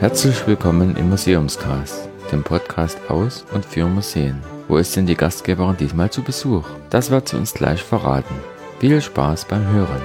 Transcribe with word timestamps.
Herzlich 0.00 0.46
willkommen 0.46 0.96
im 0.96 1.10
Museumscast, 1.10 2.08
dem 2.30 2.42
Podcast 2.42 2.98
aus 3.08 3.44
und 3.52 3.64
für 3.64 3.84
Museen. 3.86 4.40
Wo 4.68 4.76
ist 4.76 4.94
denn 4.96 5.06
die 5.06 5.16
Gastgeberin 5.16 5.76
diesmal 5.76 6.10
zu 6.10 6.22
Besuch? 6.22 6.64
Das 6.90 7.10
wird 7.10 7.28
sie 7.28 7.36
uns 7.36 7.54
gleich 7.54 7.82
verraten. 7.82 8.34
Viel 8.78 9.00
Spaß 9.00 9.46
beim 9.46 9.66
Hören. 9.66 10.02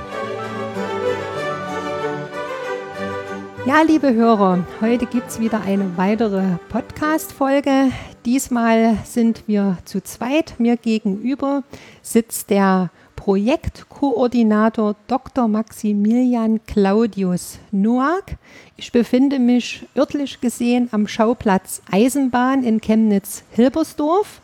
Ja, 3.65 3.81
liebe 3.81 4.13
Hörer, 4.13 4.65
heute 4.81 5.05
gibt 5.05 5.29
es 5.29 5.39
wieder 5.39 5.61
eine 5.61 5.95
weitere 5.95 6.57
Podcast-Folge. 6.69 7.91
Diesmal 8.25 8.97
sind 9.05 9.43
wir 9.47 9.77
zu 9.85 10.01
zweit. 10.01 10.55
Mir 10.57 10.75
gegenüber 10.75 11.63
sitzt 12.01 12.49
der 12.49 12.89
Projektkoordinator 13.15 14.95
Dr. 15.07 15.47
Maximilian 15.47 16.59
Claudius 16.65 17.59
Noack. 17.71 18.37
Ich 18.77 18.91
befinde 18.91 19.39
mich 19.39 19.87
örtlich 19.95 20.41
gesehen 20.41 20.89
am 20.91 21.07
Schauplatz 21.07 21.81
Eisenbahn 21.91 22.63
in 22.63 22.81
Chemnitz-Hilbersdorf. 22.81 24.41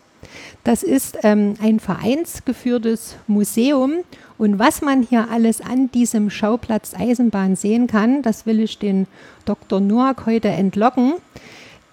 Das 0.64 0.84
ist 0.84 1.20
ähm, 1.23 1.55
ein 1.62 1.80
vereinsgeführtes 1.80 3.16
Museum 3.28 4.04
und 4.38 4.59
was 4.59 4.81
man 4.81 5.04
hier 5.04 5.30
alles 5.30 5.59
an 5.62 5.92
diesem 5.92 6.30
Schauplatz 6.30 6.94
Eisenbahn 6.94 7.56
sehen 7.56 7.88
kann, 7.88 8.22
das 8.22 8.45
will 8.45 8.62
ich 8.62 8.78
den 8.80 9.08
Dr. 9.45 9.81
Noack 9.81 10.26
heute 10.26 10.48
entlocken. 10.48 11.16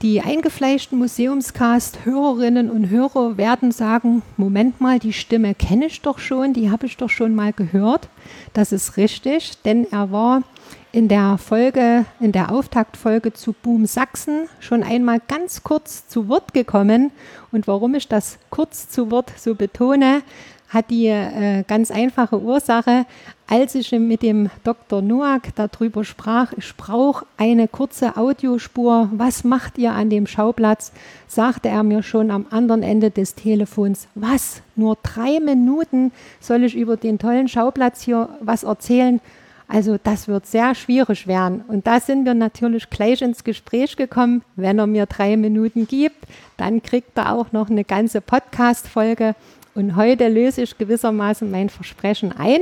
Die 0.03 0.21
eingefleischten 0.21 0.99
Museumscast-Hörerinnen 0.99 2.71
und 2.71 2.91
Hörer 2.91 3.39
werden 3.39 3.73
sagen, 3.73 4.21
Moment 4.37 4.79
mal, 4.79 4.99
die 4.99 5.15
Stimme 5.15 5.55
kenne 5.55 5.87
ich 5.87 6.03
doch 6.03 6.19
schon, 6.19 6.53
die 6.53 6.71
habe 6.71 6.85
ich 6.85 6.99
doch 6.99 7.09
schon 7.09 7.35
mal 7.35 7.55
gehört. 7.55 8.11
Das 8.53 8.73
ist 8.73 8.99
richtig, 8.99 9.63
denn 9.63 9.87
er 9.91 10.13
war 10.13 10.43
in 10.93 11.09
der 11.09 11.39
Folge, 11.39 12.05
in 12.21 12.33
der 12.33 12.53
Auftaktfolge 12.53 13.33
zu 13.33 13.55
Boom 13.55 13.87
Sachsen 13.87 14.51
schon 14.61 14.83
einmal 14.83 15.19
ganz 15.29 15.63
kurz 15.63 16.07
zu 16.07 16.29
Wort 16.29 16.53
gekommen. 16.53 17.11
Und 17.51 17.67
warum 17.67 17.95
ich 17.95 18.07
das 18.07 18.39
kurz 18.51 18.91
zu 18.91 19.11
Wort 19.11 19.33
so 19.39 19.55
betone, 19.55 20.21
hat 20.69 20.91
die 20.91 21.07
äh, 21.07 21.65
ganz 21.67 21.91
einfache 21.91 22.41
Ursache, 22.41 23.07
als 23.49 23.77
ich 23.77 23.93
mit 23.93 24.23
dem 24.23 24.51
Dr. 24.65 25.03
Noack 25.03 25.55
darüber 25.55 26.05
sprach, 26.05 26.53
ich 26.57 26.77
brauche 26.77 27.27
eine 27.37 27.69
kurze 27.69 28.17
Audiospur, 28.17 29.09
was 29.13 29.45
macht 29.45 29.79
ihr 29.79 29.93
an 29.93 30.11
dem 30.11 30.27
Schauplatz, 30.27 30.93
sagte 31.29 31.69
er 31.69 31.85
mir 31.85 32.03
schon 32.03 32.33
am 32.33 32.47
anderen 32.51 32.83
Ende 32.83 33.11
des 33.11 33.37
Telefons, 33.37 34.09
was, 34.17 34.63
nur 34.75 34.99
drei 35.03 35.39
Minuten 35.39 36.11
soll 36.41 36.65
ich 36.65 36.75
über 36.75 36.97
den 36.97 37.19
tollen 37.19 37.47
Schauplatz 37.47 38.03
hier 38.03 38.29
was 38.41 38.65
erzählen? 38.65 39.21
Also 39.69 39.97
das 40.03 40.29
wird 40.29 40.47
sehr 40.47 40.75
schwierig 40.75 41.27
werden. 41.27 41.65
Und 41.67 41.87
da 41.87 41.99
sind 41.99 42.25
wir 42.25 42.35
natürlich 42.35 42.89
gleich 42.89 43.21
ins 43.23 43.43
Gespräch 43.43 43.97
gekommen. 43.97 44.43
Wenn 44.55 44.79
er 44.79 44.87
mir 44.87 45.07
drei 45.07 45.37
Minuten 45.37 45.89
gibt, 45.89 46.27
dann 46.57 46.83
kriegt 46.83 47.19
er 47.19 47.33
auch 47.33 47.51
noch 47.51 47.69
eine 47.69 47.85
ganze 47.85 48.21
Podcast-Folge 48.21 49.35
und 49.75 49.97
heute 49.97 50.29
löse 50.29 50.63
ich 50.63 50.79
gewissermaßen 50.79 51.51
mein 51.51 51.69
Versprechen 51.69 52.33
ein 52.33 52.61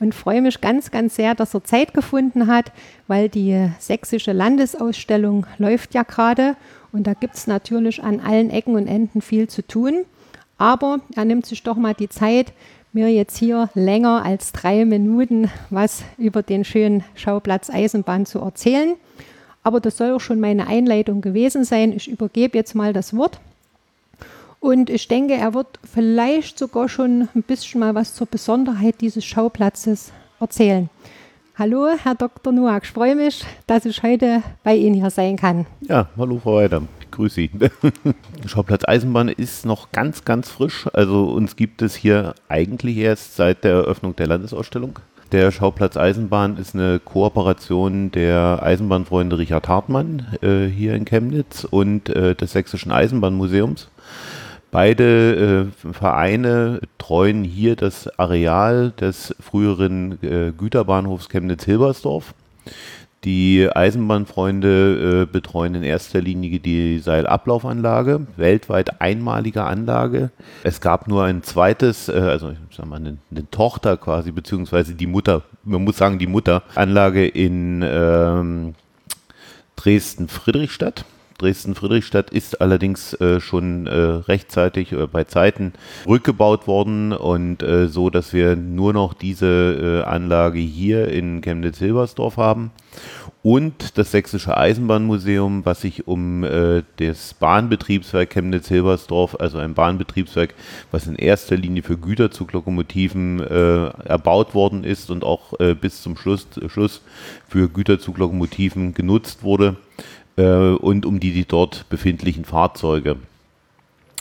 und 0.00 0.14
freue 0.14 0.42
mich 0.42 0.60
ganz, 0.60 0.90
ganz 0.90 1.16
sehr, 1.16 1.34
dass 1.34 1.54
er 1.54 1.64
Zeit 1.64 1.94
gefunden 1.94 2.46
hat, 2.46 2.72
weil 3.06 3.28
die 3.28 3.70
sächsische 3.78 4.32
Landesausstellung 4.32 5.46
läuft 5.58 5.94
ja 5.94 6.02
gerade 6.02 6.56
und 6.92 7.06
da 7.08 7.14
gibt 7.14 7.34
es 7.34 7.46
natürlich 7.46 8.02
an 8.02 8.20
allen 8.20 8.50
Ecken 8.50 8.76
und 8.76 8.86
Enden 8.86 9.20
viel 9.20 9.48
zu 9.48 9.66
tun. 9.66 10.04
Aber 10.58 11.00
er 11.16 11.24
nimmt 11.24 11.44
sich 11.44 11.64
doch 11.64 11.76
mal 11.76 11.92
die 11.92 12.08
Zeit, 12.08 12.52
mir 12.92 13.08
jetzt 13.08 13.36
hier 13.36 13.68
länger 13.74 14.24
als 14.24 14.52
drei 14.52 14.84
Minuten 14.84 15.50
was 15.70 16.04
über 16.16 16.44
den 16.44 16.64
schönen 16.64 17.02
Schauplatz 17.16 17.68
Eisenbahn 17.68 18.24
zu 18.26 18.38
erzählen. 18.38 18.94
Aber 19.64 19.80
das 19.80 19.96
soll 19.96 20.12
auch 20.12 20.20
schon 20.20 20.38
meine 20.38 20.68
Einleitung 20.68 21.20
gewesen 21.20 21.64
sein. 21.64 21.92
Ich 21.92 22.08
übergebe 22.08 22.56
jetzt 22.56 22.74
mal 22.74 22.92
das 22.92 23.16
Wort 23.16 23.40
und 24.64 24.88
ich 24.88 25.08
denke, 25.08 25.34
er 25.34 25.52
wird 25.52 25.78
vielleicht 25.84 26.58
sogar 26.58 26.88
schon 26.88 27.28
ein 27.34 27.42
bisschen 27.42 27.80
mal 27.80 27.94
was 27.94 28.14
zur 28.14 28.26
Besonderheit 28.26 29.02
dieses 29.02 29.22
Schauplatzes 29.22 30.10
erzählen. 30.40 30.88
Hallo, 31.56 31.88
Herr 32.02 32.14
Dr. 32.14 32.50
Noack, 32.50 32.84
ich 32.84 32.90
freue 32.90 33.14
mich, 33.14 33.44
dass 33.66 33.84
ich 33.84 34.02
heute 34.02 34.42
bei 34.62 34.74
Ihnen 34.74 34.94
hier 34.94 35.10
sein 35.10 35.36
kann. 35.36 35.66
Ja, 35.82 36.08
hallo 36.16 36.40
Frau 36.42 36.54
Weider, 36.54 36.80
ich 36.98 37.10
grüße 37.10 37.34
Sie. 37.34 37.50
Schauplatz 38.46 38.84
Eisenbahn 38.88 39.28
ist 39.28 39.66
noch 39.66 39.92
ganz, 39.92 40.24
ganz 40.24 40.48
frisch. 40.48 40.88
Also 40.94 41.26
uns 41.26 41.56
gibt 41.56 41.82
es 41.82 41.94
hier 41.94 42.34
eigentlich 42.48 42.96
erst 42.96 43.36
seit 43.36 43.64
der 43.64 43.72
Eröffnung 43.72 44.16
der 44.16 44.28
Landesausstellung. 44.28 44.98
Der 45.30 45.50
Schauplatz 45.50 45.98
Eisenbahn 45.98 46.56
ist 46.56 46.74
eine 46.74 47.00
Kooperation 47.00 48.10
der 48.12 48.60
Eisenbahnfreunde 48.62 49.36
Richard 49.36 49.68
Hartmann 49.68 50.26
äh, 50.40 50.66
hier 50.66 50.94
in 50.94 51.04
Chemnitz 51.04 51.64
und 51.64 52.08
äh, 52.08 52.34
des 52.34 52.52
Sächsischen 52.52 52.92
Eisenbahnmuseums. 52.92 53.88
Beide 54.74 55.70
äh, 55.86 55.92
Vereine 55.92 56.80
treuen 56.98 57.44
hier 57.44 57.76
das 57.76 58.08
Areal 58.18 58.90
des 58.90 59.32
früheren 59.38 60.18
äh, 60.20 60.50
Güterbahnhofs 60.50 61.28
Chemnitz-Hilbersdorf. 61.28 62.34
Die 63.22 63.68
Eisenbahnfreunde 63.72 65.26
äh, 65.28 65.32
betreuen 65.32 65.76
in 65.76 65.84
erster 65.84 66.20
Linie 66.20 66.58
die 66.58 66.98
Seilablaufanlage, 66.98 68.26
weltweit 68.36 69.00
einmalige 69.00 69.62
Anlage. 69.62 70.32
Es 70.64 70.80
gab 70.80 71.06
nur 71.06 71.22
ein 71.22 71.44
zweites, 71.44 72.08
äh, 72.08 72.14
also 72.14 72.50
ich 72.50 72.76
sag 72.76 72.86
mal 72.86 72.96
eine, 72.96 73.18
eine, 73.30 73.48
Tochter 73.52 73.96
quasi, 73.96 74.32
beziehungsweise 74.32 74.94
die 74.94 75.06
Mutter, 75.06 75.42
man 75.62 75.84
muss 75.84 75.98
sagen 75.98 76.18
die 76.18 76.26
Mutter, 76.26 76.64
Anlage 76.74 77.28
in 77.28 77.84
ähm, 77.86 78.74
Dresden-Friedrichstadt. 79.76 81.04
Dresden-Friedrichstadt 81.44 82.30
ist 82.30 82.62
allerdings 82.62 83.12
äh, 83.20 83.38
schon 83.38 83.86
äh, 83.86 83.92
rechtzeitig 83.92 84.92
äh, 84.92 85.06
bei 85.06 85.24
Zeiten 85.24 85.74
rückgebaut 86.06 86.66
worden 86.66 87.12
und 87.12 87.62
äh, 87.62 87.86
so, 87.86 88.08
dass 88.08 88.32
wir 88.32 88.56
nur 88.56 88.94
noch 88.94 89.12
diese 89.12 90.02
äh, 90.06 90.08
Anlage 90.08 90.58
hier 90.58 91.08
in 91.08 91.42
Chemnitz-Hilbersdorf 91.42 92.38
haben. 92.38 92.70
Und 93.42 93.98
das 93.98 94.12
Sächsische 94.12 94.56
Eisenbahnmuseum, 94.56 95.66
was 95.66 95.82
sich 95.82 96.08
um 96.08 96.44
äh, 96.44 96.82
das 96.96 97.34
Bahnbetriebswerk 97.34 98.30
Chemnitz-Hilbersdorf, 98.30 99.36
also 99.38 99.58
ein 99.58 99.74
Bahnbetriebswerk, 99.74 100.54
was 100.92 101.06
in 101.06 101.16
erster 101.16 101.58
Linie 101.58 101.82
für 101.82 101.98
Güterzuglokomotiven 101.98 103.40
erbaut 103.40 104.54
worden 104.54 104.84
ist 104.84 105.10
und 105.10 105.24
auch 105.24 105.52
bis 105.80 106.02
zum 106.02 106.16
Schluss, 106.16 106.46
Schluss 106.68 107.02
für 107.48 107.68
Güterzuglokomotiven 107.68 108.94
genutzt 108.94 109.42
wurde, 109.42 109.76
und 110.36 111.06
um 111.06 111.20
die, 111.20 111.32
die 111.32 111.44
dort 111.44 111.88
befindlichen 111.88 112.44
Fahrzeuge. 112.44 113.16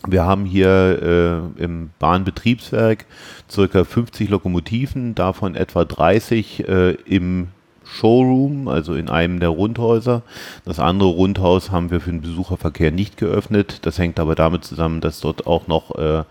Wir 0.06 0.26
haben 0.26 0.44
hier 0.46 1.54
äh, 1.58 1.64
im 1.64 1.92
Bahnbetriebswerk 2.00 3.06
circa 3.50 3.86
50 3.86 4.30
Lokomotiven, 4.30 5.16
davon 5.16 5.56
etwa 5.56 5.86
30 5.86 6.68
äh, 6.68 6.92
im 7.06 7.48
Showroom, 7.86 8.68
also 8.68 8.96
in 8.96 9.10
einem 9.10 9.40
der 9.40 9.50
Rundhäuser. 9.50 10.24
Das 10.66 10.80
andere 10.80 11.10
Rundhaus 11.10 11.72
haben 11.72 11.90
wir 11.90 12.02
für 12.02 12.12
den 12.12 12.22
Besucherverkehr 12.22 12.92
nicht 12.92 13.16
geöffnet. 13.16 13.80
Das 13.86 13.98
hängt 13.98 14.20
aber 14.20 14.36
damit 14.36 14.66
zusammen, 14.66 15.00
dass 15.00 15.22
dort 15.22 15.48
auch 15.48 15.68
noch 15.68 15.96
äh, 15.96 16.24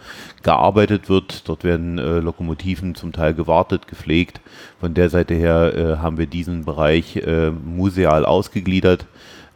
gearbeitet 0.42 1.08
wird. 1.08 1.48
Dort 1.48 1.64
werden 1.64 1.98
äh, 1.98 2.18
Lokomotiven 2.18 2.94
zum 2.94 3.12
Teil 3.12 3.32
gewartet, 3.32 3.86
gepflegt. 3.88 4.40
Von 4.80 4.92
der 4.92 5.08
Seite 5.08 5.34
her 5.34 5.74
äh, 5.74 5.96
haben 5.98 6.18
wir 6.18 6.26
diesen 6.26 6.66
Bereich 6.66 7.16
äh, 7.16 7.50
museal 7.50 8.26
ausgegliedert 8.26 9.06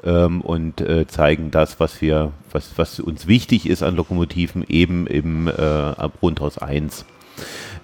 ähm, 0.07 0.41
und 0.41 0.81
äh, 0.81 1.07
zeigen 1.07 1.51
das, 1.51 1.81
was 1.81 2.01
wir, 2.01 2.33
was, 2.53 2.71
was 2.77 3.01
uns 3.01 3.27
wichtig 3.27 3.69
ist 3.69 3.83
an 3.83 3.97
Lokomotiven, 3.97 4.65
eben 4.69 5.07
im 5.07 5.49
äh, 5.49 5.53
Rundhaus 6.23 6.57
1. 6.57 7.05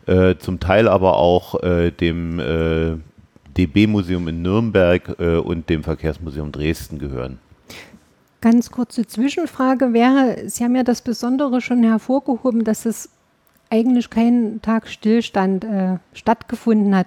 äh, 0.06 0.34
zum 0.36 0.60
Teil 0.60 0.88
aber 0.88 1.16
auch 1.16 1.54
dem 2.00 3.02
DB-Museum 3.56 4.28
in 4.28 4.42
Nürnberg 4.42 5.18
und 5.18 5.68
dem 5.68 5.82
Verkehrsmuseum 5.82 6.52
Dresden 6.52 6.98
gehören. 6.98 7.38
Ganz 8.40 8.70
kurze 8.70 9.06
Zwischenfrage 9.06 9.92
wäre, 9.92 10.48
Sie 10.48 10.64
haben 10.64 10.76
ja 10.76 10.82
das 10.82 11.02
Besondere 11.02 11.60
schon 11.60 11.82
hervorgehoben, 11.82 12.64
dass 12.64 12.86
es 12.86 13.08
eigentlich 13.70 14.10
kein 14.10 14.60
Tag 14.62 14.88
Stillstand 14.88 15.64
äh, 15.64 15.98
stattgefunden 16.12 16.94
hat. 16.94 17.06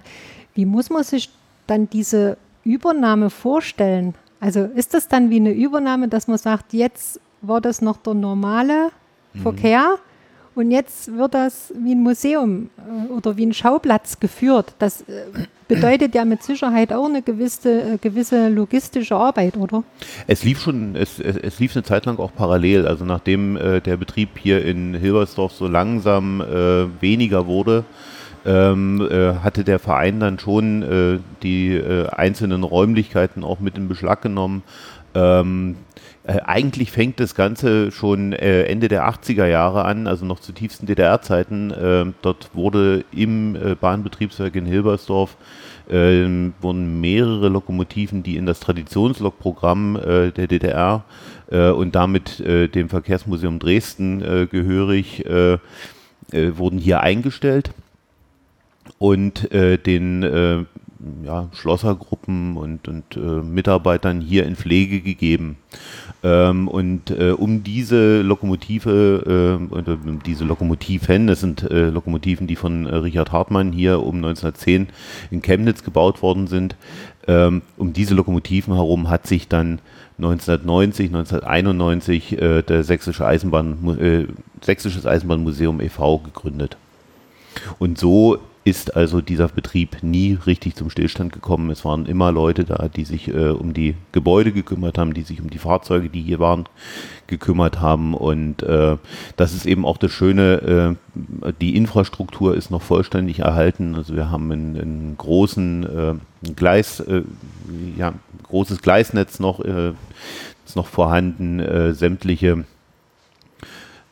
Wie 0.54 0.66
muss 0.66 0.90
man 0.90 1.04
sich 1.04 1.30
dann 1.66 1.88
diese 1.88 2.36
Übernahme 2.64 3.30
vorstellen? 3.30 4.14
Also 4.40 4.64
ist 4.64 4.94
das 4.94 5.08
dann 5.08 5.30
wie 5.30 5.36
eine 5.36 5.52
Übernahme, 5.52 6.08
dass 6.08 6.28
man 6.28 6.38
sagt, 6.38 6.72
jetzt 6.72 7.20
war 7.40 7.60
das 7.60 7.80
noch 7.80 7.96
der 7.96 8.14
normale 8.14 8.90
mhm. 9.32 9.40
Verkehr 9.40 9.98
und 10.58 10.72
jetzt 10.72 11.16
wird 11.16 11.34
das 11.34 11.72
wie 11.78 11.94
ein 11.94 12.02
Museum 12.02 12.70
äh, 12.78 13.12
oder 13.12 13.36
wie 13.36 13.46
ein 13.46 13.54
Schauplatz 13.54 14.18
geführt. 14.18 14.74
Das 14.80 15.02
äh, 15.02 15.22
bedeutet 15.68 16.16
ja 16.16 16.24
mit 16.24 16.42
Sicherheit 16.42 16.92
auch 16.92 17.08
eine 17.08 17.22
gewisse, 17.22 17.94
äh, 17.94 17.98
gewisse 17.98 18.48
logistische 18.48 19.14
Arbeit, 19.14 19.56
oder? 19.56 19.84
Es 20.26 20.42
lief 20.42 20.60
schon, 20.60 20.96
es, 20.96 21.20
es, 21.20 21.36
es 21.36 21.60
lief 21.60 21.76
eine 21.76 21.84
Zeit 21.84 22.06
lang 22.06 22.18
auch 22.18 22.32
parallel. 22.34 22.88
Also 22.88 23.04
nachdem 23.04 23.56
äh, 23.56 23.80
der 23.80 23.96
Betrieb 23.96 24.30
hier 24.36 24.64
in 24.64 24.94
Hilbersdorf 24.94 25.52
so 25.52 25.68
langsam 25.68 26.40
äh, 26.40 26.86
weniger 27.00 27.46
wurde, 27.46 27.84
ähm, 28.44 29.00
äh, 29.08 29.34
hatte 29.34 29.62
der 29.62 29.78
Verein 29.78 30.18
dann 30.18 30.40
schon 30.40 31.22
die 31.44 31.80
einzelnen 32.10 32.64
Räumlichkeiten 32.64 33.44
auch 33.44 33.60
mit 33.60 33.78
in 33.78 33.86
Beschlag 33.86 34.22
genommen. 34.22 34.64
Ähm, 35.14 35.76
äh, 36.28 36.42
eigentlich 36.44 36.92
fängt 36.92 37.20
das 37.20 37.34
Ganze 37.34 37.90
schon 37.90 38.34
äh, 38.34 38.64
Ende 38.64 38.88
der 38.88 39.08
80er 39.08 39.46
Jahre 39.46 39.86
an, 39.86 40.06
also 40.06 40.26
noch 40.26 40.40
zu 40.40 40.52
tiefsten 40.52 40.84
DDR-Zeiten. 40.84 41.70
Äh, 41.70 42.04
dort 42.20 42.50
wurde 42.52 43.06
im 43.12 43.56
äh, 43.56 43.74
Bahnbetriebswerk 43.74 44.54
in 44.54 44.66
Hilbersdorf 44.66 45.38
ähm, 45.88 46.52
wurden 46.60 47.00
mehrere 47.00 47.48
Lokomotiven, 47.48 48.22
die 48.22 48.36
in 48.36 48.44
das 48.44 48.60
Traditionslokprogramm 48.60 49.96
äh, 49.96 50.30
der 50.30 50.48
DDR 50.48 51.04
äh, 51.50 51.70
und 51.70 51.94
damit 51.94 52.42
dem 52.44 52.90
Verkehrsmuseum 52.90 53.58
Dresden 53.58 54.20
gehörig, 54.50 55.24
wurden 56.30 56.78
hier 56.78 57.00
eingestellt 57.00 57.70
und 58.98 59.48
den 59.50 60.66
ja, 61.24 61.48
Schlossergruppen 61.52 62.56
und, 62.56 62.88
und 62.88 63.16
äh, 63.16 63.20
Mitarbeitern 63.20 64.20
hier 64.20 64.46
in 64.46 64.56
Pflege 64.56 65.00
gegeben. 65.00 65.56
Ähm, 66.22 66.66
und 66.66 67.10
äh, 67.10 67.30
um 67.30 67.62
diese 67.62 68.22
Lokomotive, 68.22 69.58
äh, 69.70 70.16
diese 70.26 70.44
Lokomotiven, 70.44 71.28
das 71.28 71.40
sind 71.40 71.62
äh, 71.62 71.90
Lokomotiven, 71.90 72.46
die 72.46 72.56
von 72.56 72.86
äh, 72.86 72.96
Richard 72.96 73.30
Hartmann 73.30 73.72
hier 73.72 74.00
um 74.00 74.16
1910 74.16 74.88
in 75.30 75.42
Chemnitz 75.42 75.84
gebaut 75.84 76.22
worden 76.22 76.48
sind, 76.48 76.76
ähm, 77.28 77.62
um 77.76 77.92
diese 77.92 78.14
Lokomotiven 78.14 78.74
herum 78.74 79.08
hat 79.08 79.26
sich 79.26 79.46
dann 79.46 79.80
1990, 80.18 81.06
1991 81.14 82.42
äh, 82.42 82.62
der 82.62 82.82
Sächsische 82.82 83.24
Eisenbahn, 83.24 84.26
Sächsisches 84.60 85.06
Eisenbahnmuseum 85.06 85.80
e.V. 85.80 86.18
gegründet. 86.18 86.76
Und 87.78 87.98
so 87.98 88.38
ist 88.68 88.96
also 88.96 89.22
dieser 89.22 89.48
Betrieb 89.48 90.02
nie 90.02 90.36
richtig 90.46 90.76
zum 90.76 90.90
Stillstand 90.90 91.32
gekommen. 91.32 91.70
Es 91.70 91.86
waren 91.86 92.04
immer 92.04 92.30
Leute 92.30 92.64
da, 92.64 92.88
die 92.88 93.04
sich 93.04 93.28
äh, 93.28 93.48
um 93.48 93.72
die 93.72 93.94
Gebäude 94.12 94.52
gekümmert 94.52 94.98
haben, 94.98 95.14
die 95.14 95.22
sich 95.22 95.40
um 95.40 95.48
die 95.48 95.58
Fahrzeuge, 95.58 96.10
die 96.10 96.20
hier 96.20 96.38
waren, 96.38 96.64
gekümmert 97.26 97.80
haben. 97.80 98.12
Und 98.12 98.62
äh, 98.62 98.98
das 99.36 99.54
ist 99.54 99.64
eben 99.64 99.86
auch 99.86 99.96
das 99.96 100.12
Schöne, 100.12 100.96
äh, 101.14 101.52
die 101.60 101.76
Infrastruktur 101.76 102.54
ist 102.54 102.70
noch 102.70 102.82
vollständig 102.82 103.38
erhalten. 103.38 103.94
Also 103.94 104.14
wir 104.14 104.30
haben 104.30 104.52
einen, 104.52 105.14
großen 105.16 105.84
äh, 106.44 106.52
Gleis, 106.52 107.00
äh, 107.00 107.22
ja, 107.96 108.12
großes 108.42 108.82
Gleisnetz 108.82 109.40
noch, 109.40 109.60
äh, 109.60 109.92
ist 110.66 110.76
noch 110.76 110.86
vorhanden, 110.86 111.94
sämtliche 111.94 112.66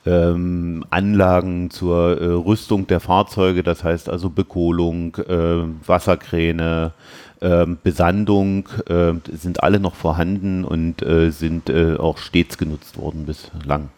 ähm, 0.06 0.84
Anlagen 0.90 1.70
zur 1.70 2.20
äh, 2.20 2.24
Rüstung 2.26 2.86
der 2.86 3.00
Fahrzeuge, 3.00 3.62
das 3.62 3.84
heißt 3.84 4.08
also 4.08 4.30
Bekohlung, 4.30 5.16
äh, 5.16 5.64
Wasserkräne, 5.86 6.92
äh, 7.40 7.66
Besandung, 7.82 8.68
äh, 8.88 9.12
sind 9.32 9.62
alle 9.62 9.80
noch 9.80 9.94
vorhanden 9.94 10.64
und 10.64 11.02
äh, 11.02 11.30
sind 11.30 11.68
äh, 11.68 11.96
auch 11.96 12.18
stets 12.18 12.56
genutzt 12.56 12.98
worden 12.98 13.26
bislang. 13.26 13.88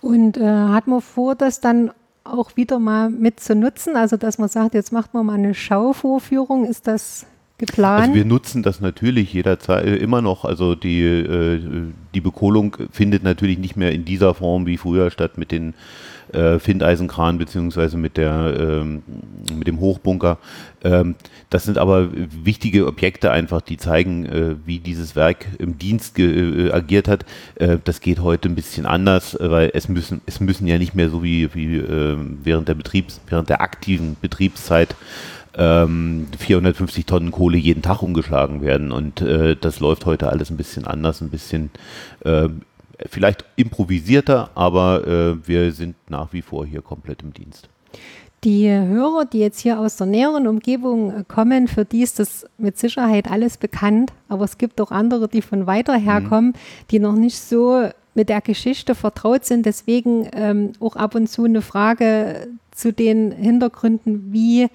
Und 0.00 0.36
hat 0.36 0.88
man 0.88 1.00
vor, 1.00 1.36
das 1.36 1.60
dann 1.60 1.92
auch 2.24 2.56
wieder 2.56 2.80
mal 2.80 3.08
mit 3.08 3.38
zu 3.38 3.54
nutzen? 3.54 3.94
Also, 3.94 4.16
dass 4.16 4.36
man 4.36 4.48
sagt, 4.48 4.74
jetzt 4.74 4.92
macht 4.92 5.14
man 5.14 5.24
mal 5.24 5.34
eine 5.34 5.54
Schauvorführung, 5.54 6.64
ist 6.64 6.88
das 6.88 7.24
geplant? 7.58 8.02
Also 8.02 8.14
wir 8.14 8.24
nutzen 8.24 8.62
das 8.62 8.80
natürlich 8.80 9.32
jederzeit 9.32 9.84
äh, 9.84 9.96
immer 9.96 10.22
noch. 10.22 10.44
Also 10.44 10.74
die, 10.74 11.02
äh, 11.02 11.60
die 12.14 12.20
Bekohlung 12.20 12.76
findet 12.90 13.22
natürlich 13.22 13.58
nicht 13.58 13.76
mehr 13.76 13.92
in 13.92 14.04
dieser 14.04 14.34
Form 14.34 14.66
wie 14.66 14.78
früher 14.78 15.10
statt 15.10 15.38
mit 15.38 15.52
den 15.52 15.74
äh, 16.32 16.58
Findeisenkran 16.58 17.38
beziehungsweise 17.38 17.96
mit 17.96 18.16
der 18.16 18.54
ähm, 18.58 19.02
mit 19.54 19.66
dem 19.66 19.80
Hochbunker. 19.80 20.38
Ähm, 20.82 21.14
das 21.50 21.64
sind 21.64 21.78
aber 21.78 22.08
wichtige 22.12 22.86
Objekte 22.86 23.30
einfach, 23.30 23.60
die 23.60 23.76
zeigen, 23.76 24.24
äh, 24.26 24.54
wie 24.64 24.78
dieses 24.78 25.14
Werk 25.14 25.46
im 25.58 25.78
Dienst 25.78 26.18
äh, 26.18 26.70
agiert 26.72 27.08
hat. 27.08 27.26
Äh, 27.56 27.78
das 27.84 28.00
geht 28.00 28.20
heute 28.20 28.48
ein 28.48 28.54
bisschen 28.54 28.86
anders, 28.86 29.36
weil 29.38 29.70
es 29.74 29.88
müssen 29.88 30.22
es 30.26 30.40
müssen 30.40 30.66
ja 30.66 30.78
nicht 30.78 30.94
mehr 30.94 31.10
so 31.10 31.22
wie, 31.22 31.54
wie 31.54 31.82
während 32.42 32.68
der 32.68 32.74
Betriebs 32.74 33.20
während 33.28 33.48
der 33.48 33.60
aktiven 33.60 34.16
Betriebszeit 34.20 34.94
ähm, 35.56 36.26
450 36.38 37.06
Tonnen 37.06 37.30
Kohle 37.30 37.58
jeden 37.58 37.82
Tag 37.82 38.02
umgeschlagen 38.02 38.62
werden. 38.62 38.92
Und 38.92 39.20
äh, 39.20 39.56
das 39.56 39.80
läuft 39.80 40.06
heute 40.06 40.28
alles 40.28 40.50
ein 40.50 40.56
bisschen 40.56 40.86
anders, 40.86 41.20
ein 41.20 41.30
bisschen 41.30 41.70
äh, 42.24 42.48
vielleicht 43.08 43.44
improvisierter, 43.56 44.50
aber 44.54 45.06
äh, 45.06 45.46
wir 45.46 45.72
sind 45.72 45.96
nach 46.08 46.32
wie 46.32 46.42
vor 46.42 46.66
hier 46.66 46.82
komplett 46.82 47.22
im 47.22 47.32
Dienst. 47.32 47.68
Die 48.44 48.68
Hörer, 48.68 49.24
die 49.24 49.38
jetzt 49.38 49.60
hier 49.60 49.78
aus 49.78 49.96
der 49.96 50.08
näheren 50.08 50.48
Umgebung 50.48 51.12
äh, 51.12 51.24
kommen, 51.26 51.68
für 51.68 51.84
die 51.84 52.02
ist 52.02 52.18
das 52.18 52.44
mit 52.58 52.76
Sicherheit 52.76 53.30
alles 53.30 53.56
bekannt, 53.56 54.12
aber 54.28 54.44
es 54.44 54.58
gibt 54.58 54.80
auch 54.80 54.90
andere, 54.90 55.28
die 55.28 55.42
von 55.42 55.66
weiter 55.66 55.96
herkommen, 55.96 56.50
mhm. 56.50 56.86
die 56.90 56.98
noch 56.98 57.14
nicht 57.14 57.38
so 57.38 57.88
mit 58.14 58.28
der 58.28 58.40
Geschichte 58.40 58.94
vertraut 58.94 59.44
sind. 59.44 59.64
Deswegen 59.64 60.28
ähm, 60.32 60.72
auch 60.80 60.96
ab 60.96 61.14
und 61.14 61.28
zu 61.28 61.44
eine 61.44 61.62
Frage 61.62 62.48
zu 62.72 62.92
den 62.92 63.30
Hintergründen, 63.30 64.32
wie 64.32 64.68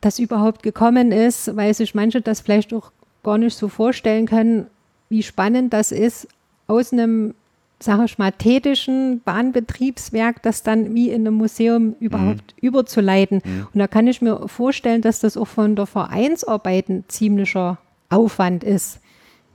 das 0.00 0.18
überhaupt 0.18 0.62
gekommen 0.62 1.12
ist, 1.12 1.56
weil 1.56 1.74
sich 1.74 1.94
manche 1.94 2.20
das 2.20 2.40
vielleicht 2.40 2.72
auch 2.72 2.92
gar 3.22 3.38
nicht 3.38 3.56
so 3.56 3.68
vorstellen 3.68 4.26
können, 4.26 4.66
wie 5.08 5.22
spannend 5.22 5.72
das 5.72 5.92
ist, 5.92 6.28
aus 6.66 6.92
einem, 6.92 7.34
sage 7.80 8.04
ich 8.04 8.18
mal, 8.18 8.32
tätischen 8.32 9.20
Bahnbetriebswerk 9.24 10.42
das 10.42 10.62
dann 10.62 10.94
wie 10.94 11.10
in 11.10 11.26
einem 11.26 11.34
Museum 11.34 11.96
überhaupt 12.00 12.54
mhm. 12.56 12.68
überzuleiten. 12.68 13.42
Mhm. 13.44 13.66
Und 13.74 13.78
da 13.78 13.88
kann 13.88 14.06
ich 14.06 14.22
mir 14.22 14.48
vorstellen, 14.48 15.02
dass 15.02 15.20
das 15.20 15.36
auch 15.36 15.48
von 15.48 15.76
der 15.76 15.86
Vereinsarbeit 15.86 16.88
ein 16.88 17.04
ziemlicher 17.08 17.78
Aufwand 18.08 18.64
ist. 18.64 19.00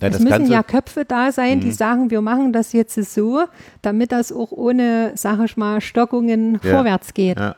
Ja, 0.01 0.09
es 0.09 0.19
müssen 0.19 0.29
Ganze, 0.29 0.51
ja 0.51 0.61
Köpfe 0.61 1.05
da 1.05 1.31
sein, 1.31 1.61
die 1.61 1.67
mhm. 1.67 1.71
sagen, 1.71 2.11
wir 2.11 2.21
machen 2.21 2.51
das 2.51 2.73
jetzt 2.73 2.95
so, 2.95 3.45
damit 3.81 4.11
das 4.11 4.31
auch 4.31 4.51
ohne, 4.51 5.13
sage 5.15 5.45
ich 5.45 5.55
mal, 5.55 5.79
Stockungen 5.79 6.59
ja. 6.61 6.71
vorwärts 6.71 7.13
geht. 7.13 7.39
Ja. 7.39 7.55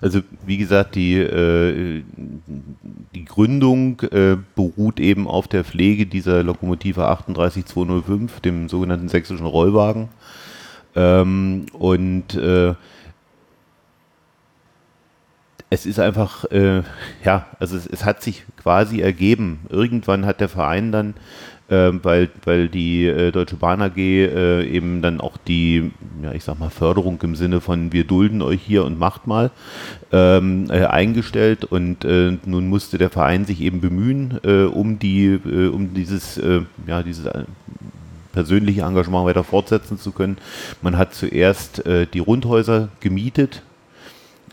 Also 0.00 0.20
wie 0.46 0.58
gesagt, 0.58 0.94
die, 0.94 1.16
äh, 1.16 2.02
die 3.14 3.24
Gründung 3.24 4.00
äh, 4.10 4.36
beruht 4.54 5.00
eben 5.00 5.26
auf 5.26 5.48
der 5.48 5.64
Pflege 5.64 6.06
dieser 6.06 6.42
Lokomotive 6.42 7.06
38205, 7.06 8.40
dem 8.40 8.68
sogenannten 8.68 9.08
sächsischen 9.08 9.46
Rollwagen. 9.46 10.08
Ähm, 10.94 11.66
und 11.72 12.34
äh, 12.34 12.74
es 15.70 15.86
ist 15.86 16.00
einfach, 16.00 16.44
äh, 16.46 16.82
ja, 17.24 17.46
also 17.60 17.76
es, 17.76 17.86
es, 17.86 18.04
hat 18.04 18.22
sich 18.22 18.44
quasi 18.56 19.00
ergeben. 19.00 19.60
Irgendwann 19.68 20.24
hat 20.24 20.40
der 20.40 20.48
Verein 20.48 20.92
dann 20.92 21.14
äh, 21.68 21.90
weil, 22.02 22.30
weil 22.44 22.68
die 22.68 23.06
äh, 23.06 23.30
Deutsche 23.30 23.56
Bahn 23.56 23.82
AG 23.82 23.96
äh, 23.96 24.64
eben 24.64 25.02
dann 25.02 25.20
auch 25.20 25.36
die, 25.36 25.90
ja, 26.22 26.32
ich 26.32 26.44
sag 26.44 26.58
mal, 26.58 26.70
Förderung 26.70 27.20
im 27.22 27.36
Sinne 27.36 27.60
von 27.60 27.92
wir 27.92 28.04
dulden 28.04 28.42
euch 28.42 28.62
hier 28.62 28.84
und 28.84 28.98
macht 28.98 29.26
mal 29.26 29.50
ähm, 30.12 30.66
äh, 30.70 30.84
eingestellt 30.84 31.64
und 31.64 32.04
äh, 32.04 32.38
nun 32.44 32.68
musste 32.68 32.98
der 32.98 33.10
Verein 33.10 33.44
sich 33.44 33.60
eben 33.60 33.80
bemühen, 33.80 34.38
äh, 34.44 34.62
um 34.64 34.98
die, 34.98 35.38
um 35.38 35.92
dieses, 35.94 36.40
ja, 36.86 37.02
dieses 37.02 37.28
persönliche 38.32 38.82
Engagement 38.82 39.26
weiter 39.26 39.44
fortsetzen 39.44 39.98
zu 39.98 40.12
können. 40.12 40.38
Man 40.82 40.96
hat 40.96 41.14
zuerst 41.14 41.82
die 41.86 42.18
Rundhäuser 42.18 42.88
gemietet 43.00 43.62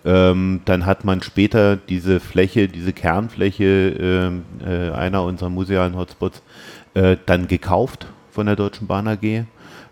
Ähm, 0.06 0.62
dann 0.66 0.86
hat 0.86 1.04
man 1.04 1.24
später 1.24 1.78
diese 1.78 2.20
Fläche, 2.20 2.68
diese 2.68 2.94
Kernfläche 2.94 4.44
äh, 4.64 4.90
äh, 4.90 4.92
einer 4.92 5.24
unserer 5.24 5.50
musealen 5.50 5.96
Hotspots 5.96 6.44
äh, 6.96 7.18
dann 7.26 7.48
gekauft 7.48 8.08
von 8.32 8.48
der 8.48 8.56
Deutschen 8.56 8.88
Bahn 8.88 9.08
AG. 9.08 9.46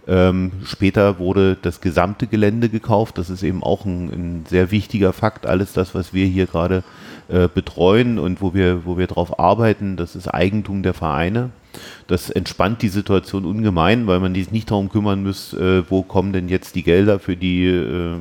Ähm, 0.06 0.52
später 0.66 1.18
wurde 1.18 1.58
das 1.62 1.80
gesamte 1.80 2.28
Gelände 2.28 2.68
gekauft. 2.68 3.18
Das 3.18 3.30
ist 3.30 3.44
eben 3.44 3.64
auch 3.64 3.86
ein, 3.86 4.10
ein 4.10 4.46
sehr 4.50 4.72
wichtiger 4.72 5.14
Fakt. 5.14 5.46
Alles 5.46 5.72
das, 5.72 5.96
was 5.96 6.14
wir 6.14 6.26
hier 6.26 6.46
gerade 6.46 6.84
äh, 7.30 7.48
betreuen 7.48 8.20
und 8.20 8.42
wo 8.42 8.54
wir, 8.54 8.86
wo 8.86 8.98
wir 8.98 9.08
drauf 9.08 9.40
arbeiten, 9.40 9.96
das 9.96 10.16
ist 10.16 10.28
Eigentum 10.28 10.84
der 10.84 10.94
Vereine. 10.94 11.52
Das 12.08 12.30
entspannt 12.30 12.82
die 12.82 12.90
Situation 12.90 13.46
ungemein, 13.46 14.06
weil 14.08 14.20
man 14.20 14.36
sich 14.36 14.52
nicht 14.52 14.72
darum 14.72 14.90
kümmern 14.90 15.24
muss, 15.24 15.54
äh, 15.54 15.90
wo 15.90 16.04
kommen 16.04 16.34
denn 16.34 16.50
jetzt 16.50 16.76
die 16.76 16.84
Gelder 16.84 17.20
für 17.20 17.38
die 17.38 17.66
äh, 17.66 18.18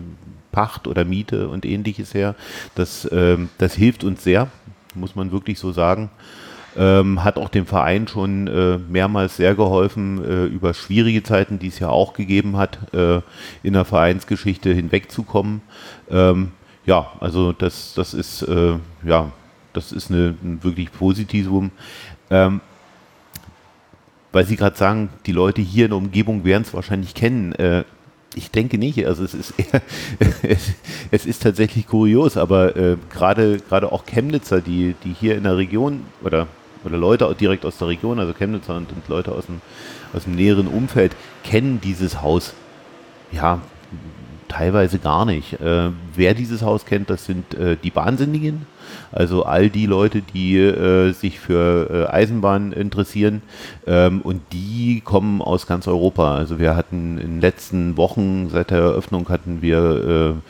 Pacht 0.52 0.86
oder 0.86 1.04
Miete 1.04 1.48
und 1.48 1.64
ähnliches 1.64 2.14
her. 2.14 2.36
Das, 2.74 3.08
ähm, 3.10 3.48
das 3.58 3.74
hilft 3.74 4.04
uns 4.04 4.22
sehr, 4.22 4.48
muss 4.94 5.16
man 5.16 5.32
wirklich 5.32 5.58
so 5.58 5.72
sagen. 5.72 6.10
Ähm, 6.76 7.22
hat 7.22 7.36
auch 7.36 7.50
dem 7.50 7.66
Verein 7.66 8.08
schon 8.08 8.48
äh, 8.48 8.78
mehrmals 8.78 9.36
sehr 9.36 9.54
geholfen, 9.54 10.24
äh, 10.24 10.44
über 10.46 10.72
schwierige 10.72 11.22
Zeiten, 11.22 11.58
die 11.58 11.68
es 11.68 11.78
ja 11.78 11.90
auch 11.90 12.14
gegeben 12.14 12.56
hat, 12.56 12.94
äh, 12.94 13.20
in 13.62 13.74
der 13.74 13.84
Vereinsgeschichte 13.84 14.72
hinwegzukommen. 14.72 15.60
Ähm, 16.10 16.52
ja, 16.86 17.12
also 17.20 17.52
das, 17.52 17.92
das 17.94 18.14
ist 18.14 18.42
äh, 18.42 18.76
ja, 19.04 19.32
das 19.72 19.92
ist 19.92 20.10
eine, 20.10 20.34
ein 20.42 20.62
wirklich 20.62 20.92
Positivum. 20.92 21.70
Ähm, 22.30 22.60
weil 24.32 24.46
Sie 24.46 24.56
gerade 24.56 24.76
sagen, 24.76 25.10
die 25.26 25.32
Leute 25.32 25.60
hier 25.60 25.84
in 25.84 25.90
der 25.90 25.98
Umgebung 25.98 26.44
werden 26.44 26.62
es 26.62 26.72
wahrscheinlich 26.72 27.14
kennen. 27.14 27.52
Äh, 27.52 27.84
ich 28.34 28.50
denke 28.50 28.78
nicht. 28.78 29.06
Also 29.06 29.24
es 29.24 29.34
ist 29.34 29.54
eher, 29.58 29.82
es, 30.42 30.72
es, 31.10 31.26
ist 31.26 31.42
tatsächlich 31.42 31.86
kurios, 31.86 32.36
aber 32.36 32.76
äh, 32.76 32.96
gerade 33.10 33.58
gerade 33.58 33.92
auch 33.92 34.06
Chemnitzer, 34.06 34.60
die 34.60 34.94
die 35.04 35.12
hier 35.12 35.36
in 35.36 35.44
der 35.44 35.58
Region 35.58 36.04
oder 36.22 36.46
oder 36.84 36.96
Leute 36.96 37.34
direkt 37.38 37.64
aus 37.64 37.78
der 37.78 37.88
Region, 37.88 38.18
also 38.18 38.32
Chemnitzer 38.32 38.76
und, 38.76 38.92
und 38.92 39.08
Leute 39.08 39.32
aus 39.32 39.46
dem 39.46 39.60
aus 40.12 40.24
dem 40.24 40.34
näheren 40.34 40.66
Umfeld 40.66 41.12
kennen 41.42 41.80
dieses 41.82 42.20
Haus. 42.22 42.54
Ja, 43.30 43.60
teilweise 44.48 44.98
gar 44.98 45.24
nicht. 45.24 45.54
Äh, 45.60 45.90
wer 46.14 46.34
dieses 46.34 46.62
Haus 46.62 46.84
kennt, 46.84 47.08
das 47.08 47.24
sind 47.24 47.54
äh, 47.54 47.76
die 47.82 47.94
Wahnsinnigen. 47.94 48.66
Also 49.10 49.44
all 49.44 49.70
die 49.70 49.86
Leute, 49.86 50.20
die 50.20 50.58
äh, 50.58 51.12
sich 51.12 51.40
für 51.40 51.88
äh, 52.10 52.12
Eisenbahn 52.12 52.72
interessieren 52.72 53.40
ähm, 53.86 54.20
und 54.20 54.42
die 54.52 55.00
kommen 55.02 55.40
aus 55.40 55.66
ganz 55.66 55.88
Europa. 55.88 56.34
Also 56.34 56.58
wir 56.58 56.76
hatten 56.76 57.16
in 57.16 57.28
den 57.28 57.40
letzten 57.40 57.96
Wochen 57.96 58.50
seit 58.50 58.70
der 58.70 58.78
Eröffnung 58.78 59.28
hatten 59.30 59.62
wir 59.62 60.42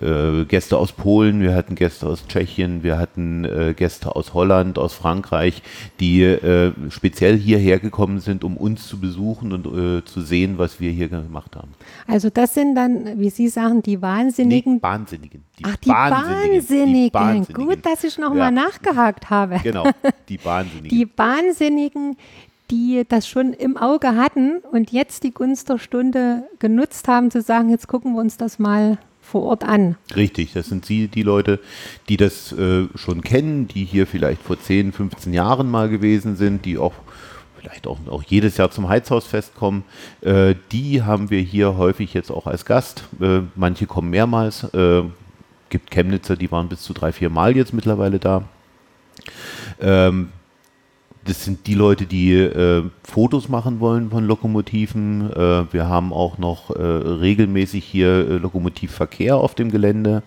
äh, 0.00 0.44
Gäste 0.44 0.76
aus 0.76 0.92
Polen, 0.92 1.40
wir 1.40 1.54
hatten 1.54 1.74
Gäste 1.74 2.06
aus 2.06 2.26
Tschechien, 2.26 2.82
wir 2.82 2.98
hatten 2.98 3.44
äh, 3.44 3.74
Gäste 3.76 4.14
aus 4.14 4.34
Holland, 4.34 4.78
aus 4.78 4.94
Frankreich, 4.94 5.62
die 5.98 6.22
äh, 6.22 6.72
speziell 6.90 7.36
hierher 7.36 7.78
gekommen 7.78 8.20
sind, 8.20 8.44
um 8.44 8.56
uns 8.56 8.86
zu 8.86 9.00
besuchen 9.00 9.52
und 9.52 9.66
äh, 9.66 10.04
zu 10.04 10.20
sehen, 10.20 10.58
was 10.58 10.80
wir 10.80 10.90
hier 10.90 11.08
gemacht 11.08 11.56
haben. 11.56 11.72
Also 12.06 12.30
das 12.30 12.54
sind 12.54 12.74
dann, 12.74 13.18
wie 13.18 13.30
Sie 13.30 13.48
sagen, 13.48 13.82
die 13.82 14.00
Wahnsinnigen. 14.00 14.74
Nee, 14.74 14.82
Wahnsinnigen. 14.82 15.44
Die 15.58 15.64
Ach, 15.64 15.76
die 15.76 15.88
Wahnsinnigen. 15.88 16.54
Wahnsinnigen. 16.54 17.08
Die 17.08 17.14
Wahnsinnigen. 17.14 17.66
Gut, 17.66 17.86
dass 17.86 18.04
ich 18.04 18.18
nochmal 18.18 18.52
ja. 18.54 18.62
nachgehakt 18.62 19.30
habe. 19.30 19.60
Genau, 19.62 19.88
die 20.28 20.38
Wahnsinnigen. 20.44 20.88
Die 20.88 21.08
Wahnsinnigen, 21.16 22.16
die 22.70 23.02
das 23.08 23.26
schon 23.28 23.52
im 23.52 23.76
Auge 23.76 24.14
hatten 24.16 24.58
und 24.70 24.92
jetzt 24.92 25.24
die 25.24 25.32
Gunst 25.32 25.68
der 25.68 25.78
Stunde 25.78 26.44
genutzt 26.58 27.08
haben, 27.08 27.30
zu 27.30 27.42
sagen, 27.42 27.70
jetzt 27.70 27.88
gucken 27.88 28.14
wir 28.14 28.20
uns 28.20 28.36
das 28.36 28.58
mal 28.58 28.98
vor 29.30 29.44
Ort 29.44 29.64
an. 29.64 29.96
Richtig, 30.14 30.52
das 30.52 30.68
sind 30.68 30.84
Sie, 30.84 31.08
die 31.08 31.22
Leute, 31.22 31.60
die 32.08 32.16
das 32.16 32.52
äh, 32.52 32.88
schon 32.94 33.22
kennen, 33.22 33.68
die 33.68 33.84
hier 33.84 34.06
vielleicht 34.06 34.42
vor 34.42 34.60
10, 34.60 34.92
15 34.92 35.32
Jahren 35.32 35.70
mal 35.70 35.88
gewesen 35.88 36.36
sind, 36.36 36.64
die 36.64 36.78
auch 36.78 36.94
vielleicht 37.58 37.86
auch, 37.86 37.98
auch 38.08 38.22
jedes 38.22 38.56
Jahr 38.56 38.70
zum 38.70 38.88
Heizhausfest 38.88 39.54
kommen. 39.54 39.84
Äh, 40.20 40.54
die 40.72 41.02
haben 41.02 41.30
wir 41.30 41.40
hier 41.40 41.76
häufig 41.76 42.14
jetzt 42.14 42.30
auch 42.30 42.46
als 42.46 42.64
Gast. 42.64 43.04
Äh, 43.20 43.40
manche 43.54 43.86
kommen 43.86 44.10
mehrmals. 44.10 44.64
Äh, 44.74 45.02
gibt 45.68 45.90
Chemnitzer, 45.90 46.36
die 46.36 46.50
waren 46.50 46.68
bis 46.68 46.82
zu 46.82 46.92
drei, 46.92 47.12
vier 47.12 47.30
Mal 47.30 47.56
jetzt 47.56 47.72
mittlerweile 47.72 48.18
da. 48.18 48.44
Ähm, 49.80 50.30
das 51.24 51.44
sind 51.44 51.66
die 51.66 51.74
Leute, 51.74 52.06
die 52.06 52.32
äh, 52.32 52.82
Fotos 53.04 53.48
machen 53.48 53.80
wollen 53.80 54.10
von 54.10 54.24
Lokomotiven. 54.24 55.30
Äh, 55.30 55.72
wir 55.72 55.86
haben 55.88 56.12
auch 56.12 56.38
noch 56.38 56.70
äh, 56.70 56.82
regelmäßig 56.82 57.84
hier 57.84 58.08
äh, 58.08 58.36
Lokomotivverkehr 58.38 59.36
auf 59.36 59.54
dem 59.54 59.70
Gelände, 59.70 60.22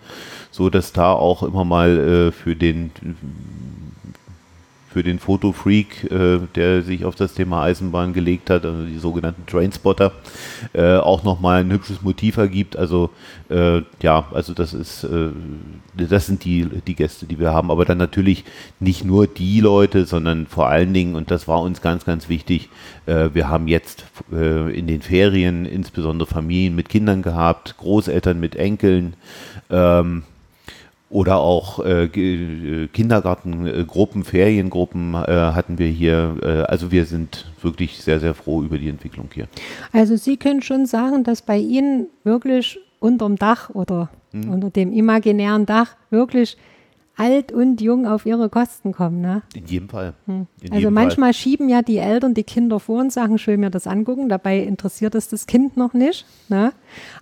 so 0.50 0.70
dass 0.70 0.92
da 0.92 1.12
auch 1.12 1.42
immer 1.42 1.64
mal 1.64 1.98
äh, 1.98 2.32
für 2.32 2.54
den 2.54 2.90
für 4.94 5.02
den 5.02 5.18
Fotofreak, 5.18 6.08
äh, 6.12 6.38
der 6.54 6.82
sich 6.82 7.04
auf 7.04 7.16
das 7.16 7.34
Thema 7.34 7.64
Eisenbahn 7.64 8.12
gelegt 8.12 8.48
hat, 8.48 8.64
also 8.64 8.84
die 8.84 8.98
sogenannten 8.98 9.44
Trainspotter, 9.44 10.12
äh, 10.72 10.98
auch 10.98 11.24
nochmal 11.24 11.62
ein 11.62 11.72
hübsches 11.72 12.02
Motiv 12.02 12.36
ergibt. 12.36 12.76
Also 12.76 13.10
äh, 13.50 13.82
ja, 14.00 14.28
also 14.32 14.54
das 14.54 14.72
ist, 14.72 15.02
äh, 15.02 15.30
das 15.96 16.26
sind 16.26 16.44
die, 16.44 16.68
die 16.86 16.94
Gäste, 16.94 17.26
die 17.26 17.40
wir 17.40 17.52
haben. 17.52 17.72
Aber 17.72 17.84
dann 17.84 17.98
natürlich 17.98 18.44
nicht 18.78 19.04
nur 19.04 19.26
die 19.26 19.58
Leute, 19.58 20.06
sondern 20.06 20.46
vor 20.46 20.68
allen 20.68 20.94
Dingen, 20.94 21.16
und 21.16 21.32
das 21.32 21.48
war 21.48 21.60
uns 21.60 21.82
ganz, 21.82 22.04
ganz 22.04 22.28
wichtig, 22.28 22.68
äh, 23.06 23.30
wir 23.32 23.48
haben 23.48 23.66
jetzt 23.66 24.04
äh, 24.32 24.78
in 24.78 24.86
den 24.86 25.02
Ferien 25.02 25.66
insbesondere 25.66 26.28
Familien 26.28 26.76
mit 26.76 26.88
Kindern 26.88 27.22
gehabt, 27.22 27.78
Großeltern 27.78 28.38
mit 28.38 28.54
Enkeln. 28.54 29.14
Ähm, 29.70 30.22
oder 31.14 31.38
auch 31.38 31.78
äh, 31.78 32.06
äh, 32.06 32.88
Kindergartengruppen, 32.88 34.24
Feriengruppen 34.24 35.14
äh, 35.14 35.52
hatten 35.54 35.78
wir 35.78 35.86
hier. 35.86 36.36
Äh, 36.42 36.46
also 36.62 36.90
wir 36.90 37.04
sind 37.04 37.46
wirklich 37.62 37.98
sehr, 37.98 38.18
sehr 38.18 38.34
froh 38.34 38.64
über 38.64 38.78
die 38.78 38.88
Entwicklung 38.88 39.28
hier. 39.32 39.46
Also 39.92 40.16
Sie 40.16 40.36
können 40.36 40.60
schon 40.60 40.86
sagen, 40.86 41.22
dass 41.22 41.40
bei 41.40 41.56
Ihnen 41.56 42.08
wirklich 42.24 42.80
unterm 42.98 43.36
Dach 43.36 43.70
oder 43.70 44.10
hm. 44.32 44.48
unter 44.48 44.70
dem 44.70 44.92
imaginären 44.92 45.66
Dach 45.66 45.94
wirklich 46.10 46.56
alt 47.16 47.52
und 47.52 47.80
jung 47.80 48.08
auf 48.08 48.26
ihre 48.26 48.48
Kosten 48.48 48.90
kommen. 48.90 49.20
Ne? 49.20 49.42
In 49.54 49.66
jedem 49.66 49.88
Fall. 49.88 50.14
Hm. 50.26 50.48
In 50.60 50.72
also 50.72 50.80
jedem 50.80 50.94
manchmal 50.94 51.32
Fall. 51.32 51.40
schieben 51.40 51.68
ja 51.68 51.82
die 51.82 51.98
Eltern 51.98 52.34
die 52.34 52.42
Kinder 52.42 52.80
vor 52.80 53.00
und 53.00 53.12
sagen, 53.12 53.36
ich 53.36 53.46
will 53.46 53.56
mir 53.56 53.70
das 53.70 53.86
angucken. 53.86 54.28
Dabei 54.28 54.58
interessiert 54.58 55.14
es 55.14 55.28
das 55.28 55.46
Kind 55.46 55.76
noch 55.76 55.94
nicht. 55.94 56.26
Ne? 56.48 56.72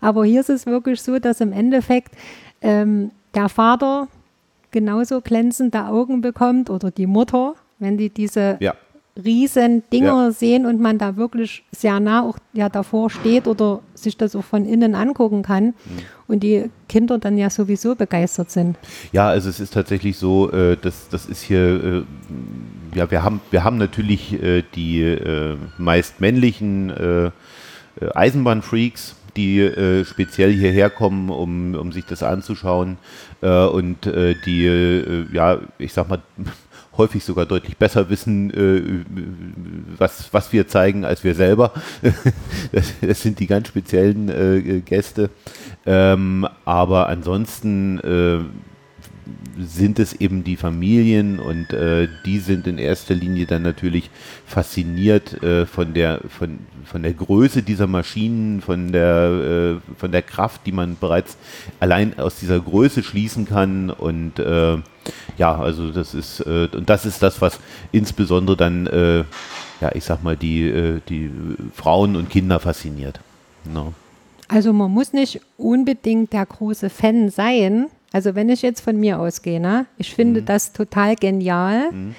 Aber 0.00 0.24
hier 0.24 0.40
ist 0.40 0.48
es 0.48 0.64
wirklich 0.64 1.02
so, 1.02 1.18
dass 1.18 1.42
im 1.42 1.52
Endeffekt 1.52 2.14
ähm, 2.62 3.10
der 3.34 3.48
Vater 3.48 4.08
genauso 4.70 5.20
glänzende 5.20 5.86
Augen 5.86 6.20
bekommt 6.20 6.70
oder 6.70 6.90
die 6.90 7.06
Mutter, 7.06 7.54
wenn 7.78 7.98
die 7.98 8.08
diese 8.08 8.56
ja. 8.60 8.74
riesen 9.22 9.82
Dinger 9.92 10.24
ja. 10.24 10.30
sehen 10.30 10.66
und 10.66 10.80
man 10.80 10.98
da 10.98 11.16
wirklich 11.16 11.64
sehr 11.72 12.00
nah 12.00 12.22
auch 12.22 12.38
ja 12.52 12.68
davor 12.68 13.10
steht 13.10 13.46
oder 13.46 13.80
sich 13.94 14.16
das 14.16 14.34
auch 14.34 14.44
von 14.44 14.64
innen 14.64 14.94
angucken 14.94 15.42
kann 15.42 15.66
mhm. 15.66 15.74
und 16.26 16.42
die 16.42 16.70
Kinder 16.88 17.18
dann 17.18 17.36
ja 17.36 17.50
sowieso 17.50 17.94
begeistert 17.94 18.50
sind. 18.50 18.76
Ja, 19.12 19.28
also 19.28 19.50
es 19.50 19.60
ist 19.60 19.74
tatsächlich 19.74 20.16
so, 20.16 20.50
äh, 20.50 20.76
dass 20.76 21.08
das 21.10 21.26
ist 21.26 21.42
hier 21.42 21.84
äh, 21.84 22.02
ja, 22.94 23.10
wir 23.10 23.22
haben, 23.22 23.40
wir 23.50 23.64
haben 23.64 23.78
natürlich 23.78 24.32
äh, 24.42 24.62
die 24.74 25.02
äh, 25.02 25.56
meist 25.78 26.20
männlichen 26.20 26.90
äh, 26.90 27.26
äh 27.26 27.30
Eisenbahnfreaks, 28.14 29.16
die 29.36 29.60
äh, 29.60 30.04
speziell 30.04 30.52
hierher 30.52 30.90
kommen, 30.90 31.30
um, 31.30 31.74
um 31.74 31.92
sich 31.92 32.04
das 32.04 32.22
anzuschauen 32.22 32.98
äh, 33.40 33.64
und 33.64 34.06
äh, 34.06 34.34
die, 34.44 34.66
äh, 34.66 35.26
ja, 35.32 35.60
ich 35.78 35.92
sag 35.92 36.08
mal, 36.08 36.22
häufig 36.96 37.24
sogar 37.24 37.46
deutlich 37.46 37.78
besser 37.78 38.10
wissen, 38.10 38.50
äh, 38.50 39.04
was, 39.96 40.32
was 40.32 40.52
wir 40.52 40.68
zeigen, 40.68 41.04
als 41.04 41.24
wir 41.24 41.34
selber. 41.34 41.72
das, 42.72 42.92
das 43.00 43.22
sind 43.22 43.40
die 43.40 43.46
ganz 43.46 43.68
speziellen 43.68 44.28
äh, 44.28 44.80
Gäste. 44.80 45.30
Ähm, 45.86 46.46
aber 46.64 47.08
ansonsten 47.08 47.98
sind 49.58 49.98
es 49.98 50.12
eben 50.14 50.44
die 50.44 50.56
Familien 50.56 51.38
und 51.38 51.72
äh, 51.72 52.08
die 52.24 52.38
sind 52.38 52.66
in 52.66 52.78
erster 52.78 53.14
Linie 53.14 53.46
dann 53.46 53.62
natürlich 53.62 54.10
fasziniert 54.46 55.42
äh, 55.42 55.66
von 55.66 55.94
der 55.94 56.20
von, 56.28 56.60
von 56.84 57.02
der 57.02 57.12
Größe 57.12 57.62
dieser 57.62 57.86
Maschinen, 57.86 58.60
von 58.60 58.92
der 58.92 59.80
äh, 59.80 59.94
von 59.98 60.12
der 60.12 60.22
Kraft, 60.22 60.62
die 60.66 60.72
man 60.72 60.96
bereits 60.98 61.36
allein 61.80 62.18
aus 62.18 62.38
dieser 62.38 62.60
Größe 62.60 63.02
schließen 63.02 63.46
kann 63.46 63.90
und 63.90 64.38
äh, 64.38 64.78
ja, 65.38 65.58
also 65.58 65.90
das 65.90 66.14
ist 66.14 66.40
äh, 66.40 66.68
und 66.72 66.88
das 66.88 67.06
ist 67.06 67.22
das, 67.22 67.40
was 67.40 67.60
insbesondere 67.92 68.56
dann 68.56 68.86
äh, 68.86 69.24
ja, 69.80 69.94
ich 69.94 70.04
sag 70.04 70.22
mal 70.22 70.36
die 70.36 71.00
die 71.08 71.30
Frauen 71.74 72.16
und 72.16 72.30
Kinder 72.30 72.60
fasziniert. 72.60 73.20
No. 73.64 73.84
Ne? 73.84 73.92
Also 74.52 74.74
man 74.74 74.90
muss 74.90 75.14
nicht 75.14 75.40
unbedingt 75.56 76.34
der 76.34 76.44
große 76.44 76.90
Fan 76.90 77.30
sein, 77.30 77.86
also 78.12 78.34
wenn 78.34 78.48
ich 78.48 78.62
jetzt 78.62 78.80
von 78.80 78.98
mir 78.98 79.18
ausgehe, 79.18 79.60
ne, 79.60 79.86
ich 79.98 80.14
finde 80.14 80.42
mhm. 80.42 80.46
das 80.46 80.72
total 80.72 81.16
genial, 81.16 81.90
mhm. 81.90 82.14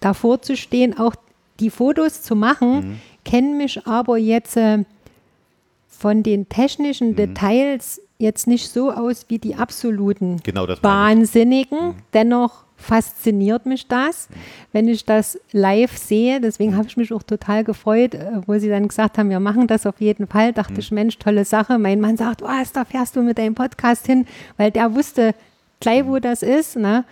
davor 0.00 0.42
zu 0.42 0.56
stehen, 0.56 0.98
auch 0.98 1.14
die 1.60 1.70
Fotos 1.70 2.22
zu 2.22 2.36
machen, 2.36 2.74
mhm. 2.74 3.00
kenne 3.24 3.54
mich 3.56 3.86
aber 3.86 4.18
jetzt 4.18 4.56
äh, 4.56 4.84
von 5.88 6.22
den 6.22 6.48
technischen 6.48 7.10
mhm. 7.10 7.16
Details 7.16 8.00
jetzt 8.18 8.46
nicht 8.46 8.70
so 8.70 8.90
aus 8.92 9.26
wie 9.28 9.38
die 9.38 9.54
absoluten 9.56 10.40
Genau. 10.42 10.68
Wahnsinnigen. 10.82 11.94
Dennoch 12.12 12.64
fasziniert 12.80 13.66
mich 13.66 13.86
das, 13.88 14.28
wenn 14.72 14.88
ich 14.88 15.04
das 15.04 15.38
live 15.52 15.96
sehe. 15.96 16.40
Deswegen 16.40 16.76
habe 16.76 16.88
ich 16.88 16.96
mich 16.96 17.12
auch 17.12 17.22
total 17.22 17.62
gefreut, 17.64 18.14
äh, 18.14 18.40
wo 18.46 18.58
sie 18.58 18.68
dann 18.68 18.88
gesagt 18.88 19.18
haben, 19.18 19.30
wir 19.30 19.40
machen 19.40 19.66
das 19.66 19.86
auf 19.86 20.00
jeden 20.00 20.26
Fall. 20.26 20.52
Dachte 20.52 20.80
ich, 20.80 20.90
Mensch, 20.90 21.18
tolle 21.18 21.44
Sache. 21.44 21.78
Mein 21.78 22.00
Mann 22.00 22.16
sagt, 22.16 22.42
was, 22.42 22.72
da 22.72 22.84
fährst 22.84 23.16
du 23.16 23.22
mit 23.22 23.38
deinem 23.38 23.54
Podcast 23.54 24.06
hin, 24.06 24.26
weil 24.56 24.70
der 24.70 24.94
wusste 24.94 25.34
gleich, 25.80 26.06
wo 26.06 26.18
das 26.18 26.42
ist. 26.42 26.76
Ne? 26.76 27.04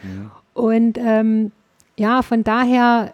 Und 0.55 0.99
ähm, 0.99 1.53
ja, 1.97 2.23
von 2.23 2.45
daher 2.45 3.13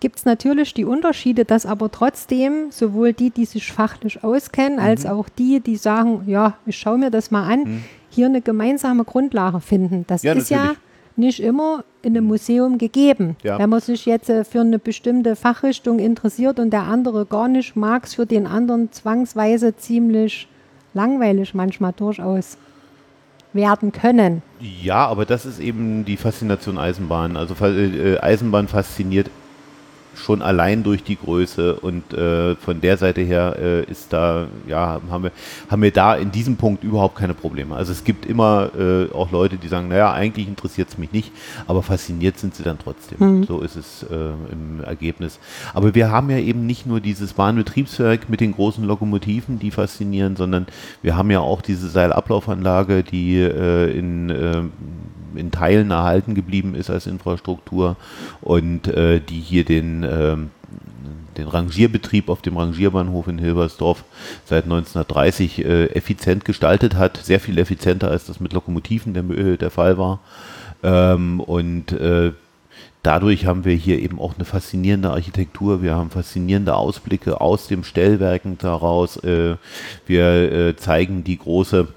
gibt 0.00 0.18
es 0.18 0.24
natürlich 0.24 0.74
die 0.74 0.84
Unterschiede, 0.84 1.44
dass 1.44 1.64
aber 1.64 1.90
trotzdem 1.90 2.70
sowohl 2.70 3.12
die, 3.12 3.30
die 3.30 3.46
sich 3.46 3.72
fachlich 3.72 4.22
auskennen, 4.22 4.78
als 4.78 5.06
auch 5.06 5.28
die, 5.28 5.60
die 5.60 5.76
sagen, 5.76 6.24
ja, 6.26 6.54
ich 6.66 6.76
schaue 6.76 6.98
mir 6.98 7.10
das 7.10 7.30
mal 7.30 7.50
an, 7.50 7.82
hier 8.10 8.26
eine 8.26 8.42
gemeinsame 8.42 9.04
Grundlage 9.04 9.60
finden. 9.60 10.04
Das 10.06 10.22
Ja, 10.22 10.34
ist 10.34 10.50
ja 10.50 10.58
natürlich. 10.58 10.78
Nicht 11.16 11.40
immer 11.40 11.84
in 12.02 12.16
einem 12.16 12.26
Museum 12.26 12.78
gegeben. 12.78 13.36
Ja. 13.42 13.58
Wenn 13.58 13.70
man 13.70 13.80
sich 13.80 14.06
jetzt 14.06 14.28
äh, 14.30 14.44
für 14.44 14.60
eine 14.60 14.78
bestimmte 14.78 15.34
Fachrichtung 15.36 15.98
interessiert 15.98 16.58
und 16.58 16.70
der 16.70 16.82
andere 16.82 17.26
gar 17.26 17.48
nicht, 17.48 17.74
mag 17.76 18.04
es 18.04 18.14
für 18.14 18.26
den 18.26 18.46
anderen 18.46 18.92
zwangsweise 18.92 19.76
ziemlich 19.76 20.48
langweilig 20.94 21.54
manchmal 21.54 21.92
durchaus 21.92 22.56
werden 23.52 23.90
können. 23.92 24.42
Ja, 24.82 25.06
aber 25.06 25.24
das 25.24 25.46
ist 25.46 25.60
eben 25.60 26.04
die 26.04 26.16
Faszination 26.18 26.76
Eisenbahn. 26.78 27.36
Also 27.36 27.54
fa- 27.54 27.68
äh, 27.70 28.18
Eisenbahn 28.18 28.68
fasziniert 28.68 29.30
schon 30.16 30.42
allein 30.42 30.82
durch 30.82 31.04
die 31.04 31.16
Größe 31.16 31.74
und 31.76 32.12
äh, 32.12 32.56
von 32.56 32.80
der 32.80 32.96
Seite 32.96 33.20
her 33.20 33.56
äh, 33.58 33.84
ist 33.84 34.12
da, 34.12 34.48
ja, 34.66 35.00
haben 35.10 35.24
wir, 35.24 35.30
haben 35.68 35.82
wir 35.82 35.90
da 35.90 36.14
in 36.14 36.30
diesem 36.32 36.56
Punkt 36.56 36.84
überhaupt 36.84 37.16
keine 37.16 37.34
Probleme. 37.34 37.74
Also 37.74 37.92
es 37.92 38.04
gibt 38.04 38.26
immer 38.26 38.70
äh, 38.78 39.12
auch 39.12 39.30
Leute, 39.30 39.56
die 39.56 39.68
sagen, 39.68 39.88
naja, 39.88 40.12
eigentlich 40.12 40.48
interessiert 40.48 40.88
es 40.88 40.98
mich 40.98 41.12
nicht, 41.12 41.32
aber 41.66 41.82
fasziniert 41.82 42.38
sind 42.38 42.54
sie 42.54 42.62
dann 42.62 42.78
trotzdem. 42.78 43.44
So 43.44 43.60
ist 43.60 43.76
es 43.76 44.02
äh, 44.04 44.14
im 44.50 44.82
Ergebnis. 44.84 45.38
Aber 45.74 45.94
wir 45.94 46.10
haben 46.10 46.30
ja 46.30 46.38
eben 46.38 46.66
nicht 46.66 46.86
nur 46.86 47.00
dieses 47.00 47.34
Bahnbetriebswerk 47.34 48.28
mit 48.28 48.40
den 48.40 48.52
großen 48.52 48.84
Lokomotiven, 48.84 49.58
die 49.58 49.70
faszinieren, 49.70 50.36
sondern 50.36 50.66
wir 51.02 51.16
haben 51.16 51.30
ja 51.30 51.40
auch 51.40 51.62
diese 51.62 51.88
Seilablaufenlage, 51.88 53.02
die 53.02 53.38
äh, 53.38 53.90
in 53.96 54.30
äh, 54.30 54.62
in 55.36 55.50
Teilen 55.50 55.90
erhalten 55.90 56.34
geblieben 56.34 56.74
ist 56.74 56.90
als 56.90 57.06
Infrastruktur 57.06 57.96
und 58.40 58.88
äh, 58.88 59.20
die 59.20 59.40
hier 59.40 59.64
den, 59.64 60.02
ähm, 60.10 60.50
den 61.36 61.48
Rangierbetrieb 61.48 62.28
auf 62.28 62.42
dem 62.42 62.56
Rangierbahnhof 62.56 63.28
in 63.28 63.38
Hilbersdorf 63.38 64.04
seit 64.44 64.64
1930 64.64 65.64
äh, 65.64 65.86
effizient 65.86 66.44
gestaltet 66.44 66.94
hat. 66.96 67.18
Sehr 67.18 67.40
viel 67.40 67.58
effizienter, 67.58 68.10
als 68.10 68.26
das 68.26 68.40
mit 68.40 68.52
Lokomotiven 68.52 69.14
der, 69.14 69.24
äh, 69.24 69.56
der 69.56 69.70
Fall 69.70 69.98
war. 69.98 70.20
Ähm, 70.82 71.40
und 71.40 71.92
äh, 71.92 72.32
dadurch 73.02 73.46
haben 73.46 73.64
wir 73.64 73.74
hier 73.74 73.98
eben 74.00 74.18
auch 74.18 74.34
eine 74.34 74.44
faszinierende 74.44 75.10
Architektur. 75.10 75.82
Wir 75.82 75.94
haben 75.94 76.10
faszinierende 76.10 76.74
Ausblicke 76.74 77.40
aus 77.40 77.68
dem 77.68 77.84
Stellwerken 77.84 78.58
daraus. 78.58 79.16
Äh, 79.18 79.56
wir 80.06 80.52
äh, 80.52 80.76
zeigen 80.76 81.24
die 81.24 81.38
große 81.38 81.88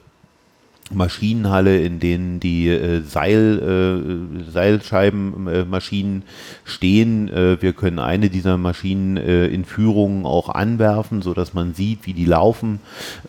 Maschinenhalle, 0.92 1.80
in 1.80 2.00
denen 2.00 2.40
die 2.40 2.68
äh, 2.68 3.02
Seil, 3.02 4.42
äh, 4.48 4.52
Seilscheibenmaschinen 4.52 6.24
stehen. 6.64 7.30
Äh, 7.30 7.62
wir 7.62 7.74
können 7.74 8.00
eine 8.00 8.30
dieser 8.30 8.58
Maschinen 8.58 9.18
äh, 9.18 9.48
in 9.48 9.66
Führungen 9.66 10.26
auch 10.26 10.50
anwerfen, 10.50 11.22
so 11.22 11.34
dass 11.34 11.54
man 11.54 11.74
sieht, 11.74 12.06
wie 12.06 12.14
die 12.14 12.26
laufen. 12.26 12.80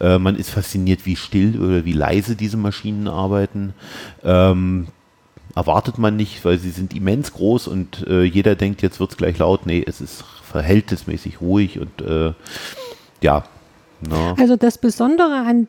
Äh, 0.00 0.19
man 0.19 0.37
ist 0.37 0.50
fasziniert, 0.50 1.05
wie 1.07 1.17
still 1.17 1.61
oder 1.61 1.85
wie 1.85 1.93
leise 1.93 2.37
diese 2.37 2.57
Maschinen 2.57 3.09
arbeiten. 3.09 3.75
Ähm, 4.25 4.87
erwartet 5.55 5.99
man 5.99 6.17
nicht, 6.17 6.45
weil 6.45 6.59
sie 6.59 6.71
sind 6.71 6.95
immens 6.95 7.33
groß 7.33 7.69
und 7.69 8.07
äh, 8.07 8.23
jeder 8.23 8.55
denkt, 8.55 8.83
jetzt 8.83 9.00
wird 9.00 9.11
es 9.11 9.17
gleich 9.17 9.38
laut. 9.38 9.67
Nee, 9.67 9.85
es 9.87 10.00
ist 10.00 10.25
verhältnismäßig 10.50 11.41
ruhig 11.41 11.78
und 11.78 12.00
äh, 12.02 12.32
ja. 13.21 13.45
Na, 14.00 14.34
Also 14.39 14.56
das 14.56 14.78
Besondere 14.78 15.45
an 15.47 15.69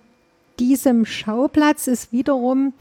diesem 0.62 1.06
Schauplatz 1.06 1.88
ist 1.88 2.12
wiederum, 2.13 2.74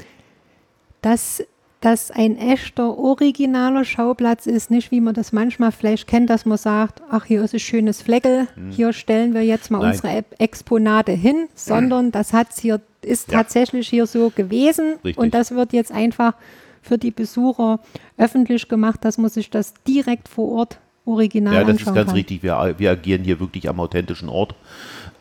dass 1.02 1.42
das 1.80 2.10
ein 2.10 2.36
echter, 2.36 2.98
originaler 2.98 3.86
Schauplatz 3.86 4.46
ist, 4.46 4.70
nicht 4.70 4.90
wie 4.90 5.00
man 5.00 5.14
das 5.14 5.32
manchmal 5.32 5.72
vielleicht 5.72 6.06
kennt, 6.06 6.28
dass 6.28 6.44
man 6.44 6.58
sagt, 6.58 7.00
ach, 7.10 7.24
hier 7.24 7.42
ist 7.42 7.54
ein 7.54 7.58
schönes 7.60 8.02
Fleckel, 8.02 8.48
hier 8.68 8.92
stellen 8.92 9.32
wir 9.32 9.42
jetzt 9.42 9.70
mal 9.70 9.78
Nein. 9.78 9.92
unsere 9.92 10.24
Exponate 10.38 11.12
hin, 11.12 11.48
sondern 11.54 12.12
das 12.12 12.34
hat's 12.34 12.60
hier, 12.60 12.82
ist 13.00 13.32
Ja. 13.32 13.38
tatsächlich 13.38 13.88
hier 13.88 14.06
so 14.06 14.28
gewesen 14.28 14.96
Richtig. 15.02 15.16
und 15.16 15.32
das 15.32 15.52
wird 15.52 15.72
jetzt 15.72 15.90
einfach 15.90 16.34
für 16.82 16.98
die 16.98 17.10
Besucher 17.12 17.80
öffentlich 18.18 18.68
gemacht, 18.68 19.02
dass 19.02 19.16
man 19.16 19.30
sich 19.30 19.48
das 19.48 19.72
direkt 19.88 20.28
vor 20.28 20.50
Ort 20.52 20.78
original 21.06 21.54
Ja, 21.54 21.64
das 21.64 21.78
ist 21.78 21.86
ganz 21.86 22.08
kann. 22.08 22.14
richtig. 22.14 22.42
Wir, 22.42 22.74
wir 22.76 22.90
agieren 22.90 23.24
hier 23.24 23.40
wirklich 23.40 23.70
am 23.70 23.80
authentischen 23.80 24.28
Ort. 24.28 24.54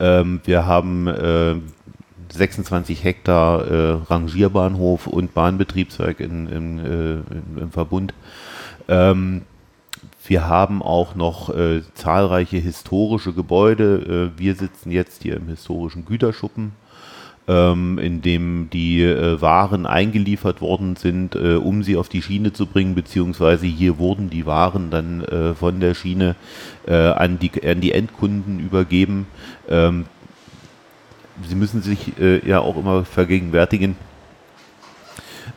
Ähm, 0.01 0.41
wir 0.43 0.65
haben 0.65 1.07
äh, 1.07 1.55
26 2.31 3.03
Hektar 3.03 3.67
äh, 3.67 3.91
Rangierbahnhof 4.09 5.07
und 5.07 5.33
Bahnbetriebswerk 5.33 6.19
in, 6.19 6.47
in, 6.47 6.79
äh, 6.79 7.61
im 7.61 7.71
Verbund. 7.71 8.13
Ähm, 8.87 9.43
wir 10.25 10.47
haben 10.47 10.81
auch 10.81 11.15
noch 11.15 11.49
äh, 11.49 11.81
zahlreiche 11.95 12.57
historische 12.57 13.33
Gebäude. 13.33 14.31
Äh, 14.35 14.39
wir 14.39 14.55
sitzen 14.55 14.91
jetzt 14.91 15.23
hier 15.23 15.37
im 15.37 15.47
historischen 15.47 16.05
Güterschuppen 16.05 16.73
ähm, 17.49 17.97
in 17.97 18.21
dem 18.21 18.69
die 18.71 19.01
äh, 19.01 19.41
Waren 19.41 19.87
eingeliefert 19.87 20.61
worden 20.61 20.95
sind, 20.95 21.35
äh, 21.35 21.55
um 21.55 21.83
sie 21.83 21.97
auf 21.97 22.07
die 22.07 22.21
Schiene 22.21 22.53
zu 22.53 22.67
bringen, 22.67 22.93
beziehungsweise 22.93 23.65
hier 23.65 23.97
wurden 23.97 24.29
die 24.29 24.45
Waren 24.45 24.91
dann 24.91 25.23
äh, 25.23 25.55
von 25.55 25.79
der 25.79 25.95
Schiene 25.95 26.35
äh, 26.87 26.93
an, 26.93 27.39
die, 27.39 27.51
an 27.67 27.81
die 27.81 27.91
Endkunden 27.91 28.59
übergeben. 28.59 29.25
Ähm, 29.67 30.05
Sie 31.47 31.55
müssen 31.55 31.81
sich 31.81 32.19
äh, 32.19 32.47
ja 32.47 32.59
auch 32.59 32.77
immer 32.77 33.05
vergegenwärtigen, 33.05 33.95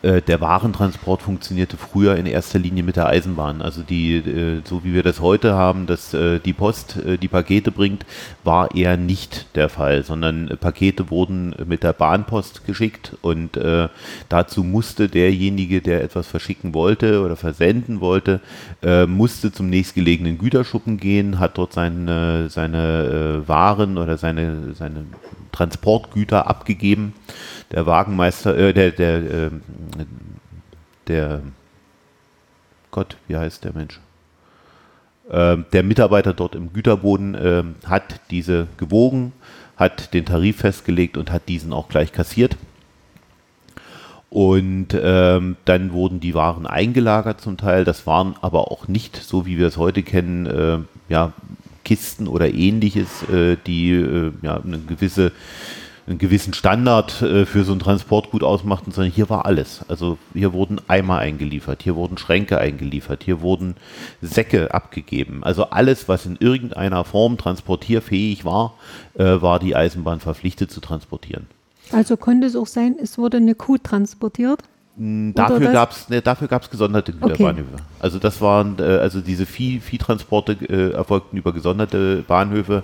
der 0.03 0.41
Warentransport 0.41 1.23
funktionierte 1.23 1.77
früher 1.77 2.17
in 2.17 2.27
erster 2.27 2.59
Linie 2.59 2.83
mit 2.83 2.97
der 2.97 3.07
Eisenbahn. 3.07 3.63
Also 3.63 3.83
die, 3.83 4.17
äh, 4.17 4.61
so 4.65 4.85
wie 4.85 4.95
wir 4.95 5.03
das 5.03 5.21
heute 5.21 5.55
haben, 5.55 5.87
dass 5.87 6.13
äh, 6.15 6.41
die 6.41 6.53
Post 6.53 6.97
äh, 6.97 7.19
die 7.19 7.29
Pakete 7.29 7.71
bringt, 7.71 8.05
war 8.45 8.75
eher 8.75 8.97
nicht 8.97 9.55
der 9.57 9.69
Fall, 9.69 10.03
sondern 10.05 10.49
äh, 10.49 10.57
Pakete 10.57 11.11
wurden 11.11 11.55
mit 11.67 11.83
der 11.83 11.93
Bahnpost 11.93 12.67
geschickt 12.67 13.17
und 13.23 13.57
äh, 13.57 13.89
dazu 14.29 14.65
musste 14.65 15.09
derjenige, 15.09 15.81
der 15.81 16.03
etwas 16.03 16.27
verschicken 16.27 16.75
wollte 16.75 17.23
oder 17.23 17.37
versenden 17.37 18.01
wollte, 18.01 18.41
äh, 18.83 19.07
musste 19.07 19.53
zum 19.53 19.69
nächstgelegenen 19.69 20.39
Güterschuppen 20.39 20.99
gehen, 20.99 21.39
hat 21.39 21.59
dort 21.59 21.73
seine, 21.73 22.49
seine 22.51 23.43
äh, 23.45 23.49
Waren 23.49 23.99
oder 23.99 24.19
seine, 24.19 24.75
seine 24.75 25.05
Transportgüter 25.53 26.49
abgegeben. 26.49 27.15
Der 27.71 27.87
Wagenmeister, 27.87 28.57
äh, 28.57 28.73
der, 28.73 28.91
der, 28.91 29.17
ähm, 29.19 29.63
der, 31.09 31.43
Gott, 32.91 33.17
wie 33.29 33.37
heißt 33.37 33.65
der 33.65 33.73
Mensch? 33.73 34.01
Ähm, 35.31 35.65
der 35.73 35.83
Mitarbeiter 35.83 36.35
dort 36.35 36.55
im 36.55 36.73
Güterboden 36.73 37.37
ähm, 37.41 37.75
hat 37.87 38.21
diese 38.31 38.67
gewogen, 38.77 39.33
hat 39.77 40.13
den 40.15 40.25
Tarif 40.25 40.59
festgelegt 40.59 41.17
und 41.17 41.31
hat 41.31 41.49
diesen 41.49 41.73
auch 41.73 41.89
gleich 41.89 42.13
kassiert. 42.13 42.57
Und 44.31 44.89
ähm, 44.99 45.57
dann 45.67 45.93
wurden 45.93 46.19
die 46.19 46.35
Waren 46.35 46.67
eingelagert 46.67 47.41
zum 47.41 47.59
Teil. 47.59 47.85
Das 47.85 48.07
waren 48.07 48.35
aber 48.41 48.71
auch 48.71 48.89
nicht, 48.89 49.17
so 49.17 49.45
wie 49.45 49.59
wir 49.59 49.67
es 49.67 49.77
heute 49.77 50.03
kennen, 50.03 50.47
äh, 50.47 50.79
ja, 51.11 51.33
Kisten 51.85 52.29
oder 52.29 52.53
ähnliches, 52.53 53.29
äh, 53.29 53.57
die 53.67 53.93
äh, 53.93 54.33
ja, 54.41 54.59
eine 54.59 54.79
gewisse, 54.79 55.33
einen 56.07 56.19
gewissen 56.19 56.53
Standard 56.55 57.23
äh, 57.23 57.47
für 57.47 57.65
so 57.65 57.73
ein 57.73 57.79
Transportgut 57.79 58.43
ausmachten, 58.43 58.91
sondern 58.91 59.13
hier 59.13 59.31
war 59.31 59.47
alles. 59.47 59.81
Also 59.89 60.19
hier 60.33 60.53
wurden 60.53 60.81
Eimer 60.89 61.19
eingeliefert, 61.19 61.83
hier 61.83 61.95
wurden 61.95 62.19
Schränke 62.19 62.59
eingeliefert, 62.59 63.23
hier 63.23 63.41
wurden 63.41 63.77
Säcke 64.21 64.75
abgegeben. 64.75 65.45
Also 65.45 65.71
alles, 65.71 66.09
was 66.09 66.27
in 66.27 66.37
irgendeiner 66.41 67.05
Form 67.05 67.39
transportierfähig 67.39 68.45
war, 68.45 68.75
äh, 69.15 69.23
war 69.25 69.59
die 69.59 69.77
Eisenbahn 69.77 70.21
verpflichtet 70.21 70.71
zu 70.71 70.81
transportieren. 70.81 71.47
Also 71.93 72.17
konnte 72.17 72.47
es 72.47 72.57
auch 72.57 72.67
sein, 72.67 72.97
es 73.01 73.19
wurde 73.19 73.37
eine 73.37 73.55
Kuh 73.55 73.79
transportiert. 73.79 74.63
Dafür 74.95 75.73
gab 75.73 75.93
es 75.93 76.11
ne, 76.11 76.21
dafür 76.21 76.49
gab's 76.49 76.69
gesonderte 76.69 77.13
Güterbahnhöfe. 77.13 77.77
Also 77.99 78.19
das 78.19 78.43
waren 78.43 78.77
äh, 78.79 78.83
also 78.83 79.23
diese 79.23 79.47
Vieh, 79.47 79.81
Viehtransporte 79.81 80.53
äh, 80.53 80.93
erfolgten 80.93 81.39
über 81.39 81.55
gesonderte 81.55 82.23
Bahnhöfe. 82.29 82.83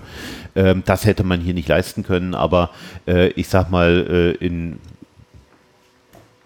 Ähm, 0.57 0.83
das 0.87 1.05
hätte 1.05 1.23
man 1.23 1.41
hier 1.41 1.53
nicht 1.53 1.69
leisten 1.69 2.05
können, 2.05 2.35
aber 2.35 2.71
äh, 3.07 3.29
ich 3.33 3.49
sag 3.49 3.71
mal 3.71 4.07
äh, 4.09 4.45
in 4.45 4.79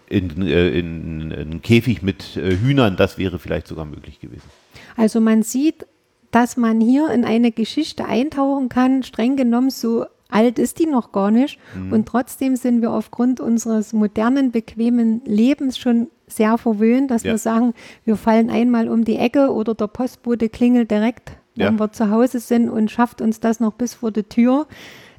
in, 0.08 0.42
äh, 0.42 0.68
in, 0.70 1.30
in 1.30 1.32
einen 1.32 1.62
Käfig 1.62 2.02
mit 2.02 2.22
Hühnern, 2.34 2.96
das 2.96 3.16
wäre 3.16 3.38
vielleicht 3.38 3.68
sogar 3.68 3.84
möglich 3.84 4.18
gewesen. 4.20 4.50
Also 4.96 5.20
man 5.20 5.42
sieht, 5.44 5.86
dass 6.32 6.56
man 6.56 6.80
hier 6.80 7.10
in 7.10 7.24
eine 7.24 7.52
Geschichte 7.52 8.04
eintauchen 8.04 8.68
kann, 8.68 9.04
streng 9.04 9.36
genommen 9.36 9.70
so 9.70 10.06
alt 10.32 10.58
ist 10.58 10.78
die 10.78 10.86
noch 10.86 11.12
gar 11.12 11.30
nicht. 11.30 11.58
Mhm. 11.74 11.92
Und 11.92 12.06
trotzdem 12.06 12.56
sind 12.56 12.82
wir 12.82 12.90
aufgrund 12.90 13.40
unseres 13.40 13.92
modernen, 13.92 14.50
bequemen 14.50 15.22
Lebens 15.24 15.78
schon 15.78 16.08
sehr 16.26 16.58
verwöhnt, 16.58 17.10
dass 17.10 17.22
ja. 17.22 17.32
wir 17.32 17.38
sagen, 17.38 17.74
wir 18.04 18.16
fallen 18.16 18.50
einmal 18.50 18.88
um 18.88 19.04
die 19.04 19.16
Ecke 19.16 19.52
oder 19.52 19.74
der 19.74 19.86
Postbote 19.86 20.48
klingelt 20.48 20.90
direkt, 20.90 21.32
wenn 21.56 21.74
ja. 21.74 21.80
wir 21.80 21.92
zu 21.92 22.10
Hause 22.10 22.40
sind 22.40 22.70
und 22.70 22.90
schafft 22.90 23.20
uns 23.20 23.40
das 23.40 23.60
noch 23.60 23.74
bis 23.74 23.94
vor 23.94 24.10
die 24.10 24.22
Tür. 24.22 24.66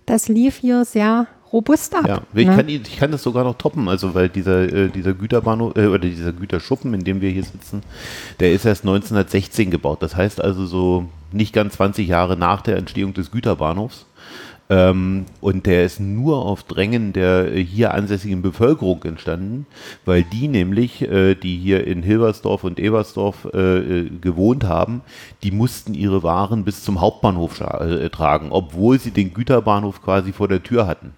Das 0.05 0.27
lief 0.27 0.57
hier 0.57 0.83
sehr 0.85 1.27
robust 1.53 1.95
ab. 1.95 2.07
Ja, 2.07 2.21
ich, 2.33 2.47
ne? 2.47 2.55
kann, 2.55 2.67
ich 2.67 2.97
kann 2.97 3.11
das 3.11 3.21
sogar 3.21 3.43
noch 3.43 3.57
toppen, 3.57 3.87
also 3.87 4.15
weil 4.15 4.27
dieser, 4.27 4.63
äh, 4.63 4.89
dieser 4.89 5.13
Güterbahnhof 5.13 5.77
äh, 5.77 5.85
oder 5.85 5.99
dieser 5.99 6.33
Güterschuppen, 6.33 6.93
in 6.95 7.03
dem 7.03 7.21
wir 7.21 7.29
hier 7.29 7.43
sitzen, 7.43 7.83
der 8.39 8.53
ist 8.53 8.65
erst 8.65 8.83
1916 8.83 9.69
gebaut. 9.69 10.01
Das 10.01 10.15
heißt 10.15 10.41
also 10.41 10.65
so 10.65 11.05
nicht 11.31 11.53
ganz 11.53 11.75
20 11.75 12.07
Jahre 12.07 12.35
nach 12.35 12.61
der 12.61 12.77
Entstehung 12.77 13.13
des 13.13 13.31
Güterbahnhofs. 13.31 14.07
Ähm, 14.73 15.25
und 15.39 15.67
der 15.67 15.85
ist 15.85 15.99
nur 15.99 16.43
auf 16.45 16.63
Drängen 16.63 17.13
der 17.13 17.51
hier 17.51 17.93
ansässigen 17.93 18.41
Bevölkerung 18.41 19.03
entstanden, 19.03 19.67
weil 20.03 20.23
die 20.23 20.47
nämlich, 20.47 21.03
äh, 21.03 21.35
die 21.35 21.57
hier 21.57 21.85
in 21.85 22.01
Hilbersdorf 22.01 22.63
und 22.63 22.79
Ebersdorf 22.79 23.47
äh, 23.53 23.77
äh 23.77 24.09
gewohnt 24.09 24.63
haben, 24.63 25.01
die 25.43 25.51
mussten 25.51 25.93
ihre 25.93 26.23
Waren 26.23 26.63
bis 26.63 26.83
zum 26.83 27.01
Hauptbahnhof 27.01 27.59
äh, 27.61 28.09
tragen, 28.09 28.47
obwohl 28.49 28.99
sie 28.99 29.11
den 29.11 29.33
Güterbahnhof 29.35 30.01
quasi 30.01 30.31
vor 30.33 30.47
der 30.47 30.63
Tür 30.63 30.87
hatten. 30.87 31.13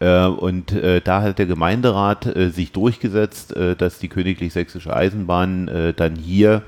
Äh, 0.00 0.26
und 0.26 0.72
äh, 0.72 1.00
da 1.00 1.22
hat 1.22 1.38
der 1.38 1.46
Gemeinderat 1.46 2.28
sich 2.50 2.72
durchgesetzt, 2.72 3.54
dass 3.78 3.98
die 3.98 4.08
Königlich 4.08 4.52
Sächsische 4.52 4.94
Eisenbahn 4.94 5.94
dann 5.96 6.16
hier 6.16 6.62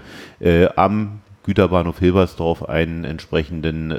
am 0.77 1.21
Güterbahnhof 1.45 1.99
Hilbersdorf 1.99 2.65
einen 2.65 3.05
entsprechenden 3.05 3.93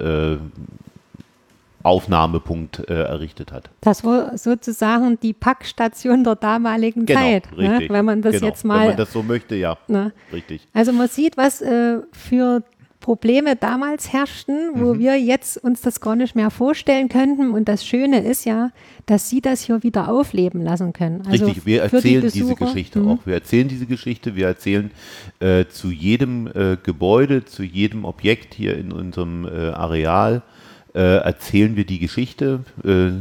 Aufnahmepunkt 1.84 2.90
äh, 2.90 3.04
errichtet 3.04 3.52
hat. 3.52 3.70
Das 3.82 4.04
war 4.04 4.38
sozusagen 4.38 5.20
die 5.22 5.34
Packstation 5.34 6.24
der 6.24 6.36
damaligen 6.36 7.06
genau, 7.06 7.20
Zeit, 7.20 7.58
ne? 7.58 7.86
wenn 7.88 8.06
man 8.06 8.22
das 8.22 8.36
genau. 8.36 8.48
jetzt 8.48 8.66
mal. 8.66 8.80
Wenn 8.80 8.88
man 8.88 8.98
das 8.98 9.14
so 9.14 9.24
möchte, 9.24 9.56
ja. 9.56 9.78
Ne? 9.88 10.12
Richtig. 10.34 10.68
Also 10.74 10.92
man 10.92 11.08
sieht, 11.08 11.38
was 11.38 11.62
äh, 11.62 12.00
für 12.12 12.64
Probleme 13.00 13.56
damals 13.56 14.12
herrschten, 14.12 14.72
wo 14.76 14.94
mhm. 14.94 15.00
wir 15.00 15.20
jetzt 15.20 15.58
uns 15.58 15.82
das 15.82 16.02
gar 16.02 16.16
nicht 16.16 16.36
mehr 16.36 16.52
vorstellen 16.52 17.08
könnten. 17.08 17.52
Und 17.52 17.70
das 17.70 17.86
Schöne 17.86 18.24
ist 18.24 18.46
ja, 18.46 18.72
dass 19.06 19.30
Sie 19.30 19.42
das 19.42 19.62
hier 19.62 19.84
wieder 19.84 20.10
aufleben 20.10 20.62
lassen 20.62 20.92
können. 20.92 21.24
Also 21.26 21.46
Richtig, 21.46 21.66
wir 21.66 21.84
erzählen 21.84 22.22
die 22.22 22.32
diese 22.32 22.56
Geschichte 22.56 23.00
mhm. 23.00 23.08
auch. 23.08 23.26
Wir 23.26 23.36
erzählen 23.36 23.70
diese 23.70 23.86
Geschichte, 23.86 24.36
wir 24.36 24.48
erzählen 24.48 24.92
äh, 25.40 25.66
zu 25.66 25.92
jedem 25.92 26.48
äh, 26.48 26.78
Gebäude, 26.82 27.46
zu 27.46 27.64
jedem 27.64 28.04
Objekt 28.04 28.54
hier 28.54 28.78
in 28.78 28.92
unserem 28.92 29.46
äh, 29.46 29.70
Areal 29.70 30.44
erzählen 30.94 31.76
wir 31.76 31.86
die 31.86 32.00
Geschichte 32.00 32.64
äh, 32.84 33.12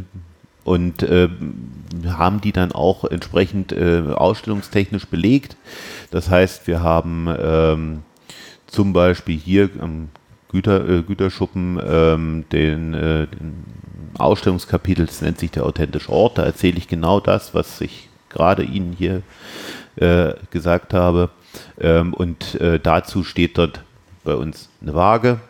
und 0.68 1.02
äh, 1.02 1.28
haben 2.06 2.42
die 2.42 2.52
dann 2.52 2.72
auch 2.72 3.04
entsprechend 3.04 3.72
äh, 3.72 4.02
ausstellungstechnisch 4.14 5.06
belegt. 5.06 5.56
Das 6.10 6.28
heißt, 6.28 6.66
wir 6.66 6.82
haben 6.82 7.26
ähm, 7.40 8.02
zum 8.66 8.92
Beispiel 8.92 9.38
hier 9.38 9.70
am 9.80 10.10
Güter, 10.50 10.86
äh, 10.86 11.02
Güterschuppen 11.02 11.80
ähm, 11.82 12.44
den, 12.52 12.92
äh, 12.92 13.26
den 13.28 13.64
Ausstellungskapitel, 14.18 15.06
das 15.06 15.22
nennt 15.22 15.38
sich 15.38 15.50
der 15.50 15.64
authentische 15.64 16.12
Ort. 16.12 16.36
Da 16.36 16.44
erzähle 16.44 16.76
ich 16.76 16.86
genau 16.86 17.18
das, 17.18 17.54
was 17.54 17.80
ich 17.80 18.08
gerade 18.28 18.62
Ihnen 18.62 18.92
hier 18.92 19.22
gesagt 20.52 20.94
habe. 20.94 21.30
Ähm, 21.80 22.14
und 22.14 22.56
dazu 22.84 23.24
steht 23.24 23.58
dort 23.58 23.82
bei 24.22 24.34
uns 24.34 24.68
eine 24.80 24.94
Waage, 24.94 25.40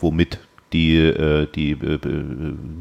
womit 0.00 0.40
die, 0.72 0.96
äh, 0.96 1.46
die 1.54 1.72
äh, 1.72 1.98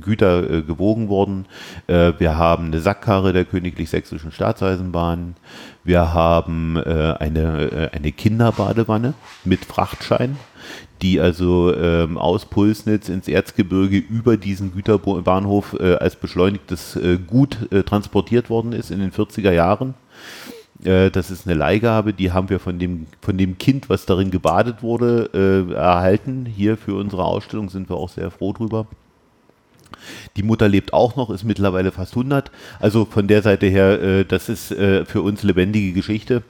Güter 0.01 0.49
äh, 0.49 0.61
gewogen 0.61 1.09
wurden. 1.09 1.45
wir 1.87 2.37
haben 2.37 2.67
eine 2.67 2.79
Sackkarre 2.79 3.33
der 3.33 3.45
Königlich 3.45 3.89
Sächsischen 3.89 4.31
Staatseisenbahn. 4.31 5.35
Wir 5.83 6.13
haben 6.13 6.77
eine, 6.77 7.89
eine 7.91 8.11
Kinderbadewanne 8.11 9.13
mit 9.43 9.65
Frachtschein 9.65 10.37
die 11.01 11.19
also 11.19 11.75
ähm, 11.75 12.19
aus 12.19 12.45
Pulsnitz 12.45 13.09
ins 13.09 13.27
Erzgebirge 13.27 13.97
über 13.97 14.37
diesen 14.37 14.71
Güterbahnhof 14.71 15.75
als 15.79 16.15
beschleunigtes 16.15 16.99
Gut 17.25 17.57
transportiert 17.87 18.51
worden 18.51 18.71
ist 18.71 18.91
in 18.91 18.99
den 18.99 19.11
40er 19.11 19.51
Jahren. 19.51 19.95
Äh, 20.83 21.11
das 21.11 21.31
ist 21.31 21.47
eine 21.47 21.55
Leihgabe, 21.55 22.13
die 22.13 22.31
haben 22.31 22.49
wir 22.49 22.59
von 22.59 22.79
dem, 22.79 23.07
von 23.21 23.37
dem 23.37 23.57
Kind, 23.57 23.89
was 23.89 24.05
darin 24.05 24.31
gebadet 24.31 24.81
wurde, 24.81 25.29
äh, 25.33 25.73
erhalten. 25.73 26.45
Hier 26.45 26.77
für 26.77 26.95
unsere 26.95 27.23
Ausstellung 27.23 27.69
sind 27.69 27.89
wir 27.89 27.97
auch 27.97 28.09
sehr 28.09 28.31
froh 28.31 28.53
drüber. 28.53 28.87
Die 30.35 30.43
Mutter 30.43 30.67
lebt 30.67 30.93
auch 30.93 31.15
noch, 31.15 31.29
ist 31.29 31.43
mittlerweile 31.43 31.91
fast 31.91 32.13
100. 32.13 32.51
Also 32.79 33.05
von 33.05 33.27
der 33.27 33.41
Seite 33.41 33.67
her, 33.67 34.01
äh, 34.01 34.25
das 34.25 34.49
ist 34.49 34.71
äh, 34.71 35.05
für 35.05 35.21
uns 35.21 35.43
lebendige 35.43 35.93
Geschichte. 35.93 36.43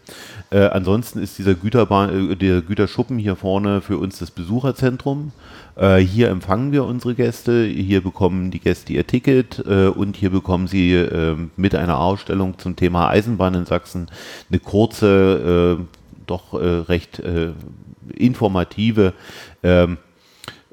Äh, 0.51 0.65
ansonsten 0.65 1.19
ist 1.19 1.37
dieser 1.37 1.53
Güterbahn, 1.53 2.31
äh, 2.31 2.35
der 2.35 2.61
Güterschuppen 2.61 3.17
hier 3.17 3.35
vorne 3.35 3.81
für 3.81 3.97
uns 3.97 4.19
das 4.19 4.31
Besucherzentrum. 4.31 5.31
Äh, 5.75 5.97
hier 5.97 6.29
empfangen 6.29 6.71
wir 6.71 6.83
unsere 6.83 7.15
Gäste, 7.15 7.65
hier 7.65 8.01
bekommen 8.01 8.51
die 8.51 8.59
Gäste 8.59 8.93
ihr 8.93 9.07
Ticket 9.07 9.63
äh, 9.65 9.87
und 9.87 10.17
hier 10.17 10.29
bekommen 10.29 10.67
sie 10.67 10.93
äh, 10.93 11.37
mit 11.55 11.75
einer 11.75 11.99
Ausstellung 11.99 12.59
zum 12.59 12.75
Thema 12.75 13.09
Eisenbahn 13.09 13.53
in 13.53 13.65
Sachsen 13.65 14.07
eine 14.49 14.59
kurze, 14.59 15.79
doch 16.27 16.53
recht 16.53 17.21
informative 18.15 19.13
ähm, 19.63 19.97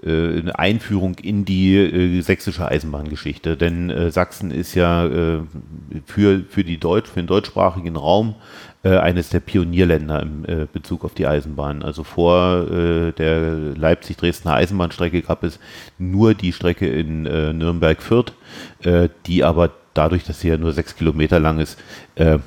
eine 0.03 0.59
Einführung 0.59 1.17
in 1.17 1.45
die 1.45 1.77
äh, 1.77 2.21
sächsische 2.21 2.67
Eisenbahngeschichte. 2.67 3.57
Denn 3.57 3.91
äh, 3.91 4.11
Sachsen 4.13 4.51
ist 4.51 4.75
ja 4.75 5.07
äh, 5.07 5.41
für, 6.07 6.45
für, 6.49 6.65
die 6.65 6.79
Deutsch, 6.79 7.09
für 7.09 7.21
den 7.21 7.27
deutschsprachigen 7.27 7.97
Raum 7.97 8.37
äh, 8.85 8.97
eines 8.97 9.29
der 9.31 9.41
Pionierländer 9.41 10.23
im 10.23 10.45
äh, 10.45 10.67
Bezug 10.73 11.05
auf 11.05 11.15
die 11.15 11.27
Eisenbahn. 11.27 11.83
Also 11.83 12.05
vor 12.05 12.71
äh, 12.71 13.13
der 13.13 13.75
Leipzig-Dresdner 13.75 14.55
Eisenbahnstrecke 14.55 15.23
gab 15.23 15.43
es 15.43 15.59
nur 15.99 16.35
die 16.35 16.53
Strecke 16.53 16.89
in 16.89 17.27
äh, 17.27 17.53
Nürnberg-Fürth, 17.53 18.33
äh, 18.85 19.09
die 19.27 19.43
aber 19.43 19.73
dadurch, 19.95 20.23
dass 20.25 20.41
sie 20.41 20.49
ja 20.49 20.59
nur 20.59 20.73
sechs 20.73 20.95
Kilometer 20.95 21.41
lang 21.41 21.59
ist, 21.59 21.79
äh, 22.15 22.39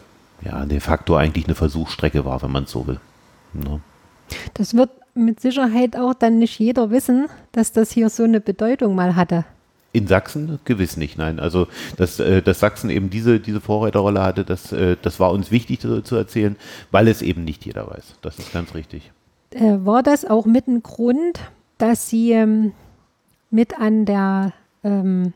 ja, 0.43 0.65
de 0.65 0.79
facto 0.79 1.15
eigentlich 1.15 1.45
eine 1.45 1.55
Versuchsstrecke 1.55 2.23
war, 2.25 2.41
wenn 2.41 2.51
man 2.51 2.63
es 2.63 2.71
so 2.71 2.87
will. 2.87 2.99
Ja. 3.53 3.71
Ne? 3.71 3.81
Das 4.53 4.73
wird 4.73 4.89
mit 5.13 5.39
Sicherheit 5.39 5.95
auch 5.95 6.13
dann 6.13 6.39
nicht 6.39 6.59
jeder 6.59 6.91
wissen, 6.91 7.27
dass 7.51 7.71
das 7.71 7.91
hier 7.91 8.09
so 8.09 8.23
eine 8.23 8.41
Bedeutung 8.41 8.95
mal 8.95 9.15
hatte. 9.15 9.45
In 9.93 10.07
Sachsen 10.07 10.59
gewiss 10.63 10.95
nicht, 10.95 11.17
nein. 11.17 11.39
Also 11.39 11.67
dass, 11.97 12.19
äh, 12.19 12.41
dass 12.41 12.61
Sachsen 12.61 12.89
eben 12.89 13.09
diese, 13.09 13.39
diese 13.39 13.59
Vorreiterrolle 13.59 14.21
hatte, 14.21 14.45
das, 14.45 14.71
äh, 14.71 14.95
das 15.01 15.19
war 15.19 15.31
uns 15.31 15.51
wichtig 15.51 15.81
zu, 15.81 16.01
zu 16.01 16.15
erzählen, 16.15 16.55
weil 16.91 17.07
es 17.09 17.21
eben 17.21 17.43
nicht 17.43 17.65
jeder 17.65 17.89
weiß. 17.89 18.15
Das 18.21 18.39
ist 18.39 18.53
ganz 18.53 18.73
richtig. 18.73 19.11
Äh, 19.51 19.79
war 19.83 20.01
das 20.01 20.23
auch 20.23 20.45
mit 20.45 20.67
ein 20.67 20.81
Grund, 20.81 21.39
dass 21.77 22.09
Sie 22.09 22.31
ähm, 22.31 22.71
mit 23.49 23.77
an 23.79 24.05
der 24.05 24.53
ähm, 24.83 25.33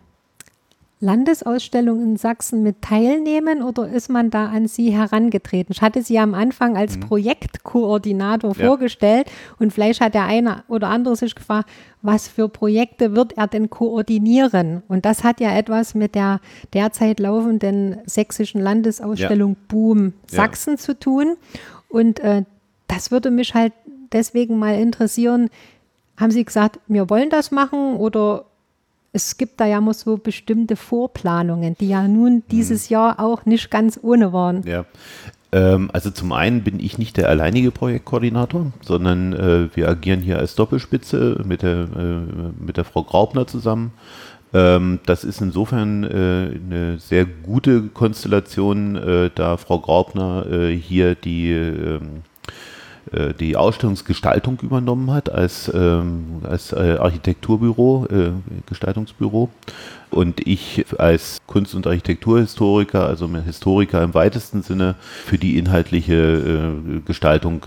Landesausstellung 1.01 2.01
in 2.01 2.15
Sachsen 2.15 2.63
mit 2.63 2.81
teilnehmen 2.81 3.61
oder 3.61 3.87
ist 3.89 4.09
man 4.09 4.29
da 4.29 4.47
an 4.47 4.67
Sie 4.67 4.91
herangetreten? 4.91 5.73
Ich 5.73 5.81
hatte 5.81 6.01
Sie 6.01 6.17
am 6.17 6.33
Anfang 6.33 6.77
als 6.77 6.95
mhm. 6.95 7.01
Projektkoordinator 7.01 8.55
ja. 8.55 8.65
vorgestellt 8.65 9.29
und 9.59 9.73
vielleicht 9.73 9.99
hat 9.99 10.13
der 10.13 10.25
eine 10.25 10.63
oder 10.69 10.87
andere 10.87 11.17
sich 11.17 11.35
gefragt, 11.35 11.69
was 12.01 12.27
für 12.29 12.47
Projekte 12.47 13.15
wird 13.15 13.37
er 13.37 13.47
denn 13.47 13.69
koordinieren? 13.69 14.83
Und 14.87 15.05
das 15.05 15.23
hat 15.23 15.41
ja 15.41 15.55
etwas 15.57 15.95
mit 15.95 16.15
der 16.15 16.39
derzeit 16.73 17.19
laufenden 17.19 17.97
sächsischen 18.05 18.61
Landesausstellung 18.61 19.51
ja. 19.51 19.65
Boom 19.67 20.13
Sachsen 20.27 20.75
ja. 20.75 20.79
zu 20.79 20.97
tun. 20.97 21.35
Und 21.89 22.19
äh, 22.21 22.43
das 22.87 23.11
würde 23.11 23.31
mich 23.31 23.53
halt 23.53 23.73
deswegen 24.13 24.57
mal 24.57 24.79
interessieren. 24.79 25.49
Haben 26.17 26.31
Sie 26.31 26.45
gesagt, 26.45 26.79
wir 26.87 27.09
wollen 27.09 27.29
das 27.29 27.51
machen 27.51 27.95
oder 27.97 28.45
es 29.15 29.37
gibt 29.37 29.61
da 29.61 29.65
ja 29.65 29.79
mal 29.79 29.93
so 29.93 30.17
bestimmte 30.17 30.75
Vorplanungen, 30.75 31.75
die 31.79 31.87
ja 31.87 32.05
nun 32.07 32.43
dieses 32.51 32.89
mhm. 32.89 32.93
Jahr 32.93 33.19
auch 33.19 33.45
nicht 33.45 33.71
ganz 33.71 33.97
ohne 34.01 34.33
waren. 34.33 34.61
Ja. 34.67 34.85
Ähm, 35.53 35.89
also 35.93 36.11
zum 36.11 36.33
einen 36.33 36.63
bin 36.63 36.81
ich 36.81 36.97
nicht 36.97 37.15
der 37.15 37.29
alleinige 37.29 37.71
Projektkoordinator, 37.71 38.73
sondern 38.81 39.31
äh, 39.31 39.69
wir 39.73 39.87
agieren 39.87 40.19
hier 40.19 40.37
als 40.37 40.55
Doppelspitze 40.55 41.41
mit 41.45 41.61
der, 41.61 41.87
äh, 41.95 42.61
mit 42.61 42.75
der 42.75 42.83
Frau 42.83 43.03
Graubner 43.03 43.47
zusammen. 43.47 43.93
Ähm, 44.53 44.99
das 45.05 45.23
ist 45.23 45.39
insofern 45.39 46.03
äh, 46.03 46.07
eine 46.07 46.99
sehr 46.99 47.25
gute 47.25 47.83
Konstellation, 47.83 48.97
äh, 48.97 49.29
da 49.33 49.55
Frau 49.55 49.79
Graubner 49.79 50.45
äh, 50.51 50.75
hier 50.75 51.15
die 51.15 51.51
ähm, 51.51 52.23
äh, 53.11 53.33
die 53.33 53.55
Ausstellungsgestaltung 53.55 54.59
übernommen 54.61 55.11
hat 55.11 55.29
als, 55.29 55.71
ähm, 55.73 56.41
als 56.43 56.71
äh, 56.71 56.97
Architekturbüro, 56.99 58.07
äh, 58.09 58.31
Gestaltungsbüro. 58.67 59.49
Und 60.11 60.47
ich 60.47 60.85
als 60.97 61.37
Kunst- 61.45 61.75
und 61.75 61.87
Architekturhistoriker, 61.87 63.05
also 63.05 63.27
Historiker 63.27 64.01
im 64.01 64.13
weitesten 64.13 64.61
Sinne, 64.61 64.95
für 65.25 65.37
die 65.37 65.57
inhaltliche 65.57 66.15
äh, 66.15 66.99
Gestaltung 67.05 67.61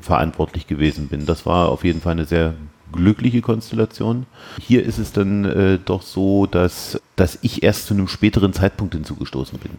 verantwortlich 0.00 0.66
gewesen 0.66 1.08
bin. 1.08 1.24
Das 1.24 1.46
war 1.46 1.68
auf 1.68 1.84
jeden 1.84 2.00
Fall 2.00 2.12
eine 2.12 2.24
sehr 2.24 2.54
glückliche 2.92 3.40
Konstellation. 3.40 4.26
Hier 4.60 4.84
ist 4.84 4.98
es 4.98 5.12
dann 5.12 5.44
äh, 5.44 5.78
doch 5.82 6.02
so, 6.02 6.46
dass, 6.46 7.00
dass 7.16 7.38
ich 7.42 7.62
erst 7.62 7.86
zu 7.86 7.94
einem 7.94 8.08
späteren 8.08 8.52
Zeitpunkt 8.52 8.94
hinzugestoßen 8.94 9.58
bin. 9.58 9.72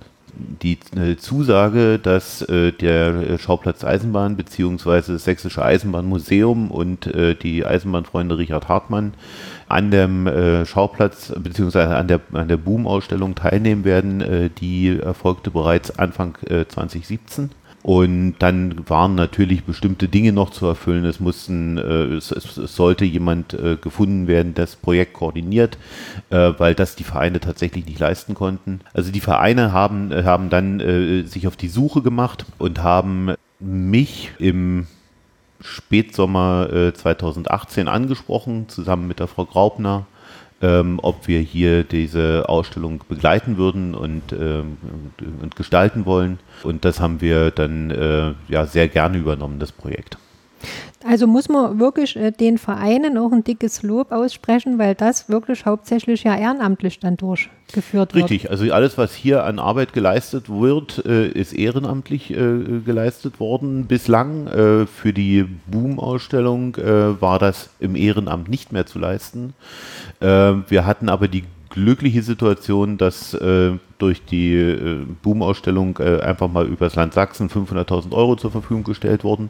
Die 0.62 0.78
äh, 0.96 1.18
Zusage, 1.18 2.00
dass 2.00 2.42
äh, 2.44 2.72
der 2.72 3.38
Schauplatz 3.38 3.84
Eisenbahn 3.84 4.38
bzw. 4.38 5.14
das 5.14 5.24
Sächsische 5.24 5.64
Eisenbahnmuseum 5.64 6.72
und 6.72 7.08
äh, 7.08 7.36
die 7.36 7.66
Eisenbahnfreunde 7.66 8.38
Richard 8.38 8.70
Hartmann 8.70 9.14
an 9.68 9.92
dem 9.92 10.28
äh, 10.28 10.66
Schauplatz 10.66 11.34
bzw. 11.38 11.80
an 11.80 12.08
der, 12.08 12.22
an 12.34 12.48
der 12.48 12.58
Boom-Ausstellung 12.58 13.36
teilnehmen 13.36 13.84
werden, 13.84 14.22
äh, 14.22 14.50
die 14.50 15.00
erfolgte 15.00 15.52
bereits 15.52 15.98
Anfang 16.00 16.38
2017 16.48 17.52
und 17.82 18.36
dann 18.40 18.90
waren 18.90 19.16
natürlich 19.16 19.64
bestimmte 19.64 20.08
Dinge 20.08 20.34
noch 20.34 20.50
zu 20.50 20.66
erfüllen. 20.66 21.06
Es 21.06 21.20
mussten, 21.20 21.78
äh, 21.78 22.16
es, 22.16 22.32
es, 22.32 22.56
sollte 22.56 23.06
jemand 23.06 23.54
äh, 23.54 23.78
gefunden 23.78 24.28
werden, 24.28 24.54
das 24.54 24.76
Projekt 24.76 25.14
koordiniert, 25.14 25.78
äh, 26.30 26.54
weil 26.58 26.76
das 26.76 26.96
die 26.96 27.06
Vereine 27.06 27.40
tatsächlich 27.40 27.86
nicht 27.86 28.00
leisten 28.00 28.34
konnten. 28.34 28.82
Also 28.94 29.12
die 29.12 29.22
Vereine 29.22 29.72
haben, 29.72 30.12
haben 30.26 30.50
dann 30.50 30.80
sich 31.26 31.48
auf 31.48 31.56
die 31.56 31.68
Suche 31.68 32.02
gemacht 32.02 32.46
und 32.58 32.84
haben 32.84 33.34
mich 33.60 34.32
im 34.40 34.88
Spätsommer 35.62 36.94
2018 36.94 37.88
äh, 37.88 37.90
angesprochen, 37.90 38.70
zusammen 38.70 39.08
mit 39.08 39.20
der 39.20 39.28
Frau 39.28 39.46
Graupner 39.46 40.06
ähm, 40.62 41.00
ob 41.02 41.28
wir 41.28 41.40
hier 41.40 41.84
diese 41.84 42.48
Ausstellung 42.50 43.04
begleiten 43.08 43.58
würden 43.58 43.96
und, 43.96 44.34
ähm, 44.34 44.78
und 45.42 45.56
gestalten 45.56 46.06
wollen. 46.06 46.40
Und 46.64 46.86
das 46.86 47.00
haben 47.00 47.22
wir 47.22 47.52
dann 47.52 47.92
äh, 47.92 48.34
ja 48.48 48.66
sehr 48.66 48.88
gerne 48.88 49.18
übernommen, 49.18 49.60
das 49.60 49.72
Projekt. 49.72 50.18
Also 51.06 51.28
muss 51.28 51.48
man 51.48 51.80
wirklich 51.80 52.18
äh, 52.18 52.32
den 52.32 52.58
Vereinen 52.58 53.18
auch 53.18 53.32
ein 53.32 53.44
dickes 53.44 53.84
Lob 53.84 54.12
aussprechen, 54.12 54.78
weil 54.78 54.96
das 54.96 55.30
wirklich 55.30 55.66
hauptsächlich 55.66 56.24
ja 56.24 56.36
ehrenamtlich 56.36 57.00
dann 57.00 57.16
durchgeführt 57.16 58.14
wird. 58.14 58.30
Richtig, 58.30 58.52
also 58.52 58.70
alles, 58.74 58.98
was 58.98 59.14
hier 59.14 59.46
an 59.46 59.60
Arbeit 59.60 59.94
geleistet 59.94 60.50
wird, 60.50 61.06
äh, 61.06 61.30
ist 61.30 61.54
ehrenamtlich 61.54 62.32
äh, 62.32 62.82
geleistet 62.86 63.40
worden 63.40 63.86
bislang. 63.86 64.48
Für 64.50 65.14
die 65.14 65.46
Boom-Ausstellung 65.68 66.76
war 66.76 67.40
das 67.40 67.70
im 67.80 67.96
Ehrenamt 67.96 68.50
nicht 68.50 68.72
mehr 68.72 68.86
zu 68.86 69.00
leisten. 69.00 69.54
Wir 70.20 70.86
hatten 70.86 71.10
aber 71.10 71.28
die 71.28 71.44
glückliche 71.70 72.24
Situation, 72.24 72.98
dass 72.98 73.34
äh, 73.34 73.74
durch 73.98 74.26
die 74.26 74.54
äh, 74.56 75.06
Boom-Ausstellung 75.22 75.98
äh, 76.00 76.22
einfach 76.22 76.50
mal 76.50 76.66
übers 76.66 76.96
Land 76.96 77.14
Sachsen 77.14 77.50
500.000 77.50 78.12
Euro 78.12 78.36
zur 78.36 78.52
Verfügung 78.52 78.84
gestellt 78.84 79.24
wurden, 79.24 79.50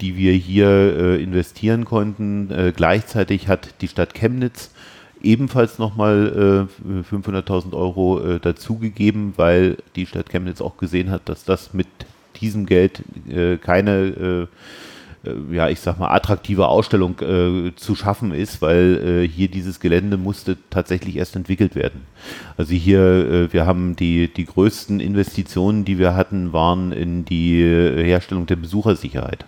die 0.00 0.16
wir 0.16 0.32
hier 0.32 0.68
äh, 0.68 1.22
investieren 1.22 1.84
konnten. 1.84 2.50
Äh, 2.50 2.72
gleichzeitig 2.74 3.48
hat 3.48 3.80
die 3.80 3.88
Stadt 3.88 4.14
Chemnitz 4.14 4.70
ebenfalls 5.22 5.78
nochmal 5.78 6.68
äh, 6.82 7.14
500.000 7.14 7.74
Euro 7.74 8.20
äh, 8.20 8.40
dazugegeben, 8.40 9.34
weil 9.36 9.76
die 9.96 10.06
Stadt 10.06 10.30
Chemnitz 10.30 10.60
auch 10.60 10.76
gesehen 10.76 11.10
hat, 11.10 11.28
dass 11.28 11.44
das 11.44 11.74
mit 11.74 11.88
diesem 12.40 12.66
Geld 12.66 13.02
äh, 13.28 13.56
keine 13.56 13.92
äh, 13.92 14.46
ja, 15.50 15.68
ich 15.68 15.80
sag 15.80 15.98
mal, 15.98 16.08
attraktive 16.08 16.68
Ausstellung 16.68 17.18
äh, 17.20 17.74
zu 17.74 17.94
schaffen 17.94 18.32
ist, 18.32 18.62
weil 18.62 19.24
äh, 19.24 19.28
hier 19.28 19.48
dieses 19.48 19.80
Gelände 19.80 20.16
musste 20.16 20.56
tatsächlich 20.70 21.16
erst 21.16 21.36
entwickelt 21.36 21.74
werden. 21.74 22.02
Also 22.56 22.74
hier, 22.74 23.00
äh, 23.00 23.52
wir 23.52 23.66
haben 23.66 23.96
die, 23.96 24.32
die 24.32 24.44
größten 24.44 25.00
Investitionen, 25.00 25.84
die 25.84 25.98
wir 25.98 26.14
hatten, 26.14 26.52
waren 26.52 26.92
in 26.92 27.24
die 27.24 27.60
äh, 27.60 28.04
Herstellung 28.04 28.46
der 28.46 28.56
Besuchersicherheit. 28.56 29.44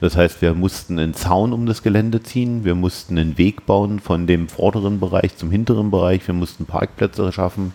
Das 0.00 0.16
heißt, 0.16 0.42
wir 0.42 0.54
mussten 0.54 0.98
einen 0.98 1.14
Zaun 1.14 1.52
um 1.52 1.66
das 1.66 1.82
Gelände 1.82 2.22
ziehen, 2.22 2.64
wir 2.64 2.74
mussten 2.74 3.16
einen 3.16 3.38
Weg 3.38 3.64
bauen 3.64 4.00
von 4.00 4.26
dem 4.26 4.48
vorderen 4.48 5.00
Bereich 5.00 5.36
zum 5.36 5.50
hinteren 5.50 5.90
Bereich, 5.90 6.26
wir 6.26 6.34
mussten 6.34 6.66
Parkplätze 6.66 7.32
schaffen 7.32 7.72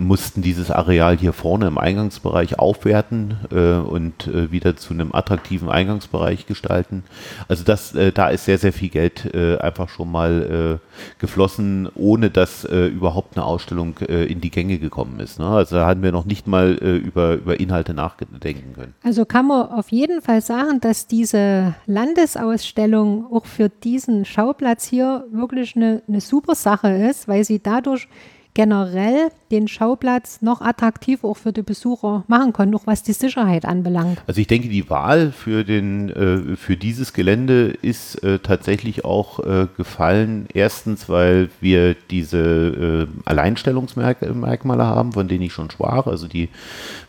mussten 0.00 0.42
dieses 0.42 0.70
Areal 0.70 1.16
hier 1.16 1.32
vorne 1.32 1.66
im 1.66 1.78
Eingangsbereich 1.78 2.58
aufwerten 2.58 3.36
äh, 3.50 3.74
und 3.74 4.26
äh, 4.26 4.50
wieder 4.50 4.76
zu 4.76 4.94
einem 4.94 5.14
attraktiven 5.14 5.68
Eingangsbereich 5.68 6.46
gestalten. 6.46 7.04
Also 7.48 7.64
das, 7.64 7.94
äh, 7.94 8.12
da 8.12 8.28
ist 8.28 8.44
sehr, 8.44 8.58
sehr 8.58 8.72
viel 8.72 8.88
Geld 8.88 9.34
äh, 9.34 9.58
einfach 9.58 9.88
schon 9.88 10.10
mal 10.10 10.80
äh, 10.80 11.20
geflossen, 11.20 11.88
ohne 11.94 12.30
dass 12.30 12.64
äh, 12.64 12.86
überhaupt 12.86 13.36
eine 13.36 13.44
Ausstellung 13.44 13.98
in 13.98 14.40
die 14.40 14.50
Gänge 14.50 14.78
gekommen 14.78 15.20
ist. 15.20 15.38
Ne? 15.38 15.46
Also 15.46 15.76
da 15.76 15.86
haben 15.86 16.02
wir 16.02 16.12
noch 16.12 16.24
nicht 16.24 16.46
mal 16.46 16.72
über, 16.72 17.34
über 17.34 17.58
Inhalte 17.58 17.94
nachdenken 17.94 18.74
können. 18.74 18.94
Also 19.02 19.24
kann 19.24 19.46
man 19.46 19.68
auf 19.68 19.90
jeden 19.90 20.22
Fall 20.22 20.40
sagen, 20.40 20.80
dass 20.80 21.06
diese 21.06 21.74
Landesausstellung 21.86 23.26
auch 23.32 23.46
für 23.46 23.68
diesen 23.68 24.24
Schauplatz 24.24 24.86
hier 24.86 25.24
wirklich 25.30 25.76
eine, 25.76 26.02
eine 26.08 26.20
super 26.20 26.54
Sache 26.54 26.88
ist, 26.88 27.28
weil 27.28 27.44
sie 27.44 27.60
dadurch 27.62 28.08
generell 28.54 29.30
den 29.50 29.66
Schauplatz 29.66 30.42
noch 30.42 30.60
attraktiver 30.60 31.28
auch 31.28 31.36
für 31.36 31.52
die 31.52 31.62
Besucher 31.62 32.24
machen 32.28 32.52
können, 32.52 32.74
auch 32.74 32.86
was 32.86 33.02
die 33.02 33.12
Sicherheit 33.12 33.64
anbelangt. 33.64 34.22
Also 34.26 34.40
ich 34.40 34.46
denke, 34.46 34.68
die 34.68 34.90
Wahl 34.90 35.32
für, 35.32 35.64
den, 35.64 36.10
äh, 36.10 36.56
für 36.56 36.76
dieses 36.76 37.12
Gelände 37.12 37.76
ist 37.82 38.22
äh, 38.22 38.38
tatsächlich 38.38 39.04
auch 39.04 39.38
äh, 39.40 39.68
gefallen. 39.76 40.46
Erstens, 40.52 41.08
weil 41.08 41.50
wir 41.60 41.94
diese 42.10 43.08
Alleinstellungsmerkmale 43.24 44.84
haben, 44.84 45.12
von 45.12 45.28
denen 45.28 45.42
ich 45.42 45.52
schon 45.52 45.70
sprach, 45.70 46.06
also 46.06 46.28
die 46.28 46.48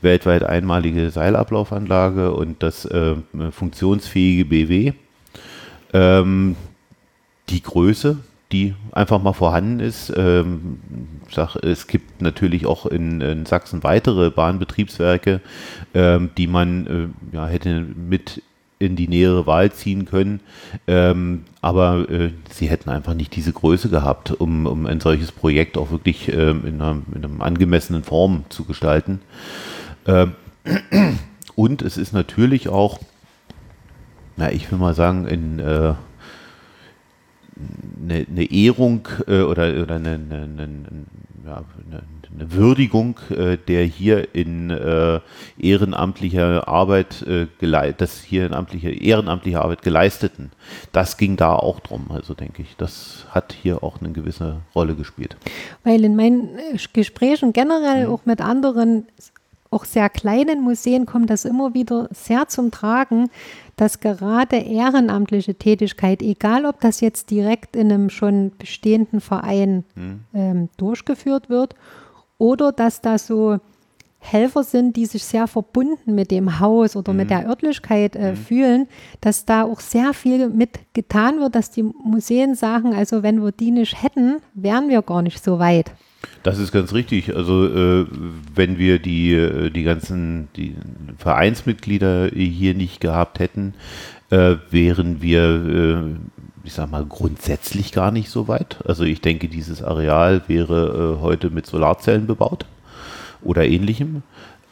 weltweit 0.01 0.43
einmalige 0.43 1.10
Seilablaufanlage 1.10 2.34
und 2.34 2.63
das 2.63 2.86
äh, 2.86 3.15
funktionsfähige 3.51 4.45
BW. 4.45 4.93
Ähm, 5.93 6.56
die 7.49 7.62
Größe, 7.62 8.17
die 8.51 8.75
einfach 8.91 9.21
mal 9.21 9.34
vorhanden 9.34 9.79
ist. 9.79 10.13
Ähm, 10.15 10.79
sag, 11.32 11.56
es 11.56 11.88
gibt 11.88 12.21
natürlich 12.21 12.65
auch 12.65 12.86
in, 12.86 13.21
in 13.21 13.45
Sachsen 13.45 13.84
weitere 13.84 14.29
Bahnbetriebswerke, 14.29 15.41
ähm, 15.93 16.29
die 16.38 16.47
man 16.47 16.88
äh, 17.32 17.36
ja, 17.36 17.47
hätte 17.47 17.82
mit 17.82 18.41
in 18.84 18.95
die 18.95 19.08
nähere 19.08 19.47
Wahl 19.47 19.71
ziehen 19.71 20.06
können. 20.06 20.41
Ähm, 20.88 21.45
aber 21.62 22.10
äh, 22.10 22.32
sie 22.49 22.67
hätten 22.67 22.89
einfach 22.89 23.13
nicht 23.13 23.36
diese 23.36 23.53
Größe 23.53 23.89
gehabt, 23.89 24.32
um, 24.32 24.65
um 24.65 24.86
ein 24.86 24.99
solches 24.99 25.32
Projekt 25.32 25.77
auch 25.77 25.89
wirklich 25.89 26.32
ähm, 26.32 26.63
in, 26.65 26.82
einer, 26.82 27.01
in 27.15 27.25
einer 27.25 27.43
angemessenen 27.43 28.03
Form 28.03 28.43
zu 28.49 28.65
gestalten. 28.65 29.21
Ähm, 30.06 30.34
und 31.56 31.82
es 31.82 31.97
ist 31.97 32.13
natürlich 32.13 32.67
auch, 32.67 32.99
na, 34.36 34.51
ich 34.51 34.71
will 34.71 34.79
mal 34.79 34.95
sagen, 34.95 35.27
in 35.27 35.60
äh, 35.60 35.93
eine, 38.01 38.25
eine 38.29 38.51
Ehrung 38.51 39.07
äh, 39.27 39.41
oder, 39.41 39.81
oder 39.81 39.95
eine, 39.95 40.13
eine, 40.13 40.77
ja, 41.45 41.63
eine, 41.89 42.03
Würdigung 42.35 43.19
äh, 43.29 43.57
der 43.57 43.83
hier 43.83 44.33
in 44.33 44.71
äh, 44.71 45.19
ehrenamtlicher 45.59 46.67
Arbeit 46.67 47.21
äh, 47.21 47.45
das 47.97 48.21
hier 48.21 48.47
in 48.47 48.53
amtliche, 48.53 48.89
ehrenamtliche 48.89 49.61
Arbeit 49.61 49.83
geleisteten. 49.83 50.51
Das 50.91 51.17
ging 51.17 51.37
da 51.37 51.53
auch 51.53 51.79
drum, 51.79 52.07
also 52.09 52.33
denke 52.33 52.63
ich. 52.63 52.75
Das 52.77 53.25
hat 53.29 53.53
hier 53.53 53.83
auch 53.83 54.01
eine 54.01 54.11
gewisse 54.11 54.61
Rolle 54.73 54.95
gespielt. 54.95 55.37
Weil 55.83 56.03
in 56.03 56.15
meinen 56.15 56.57
äh, 56.57 56.77
Gesprächen 56.91 57.53
generell 57.53 58.07
mhm. 58.07 58.13
auch 58.13 58.25
mit 58.25 58.41
anderen 58.41 59.05
auch 59.73 59.86
sehr 59.86 60.09
kleinen 60.09 60.62
Museen 60.62 61.05
kommt 61.05 61.29
das 61.29 61.45
immer 61.45 61.73
wieder 61.73 62.07
sehr 62.12 62.47
zum 62.47 62.71
Tragen, 62.71 63.29
dass 63.75 63.99
gerade 63.99 64.57
ehrenamtliche 64.57 65.55
Tätigkeit, 65.55 66.21
egal 66.21 66.65
ob 66.65 66.79
das 66.79 67.01
jetzt 67.01 67.31
direkt 67.31 67.75
in 67.75 67.91
einem 67.91 68.09
schon 68.09 68.51
bestehenden 68.57 69.19
Verein 69.19 69.83
mhm. 69.95 70.19
ähm, 70.33 70.69
durchgeführt 70.77 71.49
wird 71.49 71.75
oder 72.38 72.71
dass 72.71 73.01
da 73.01 73.17
so 73.17 73.59
Helfer 74.19 74.63
sind, 74.63 74.95
die 74.95 75.05
sich 75.05 75.23
sehr 75.23 75.47
verbunden 75.47 76.15
mit 76.15 76.31
dem 76.31 76.59
Haus 76.59 76.95
oder 76.95 77.12
mhm. 77.12 77.17
mit 77.17 77.29
der 77.29 77.47
Örtlichkeit 77.47 78.15
äh, 78.15 78.31
mhm. 78.31 78.36
fühlen, 78.38 78.88
dass 79.19 79.45
da 79.45 79.63
auch 79.63 79.81
sehr 79.81 80.13
viel 80.13 80.49
mit 80.49 80.79
getan 80.93 81.39
wird, 81.39 81.55
dass 81.55 81.71
die 81.71 81.83
Museen 81.83 82.55
sagen, 82.55 82.93
also 82.93 83.21
wenn 83.21 83.43
wir 83.43 83.51
die 83.51 83.71
nicht 83.71 84.01
hätten, 84.01 84.38
wären 84.53 84.88
wir 84.88 85.01
gar 85.01 85.21
nicht 85.21 85.43
so 85.43 85.59
weit. 85.59 85.91
Das 86.43 86.59
ist 86.59 86.71
ganz 86.71 86.93
richtig. 86.93 87.36
Also 87.36 87.67
äh, 87.67 88.05
wenn 88.53 88.77
wir 88.77 88.99
die, 88.99 89.33
äh, 89.33 89.69
die 89.69 89.83
ganzen 89.83 90.49
die 90.55 90.75
Vereinsmitglieder 91.17 92.29
hier 92.33 92.73
nicht 92.73 92.99
gehabt 92.99 93.39
hätten, 93.39 93.73
äh, 94.29 94.55
wären 94.69 95.21
wir, 95.21 95.43
äh, 95.43 96.65
ich 96.65 96.73
sag 96.73 96.91
mal, 96.91 97.05
grundsätzlich 97.05 97.91
gar 97.91 98.12
nicht 98.12 98.29
so 98.29 98.47
weit. 98.47 98.77
Also 98.86 99.03
ich 99.03 99.21
denke, 99.21 99.47
dieses 99.47 99.83
Areal 99.83 100.41
wäre 100.47 101.17
äh, 101.17 101.21
heute 101.21 101.49
mit 101.49 101.65
Solarzellen 101.65 102.27
bebaut 102.27 102.65
oder 103.41 103.65
ähnlichem. 103.65 104.23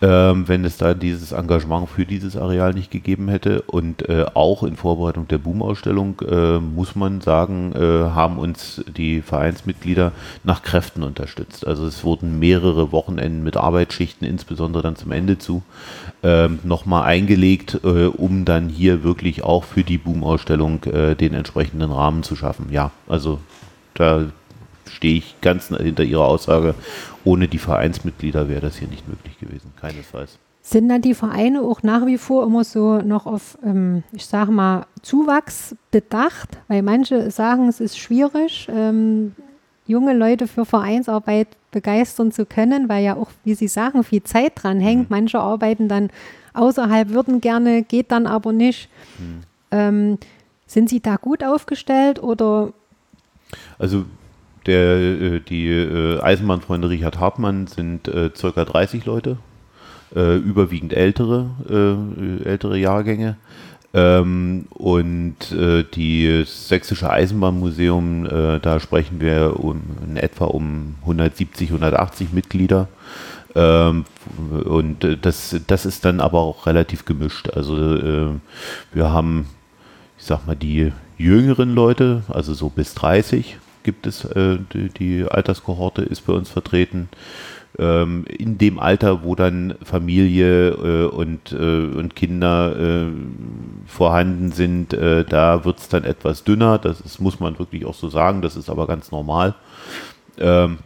Ähm, 0.01 0.47
wenn 0.47 0.65
es 0.65 0.77
da 0.77 0.93
dieses 0.93 1.31
Engagement 1.31 1.87
für 1.87 2.05
dieses 2.05 2.35
Areal 2.35 2.73
nicht 2.73 2.89
gegeben 2.91 3.27
hätte. 3.27 3.61
Und 3.61 4.09
äh, 4.09 4.25
auch 4.33 4.63
in 4.63 4.75
Vorbereitung 4.75 5.27
der 5.27 5.37
Boom-Ausstellung 5.37 6.21
äh, 6.21 6.59
muss 6.59 6.95
man 6.95 7.21
sagen, 7.21 7.73
äh, 7.75 8.09
haben 8.09 8.37
uns 8.39 8.83
die 8.97 9.21
Vereinsmitglieder 9.21 10.11
nach 10.43 10.63
Kräften 10.63 11.03
unterstützt. 11.03 11.67
Also 11.67 11.85
es 11.85 12.03
wurden 12.03 12.39
mehrere 12.39 12.91
Wochenenden 12.91 13.43
mit 13.43 13.57
Arbeitsschichten, 13.57 14.27
insbesondere 14.27 14.81
dann 14.81 14.95
zum 14.95 15.11
Ende 15.11 15.37
zu, 15.37 15.61
ähm, 16.23 16.59
nochmal 16.63 17.03
eingelegt, 17.03 17.79
äh, 17.83 18.05
um 18.05 18.45
dann 18.45 18.69
hier 18.69 19.03
wirklich 19.03 19.43
auch 19.43 19.63
für 19.63 19.83
die 19.83 19.97
Boom-Ausstellung 19.99 20.83
äh, 20.85 21.15
den 21.15 21.33
entsprechenden 21.33 21.91
Rahmen 21.91 22.23
zu 22.23 22.35
schaffen. 22.35 22.67
Ja, 22.71 22.91
also 23.07 23.39
da 23.93 24.25
stehe 24.91 25.17
ich 25.17 25.35
ganz 25.41 25.67
hinter 25.67 26.03
Ihrer 26.03 26.25
Aussage. 26.25 26.75
Ohne 27.23 27.47
die 27.47 27.57
Vereinsmitglieder 27.57 28.49
wäre 28.49 28.61
das 28.61 28.77
hier 28.77 28.87
nicht 28.87 29.07
möglich 29.07 29.39
gewesen, 29.39 29.71
keinesfalls. 29.79 30.39
Sind 30.63 30.89
dann 30.89 31.01
die 31.01 31.15
Vereine 31.15 31.61
auch 31.61 31.81
nach 31.81 32.05
wie 32.05 32.17
vor 32.17 32.43
immer 32.45 32.63
so 32.63 32.99
noch 33.01 33.25
auf, 33.25 33.57
ähm, 33.65 34.03
ich 34.11 34.25
sage 34.25 34.51
mal, 34.51 34.85
Zuwachs 35.01 35.75
bedacht? 35.89 36.59
Weil 36.67 36.83
manche 36.83 37.31
sagen, 37.31 37.67
es 37.67 37.79
ist 37.79 37.97
schwierig, 37.97 38.67
ähm, 38.71 39.35
junge 39.87 40.13
Leute 40.13 40.47
für 40.47 40.65
Vereinsarbeit 40.65 41.47
begeistern 41.71 42.31
zu 42.31 42.45
können, 42.45 42.89
weil 42.89 43.03
ja 43.03 43.15
auch, 43.15 43.29
wie 43.43 43.55
Sie 43.55 43.67
sagen, 43.67 44.03
viel 44.03 44.23
Zeit 44.23 44.53
dran 44.55 44.79
hängt. 44.79 45.09
Mhm. 45.09 45.15
Manche 45.15 45.39
arbeiten 45.39 45.87
dann 45.87 46.09
außerhalb, 46.53 47.09
würden 47.09 47.41
gerne, 47.41 47.83
geht 47.83 48.11
dann 48.11 48.27
aber 48.27 48.51
nicht. 48.51 48.89
Mhm. 49.17 49.41
Ähm, 49.71 50.17
sind 50.67 50.89
Sie 50.89 51.01
da 51.01 51.15
gut 51.15 51.43
aufgestellt 51.43 52.21
oder? 52.21 52.71
Also 53.79 54.05
der, 54.65 54.97
äh, 54.97 55.39
die 55.39 55.67
äh, 55.67 56.19
Eisenbahnfreunde 56.19 56.89
Richard 56.89 57.19
Hartmann 57.19 57.67
sind 57.67 58.07
äh, 58.07 58.29
circa 58.35 58.65
30 58.65 59.05
Leute, 59.05 59.37
überwiegend 60.13 60.91
ältere, 60.91 61.51
ältere 62.43 62.77
Jahrgänge. 62.77 63.37
Ähm, 63.93 64.65
und 64.71 65.51
äh, 65.51 65.83
die 65.83 66.43
Sächsische 66.45 67.09
Eisenbahnmuseum, 67.09 68.25
äh, 68.25 68.59
da 68.59 68.79
sprechen 68.79 69.19
wir 69.19 69.59
um, 69.59 69.81
in 70.05 70.15
etwa 70.17 70.45
um 70.45 70.95
170, 71.01 71.69
180 71.69 72.31
Mitglieder. 72.31 72.87
Ähm, 73.53 74.05
und 74.65 75.17
das, 75.21 75.55
das 75.67 75.85
ist 75.85 76.05
dann 76.05 76.21
aber 76.21 76.39
auch 76.39 76.65
relativ 76.67 77.03
gemischt. 77.03 77.49
Also 77.49 78.39
wir 78.93 79.11
haben, 79.11 79.47
ich 80.17 80.25
sag 80.25 80.47
mal, 80.47 80.55
die 80.55 80.93
jüngeren 81.17 81.75
Leute, 81.75 82.23
also 82.29 82.53
so 82.53 82.69
bis 82.69 82.93
30, 82.93 83.57
gibt 83.83 84.07
es, 84.07 84.25
äh, 84.25 84.57
die, 84.73 84.89
die, 84.89 85.25
Alterskohorte 85.29 86.01
ist 86.01 86.25
bei 86.25 86.33
uns 86.33 86.49
vertreten. 86.49 87.09
Ähm, 87.79 88.25
in 88.27 88.57
dem 88.57 88.79
Alter, 88.79 89.23
wo 89.23 89.33
dann 89.35 89.75
Familie 89.83 90.69
äh, 90.69 91.05
und, 91.05 91.53
äh, 91.53 91.55
und 91.55 92.15
Kinder 92.15 93.07
äh, 93.07 93.11
vorhanden 93.87 94.51
sind, 94.51 94.93
äh, 94.93 95.23
da 95.23 95.63
wird 95.63 95.79
es 95.79 95.87
dann 95.87 96.03
etwas 96.03 96.43
dünner. 96.43 96.77
Das 96.77 96.99
ist, 97.01 97.19
muss 97.19 97.39
man 97.39 97.57
wirklich 97.59 97.85
auch 97.85 97.93
so 97.93 98.09
sagen. 98.09 98.41
Das 98.41 98.57
ist 98.57 98.69
aber 98.69 98.87
ganz 98.87 99.11
normal. 99.11 99.55
Ähm, 100.37 100.79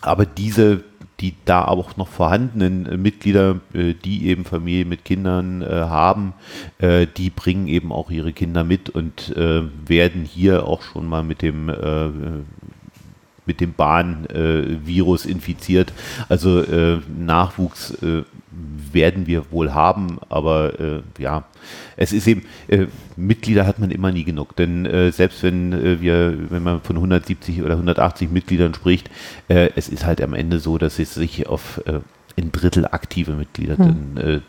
aber 0.00 0.26
diese 0.26 0.84
die 1.24 1.34
da 1.46 1.64
auch 1.64 1.96
noch 1.96 2.08
vorhandenen 2.08 2.84
äh, 2.84 2.96
Mitglieder, 2.98 3.60
äh, 3.72 3.94
die 3.94 4.26
eben 4.26 4.44
Familie 4.44 4.84
mit 4.84 5.06
Kindern 5.06 5.62
äh, 5.62 5.66
haben, 5.66 6.34
die 6.80 7.30
bringen 7.30 7.66
eben 7.66 7.92
auch 7.92 8.10
ihre 8.10 8.32
Kinder 8.32 8.64
mit 8.64 8.90
und 8.90 9.34
werden 9.36 10.24
hier 10.24 10.66
auch 10.66 10.82
schon 10.82 11.06
mal 11.06 11.22
mit 11.22 11.40
dem 11.40 11.70
mit 13.46 13.60
dem 13.60 13.72
Bahnvirus 13.72 15.24
infiziert. 15.24 15.92
Also 16.28 16.64
Nachwuchs 17.16 17.96
werden 18.92 19.26
wir 19.26 19.50
wohl 19.50 19.74
haben, 19.74 20.18
aber 20.28 20.78
äh, 20.80 21.02
ja, 21.18 21.44
es 21.96 22.12
ist 22.12 22.26
eben, 22.26 22.42
äh, 22.68 22.86
Mitglieder 23.16 23.66
hat 23.66 23.78
man 23.78 23.90
immer 23.90 24.12
nie 24.12 24.24
genug, 24.24 24.56
denn 24.56 24.86
äh, 24.86 25.12
selbst 25.12 25.42
wenn 25.42 25.72
äh, 25.72 26.00
wir, 26.00 26.50
wenn 26.50 26.62
man 26.62 26.80
von 26.80 26.96
170 26.96 27.62
oder 27.62 27.74
180 27.74 28.30
Mitgliedern 28.30 28.74
spricht, 28.74 29.10
äh, 29.48 29.70
es 29.76 29.88
ist 29.88 30.06
halt 30.06 30.20
am 30.20 30.34
Ende 30.34 30.60
so, 30.60 30.78
dass 30.78 30.98
es 30.98 31.14
sich 31.14 31.46
auf 31.46 31.80
äh, 31.86 32.00
ein 32.36 32.52
Drittel 32.52 32.86
aktive 32.86 33.32
Mitglieder 33.32 33.78
hm. 33.78 34.14
dann 34.16 34.42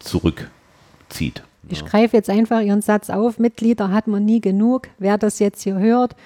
zurückzieht. 0.00 1.44
Ich 1.68 1.82
ja. 1.82 1.86
greife 1.86 2.16
jetzt 2.16 2.28
einfach 2.28 2.60
Ihren 2.60 2.82
Satz 2.82 3.10
auf, 3.10 3.38
Mitglieder 3.38 3.92
hat 3.92 4.08
man 4.08 4.24
nie 4.24 4.40
genug. 4.40 4.88
Wer 4.98 5.18
das 5.18 5.38
jetzt 5.38 5.62
hier 5.62 5.78
hört, 5.78 6.16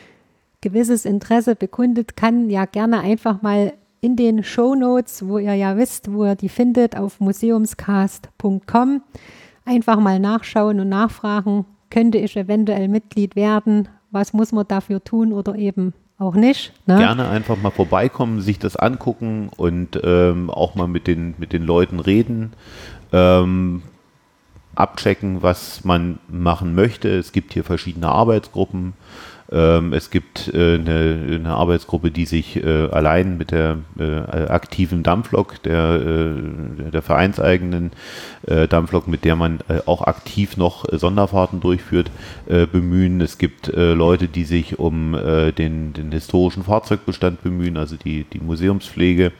gewisses 0.63 1.05
Interesse 1.05 1.55
bekundet, 1.55 2.17
kann 2.17 2.49
ja 2.49 2.65
gerne 2.65 3.01
einfach 3.01 3.43
mal 3.43 3.75
in 4.01 4.17
den 4.17 4.43
Show 4.43 4.75
Notes, 4.75 5.27
wo 5.27 5.39
ihr 5.39 5.55
ja 5.55 5.77
wisst, 5.77 6.13
wo 6.13 6.25
ihr 6.25 6.35
die 6.35 6.49
findet, 6.49 6.97
auf 6.97 7.21
museumscast.com. 7.21 9.03
Einfach 9.65 9.99
mal 9.99 10.21
nachschauen 10.21 10.81
und 10.81 10.89
nachfragen, 10.89 11.67
könnte 11.91 12.19
ich 12.19 12.37
eventuell 12.37 12.89
Mitglied 12.89 13.37
werden? 13.37 13.89
Was 14.11 14.33
muss 14.33 14.53
man 14.53 14.67
dafür 14.69 15.03
tun 15.03 15.33
oder 15.33 15.57
eben 15.57 15.93
auch 16.19 16.35
nicht? 16.35 16.73
Ne? 16.87 16.99
Gerne 16.99 17.29
einfach 17.29 17.57
mal 17.61 17.71
vorbeikommen, 17.71 18.41
sich 18.41 18.59
das 18.59 18.77
angucken 18.77 19.51
und 19.57 20.01
ähm, 20.03 20.51
auch 20.51 20.75
mal 20.75 20.89
mit 20.89 21.07
den, 21.07 21.35
mit 21.39 21.53
den 21.53 21.63
Leuten 21.63 22.01
reden. 22.01 22.53
Ähm, 23.13 23.83
abchecken, 24.75 25.43
was 25.43 25.85
man 25.85 26.19
machen 26.29 26.75
möchte. 26.75 27.09
Es 27.09 27.33
gibt 27.33 27.55
hier 27.55 27.65
verschiedene 27.65 28.09
Arbeitsgruppen. 28.09 28.93
Ähm, 29.51 29.93
es 29.93 30.11
gibt 30.11 30.53
äh, 30.53 30.75
eine, 30.75 31.39
eine, 31.41 31.55
Arbeitsgruppe, 31.55 32.11
die 32.11 32.27
sich 32.27 32.57
äh, 32.57 32.89
allein 32.91 33.39
mit 33.39 33.53
der 33.53 33.79
äh, 33.99 34.03
aktiven 34.49 35.03
Dampflok, 35.03 35.63
der, 35.63 36.01
äh, 36.01 36.91
der 36.91 37.03
vereinseigenen 37.03 37.93
äh, 38.47 38.67
Dampflok, 38.67 39.07
mit 39.07 39.25
der 39.25 39.37
man 39.37 39.61
äh, 39.69 39.81
auch 39.87 40.03
aktiv 40.03 40.57
noch 40.57 40.85
Sonderfahrten 40.91 41.61
durchführt, 41.61 42.11
bemühen. 42.47 43.21
Es 43.21 43.39
gibt 43.39 43.73
Leute, 43.75 44.29
die 44.29 44.45
sich 44.45 44.79
um 44.79 45.13
den, 45.13 45.93
den 45.93 46.13
historischen 46.13 46.63
Fahrzeugbestand 46.63 47.43
bemühen, 47.43 47.77
also 47.77 47.97
die, 47.97 48.25
die 48.25 48.39
Museumspflege. 48.39 49.33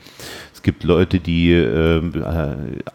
Es 0.57 0.63
gibt 0.63 0.83
Leute, 0.83 1.19
die 1.19 1.53
äh, 1.53 2.01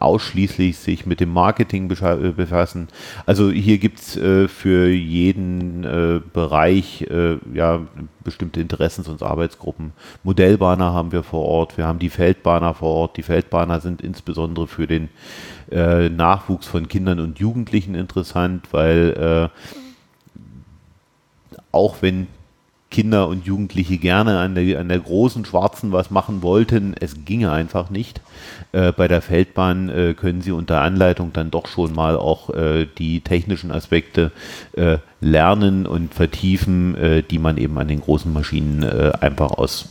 ausschließlich 0.01 0.79
sich 0.79 1.07
mit 1.07 1.21
dem 1.21 1.33
Marketing 1.33 1.87
befassen. 1.87 2.89
Also 3.25 3.53
hier 3.53 3.79
gibt 3.79 4.01
es 4.01 4.17
äh, 4.17 4.49
für 4.49 4.89
jeden 4.89 5.85
äh, 5.85 6.21
Bereich 6.33 7.02
äh, 7.05 7.39
ja, 7.55 7.81
bestimmte 8.25 8.61
Interessens- 8.61 9.09
und 9.09 9.23
Arbeitsgruppen. 9.23 9.93
Modellbahner 10.23 10.93
haben 10.93 11.13
wir 11.13 11.23
vor 11.23 11.45
Ort, 11.47 11.77
wir 11.77 11.87
haben 11.87 11.99
die 11.99 12.11
Feldbahner 12.11 12.75
vor 12.75 12.91
Ort. 12.91 13.17
Die 13.17 13.23
Feldbahner 13.23 13.81
sind 13.81 14.03
insbesondere 14.03 14.67
für 14.67 14.87
den 14.87 15.09
äh, 15.71 16.09
Nachwuchs 16.09 16.67
von 16.67 16.89
Kindern 16.89 17.21
und 17.21 17.39
Jugendlichen 17.39 17.95
interessant, 17.95 18.69
weil 18.73 19.51
auch 21.73 21.97
wenn 22.01 22.29
Kinder 22.93 23.27
und 23.27 23.45
Jugendliche 23.45 23.99
gerne 23.99 24.39
an 24.39 24.55
der, 24.55 24.79
an 24.79 24.89
der 24.89 25.01
großen 25.01 25.45
Schwarzen 25.45 25.91
was 25.91 26.11
machen 26.11 26.43
wollten. 26.43 26.95
Es 27.01 27.25
ginge 27.25 27.51
einfach 27.51 27.91
nicht. 27.91 28.21
Äh, 28.71 28.93
bei 28.93 29.09
der 29.09 29.23
Feldbahn 29.23 29.89
äh, 29.89 30.15
können 30.15 30.43
Sie 30.43 30.53
unter 30.53 30.83
Anleitung 30.83 31.33
dann 31.33 31.51
doch 31.51 31.67
schon 31.67 31.93
mal 31.95 32.17
auch 32.17 32.51
äh, 32.51 32.87
die 32.99 33.21
technischen 33.21 33.73
Aspekte 33.73 34.31
äh, 34.75 34.99
lernen 35.21 35.87
und 35.87 36.15
vertiefen, 36.15 36.95
äh, 36.97 37.23
die 37.23 37.39
man 37.39 37.57
eben 37.57 37.77
an 37.79 37.89
den 37.89 38.01
großen 38.01 38.33
Maschinen 38.33 38.85
äh, 38.85 39.13
einfach 39.21 39.53
aus 39.53 39.89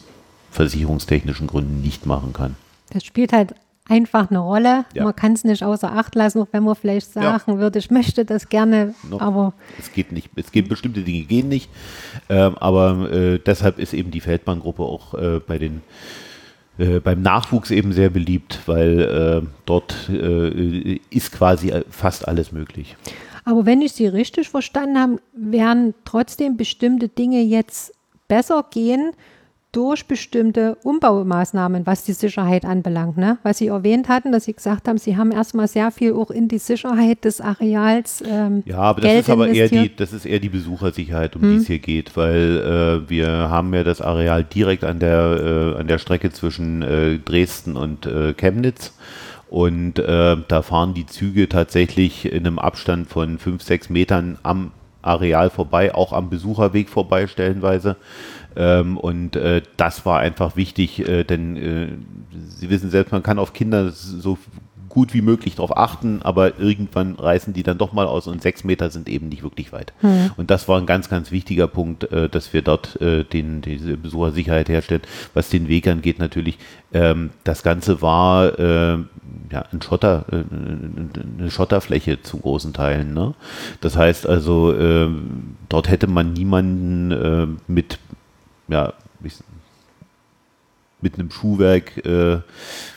versicherungstechnischen 0.51 1.47
Gründen 1.47 1.81
nicht 1.81 2.05
machen 2.05 2.33
kann. 2.33 2.55
Das 2.91 3.03
spielt 3.03 3.33
halt 3.33 3.55
einfach 3.91 4.29
eine 4.29 4.39
Rolle. 4.39 4.85
Ja. 4.93 5.03
Man 5.03 5.15
kann 5.15 5.33
es 5.33 5.43
nicht 5.43 5.63
außer 5.63 5.91
Acht 5.91 6.15
lassen, 6.15 6.41
auch 6.41 6.47
wenn 6.51 6.63
man 6.63 6.75
vielleicht 6.75 7.11
sagen 7.11 7.51
ja. 7.53 7.57
würde, 7.59 7.79
ich 7.79 7.91
möchte 7.91 8.23
das 8.23 8.47
gerne, 8.47 8.95
no. 9.09 9.19
aber. 9.19 9.53
Es 9.77 9.91
geht 9.91 10.11
nicht. 10.11 10.29
Es 10.35 10.51
geht 10.51 10.69
bestimmte 10.69 11.01
Dinge 11.01 11.23
gehen 11.25 11.49
nicht. 11.49 11.69
Ähm, 12.29 12.57
aber 12.57 13.11
äh, 13.11 13.39
deshalb 13.39 13.79
ist 13.79 13.93
eben 13.93 14.11
die 14.11 14.21
Feldbahngruppe 14.21 14.83
auch 14.83 15.13
äh, 15.13 15.39
bei 15.45 15.57
den 15.57 15.81
äh, 16.77 16.99
beim 16.99 17.21
Nachwuchs 17.21 17.69
eben 17.69 17.91
sehr 17.91 18.09
beliebt, 18.09 18.61
weil 18.65 19.43
äh, 19.43 19.47
dort 19.65 20.09
äh, 20.09 20.99
ist 21.09 21.33
quasi 21.33 21.73
fast 21.89 22.27
alles 22.27 22.51
möglich. 22.51 22.95
Aber 23.43 23.65
wenn 23.65 23.81
ich 23.81 23.91
Sie 23.91 24.07
richtig 24.07 24.49
verstanden 24.49 24.97
habe, 24.97 25.21
werden 25.33 25.93
trotzdem 26.05 26.55
bestimmte 26.57 27.09
Dinge 27.09 27.41
jetzt 27.41 27.93
besser 28.27 28.65
gehen, 28.71 29.11
durch 29.71 30.05
bestimmte 30.05 30.75
Umbaumaßnahmen, 30.83 31.85
was 31.85 32.03
die 32.03 32.11
Sicherheit 32.13 32.65
anbelangt. 32.65 33.17
Ne? 33.17 33.37
Was 33.43 33.59
Sie 33.59 33.67
erwähnt 33.67 34.09
hatten, 34.09 34.31
dass 34.31 34.43
Sie 34.43 34.53
gesagt 34.53 34.87
haben, 34.87 34.97
Sie 34.97 35.15
haben 35.15 35.31
erstmal 35.31 35.67
sehr 35.67 35.91
viel 35.91 36.13
auch 36.13 36.29
in 36.29 36.49
die 36.49 36.57
Sicherheit 36.57 37.23
des 37.23 37.39
Areals. 37.39 38.21
Ähm, 38.27 38.63
ja, 38.65 38.79
aber 38.79 39.01
das 39.01 39.09
Geld 39.09 39.21
ist 39.21 39.29
aber 39.29 39.47
eher 39.47 39.69
die, 39.69 39.95
das 39.95 40.11
ist 40.11 40.25
eher 40.25 40.39
die 40.39 40.49
Besuchersicherheit, 40.49 41.35
um 41.35 41.43
hm. 41.43 41.51
die 41.51 41.57
es 41.57 41.67
hier 41.67 41.79
geht, 41.79 42.17
weil 42.17 43.03
äh, 43.05 43.09
wir 43.09 43.27
haben 43.27 43.73
ja 43.73 43.83
das 43.83 44.01
Areal 44.01 44.43
direkt 44.43 44.83
an 44.83 44.99
der, 44.99 45.75
äh, 45.77 45.79
an 45.79 45.87
der 45.87 45.99
Strecke 45.99 46.31
zwischen 46.31 46.81
äh, 46.81 47.19
Dresden 47.19 47.77
und 47.77 48.05
äh, 48.05 48.33
Chemnitz. 48.33 48.93
Und 49.49 49.99
äh, 49.99 50.37
da 50.47 50.61
fahren 50.61 50.93
die 50.93 51.05
Züge 51.05 51.49
tatsächlich 51.49 52.25
in 52.25 52.47
einem 52.47 52.57
Abstand 52.57 53.09
von 53.09 53.37
fünf, 53.37 53.61
sechs 53.61 53.89
Metern 53.89 54.37
am 54.43 54.71
Areal 55.01 55.49
vorbei, 55.49 55.93
auch 55.93 56.13
am 56.13 56.29
Besucherweg 56.29 56.89
vorbei 56.89 57.27
stellenweise. 57.27 57.97
Ähm, 58.55 58.97
und 58.97 59.35
äh, 59.35 59.61
das 59.77 60.05
war 60.05 60.19
einfach 60.19 60.55
wichtig, 60.55 61.07
äh, 61.07 61.23
denn 61.23 61.57
äh, 61.57 61.87
Sie 62.49 62.69
wissen 62.69 62.89
selbst, 62.89 63.11
man 63.11 63.23
kann 63.23 63.39
auf 63.39 63.53
Kinder 63.53 63.91
so 63.91 64.37
gut 64.91 65.13
wie 65.13 65.21
möglich 65.21 65.55
darauf 65.55 65.77
achten, 65.77 66.21
aber 66.21 66.59
irgendwann 66.59 67.15
reißen 67.15 67.53
die 67.53 67.63
dann 67.63 67.77
doch 67.77 67.93
mal 67.93 68.05
aus 68.07 68.27
und 68.27 68.41
sechs 68.41 68.65
Meter 68.65 68.89
sind 68.89 69.07
eben 69.07 69.29
nicht 69.29 69.41
wirklich 69.41 69.71
weit. 69.71 69.93
Mhm. 70.01 70.31
Und 70.35 70.51
das 70.51 70.67
war 70.67 70.77
ein 70.79 70.85
ganz, 70.85 71.09
ganz 71.09 71.31
wichtiger 71.31 71.67
Punkt, 71.67 72.11
äh, 72.11 72.27
dass 72.27 72.51
wir 72.51 72.61
dort 72.61 72.99
äh, 73.01 73.23
den, 73.23 73.61
diese 73.61 73.95
Besuchersicherheit 73.95 74.67
herstellen. 74.67 75.01
Was 75.33 75.49
den 75.49 75.69
Weg 75.69 75.87
angeht 75.87 76.19
natürlich, 76.19 76.57
ähm, 76.93 77.29
das 77.45 77.63
Ganze 77.63 78.01
war 78.01 78.59
äh, 78.59 78.97
ja, 79.49 79.65
ein 79.71 79.81
Schotter, 79.81 80.25
eine 80.29 81.49
Schotterfläche 81.49 82.21
zu 82.21 82.37
großen 82.37 82.73
Teilen. 82.73 83.13
Ne? 83.13 83.33
Das 83.79 83.95
heißt 83.95 84.27
also, 84.27 84.73
äh, 84.73 85.09
dort 85.69 85.89
hätte 85.89 86.07
man 86.07 86.33
niemanden 86.33 87.57
mit 87.67 87.97
ja, 88.71 88.93
mit 91.01 91.15
einem 91.15 91.31
Schuhwerk, 91.31 92.05
äh, 92.05 92.39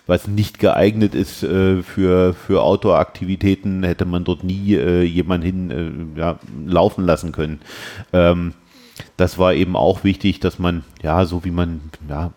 was 0.07 0.29
nicht 0.29 0.59
geeignet 0.59 1.15
ist 1.15 1.43
äh, 1.43 1.83
für, 1.83 2.35
für 2.35 2.63
Outdoor-Aktivitäten, 2.63 3.83
hätte 3.83 4.05
man 4.05 4.25
dort 4.25 4.45
nie 4.45 4.75
äh, 4.75 5.03
jemanden 5.03 5.47
hin 5.47 6.15
äh, 6.17 6.19
ja, 6.19 6.39
laufen 6.67 7.05
lassen 7.05 7.33
können. 7.33 7.61
Ähm, 8.13 8.55
das 9.17 9.39
war 9.39 9.55
eben 9.55 9.77
auch 9.77 10.05
wichtig, 10.05 10.41
dass 10.41 10.59
man, 10.59 10.85
ja, 11.03 11.25
so 11.25 11.45
wie 11.45 11.51
man, 11.51 11.81
ja, 12.09 12.33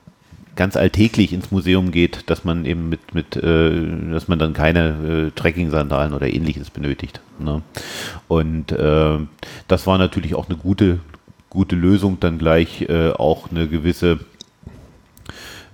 ganz 0.56 0.76
alltäglich 0.76 1.34
ins 1.34 1.52
Museum 1.52 1.92
geht, 1.92 2.32
dass 2.32 2.44
man 2.44 2.66
eben 2.66 2.90
mit, 2.90 3.14
mit 3.14 3.36
äh, 3.36 4.12
dass 4.12 4.28
man 4.28 4.40
dann 4.40 4.54
keine 4.54 5.28
äh, 5.28 5.32
Trekking-Sandalen 5.40 6.14
oder 6.14 6.28
ähnliches 6.28 6.72
benötigt. 6.72 7.22
Ne? 7.38 7.62
Und 8.28 8.72
das 8.72 9.88
war 9.88 9.98
natürlich 9.98 10.34
auch 10.34 10.50
eine 10.50 10.58
gute, 10.58 11.00
gute 11.58 11.76
Lösung, 11.76 12.20
dann 12.20 12.38
gleich 12.38 12.84
äh, 12.84 13.10
auch 13.10 13.50
eine 13.50 13.68
gewisse 13.68 14.20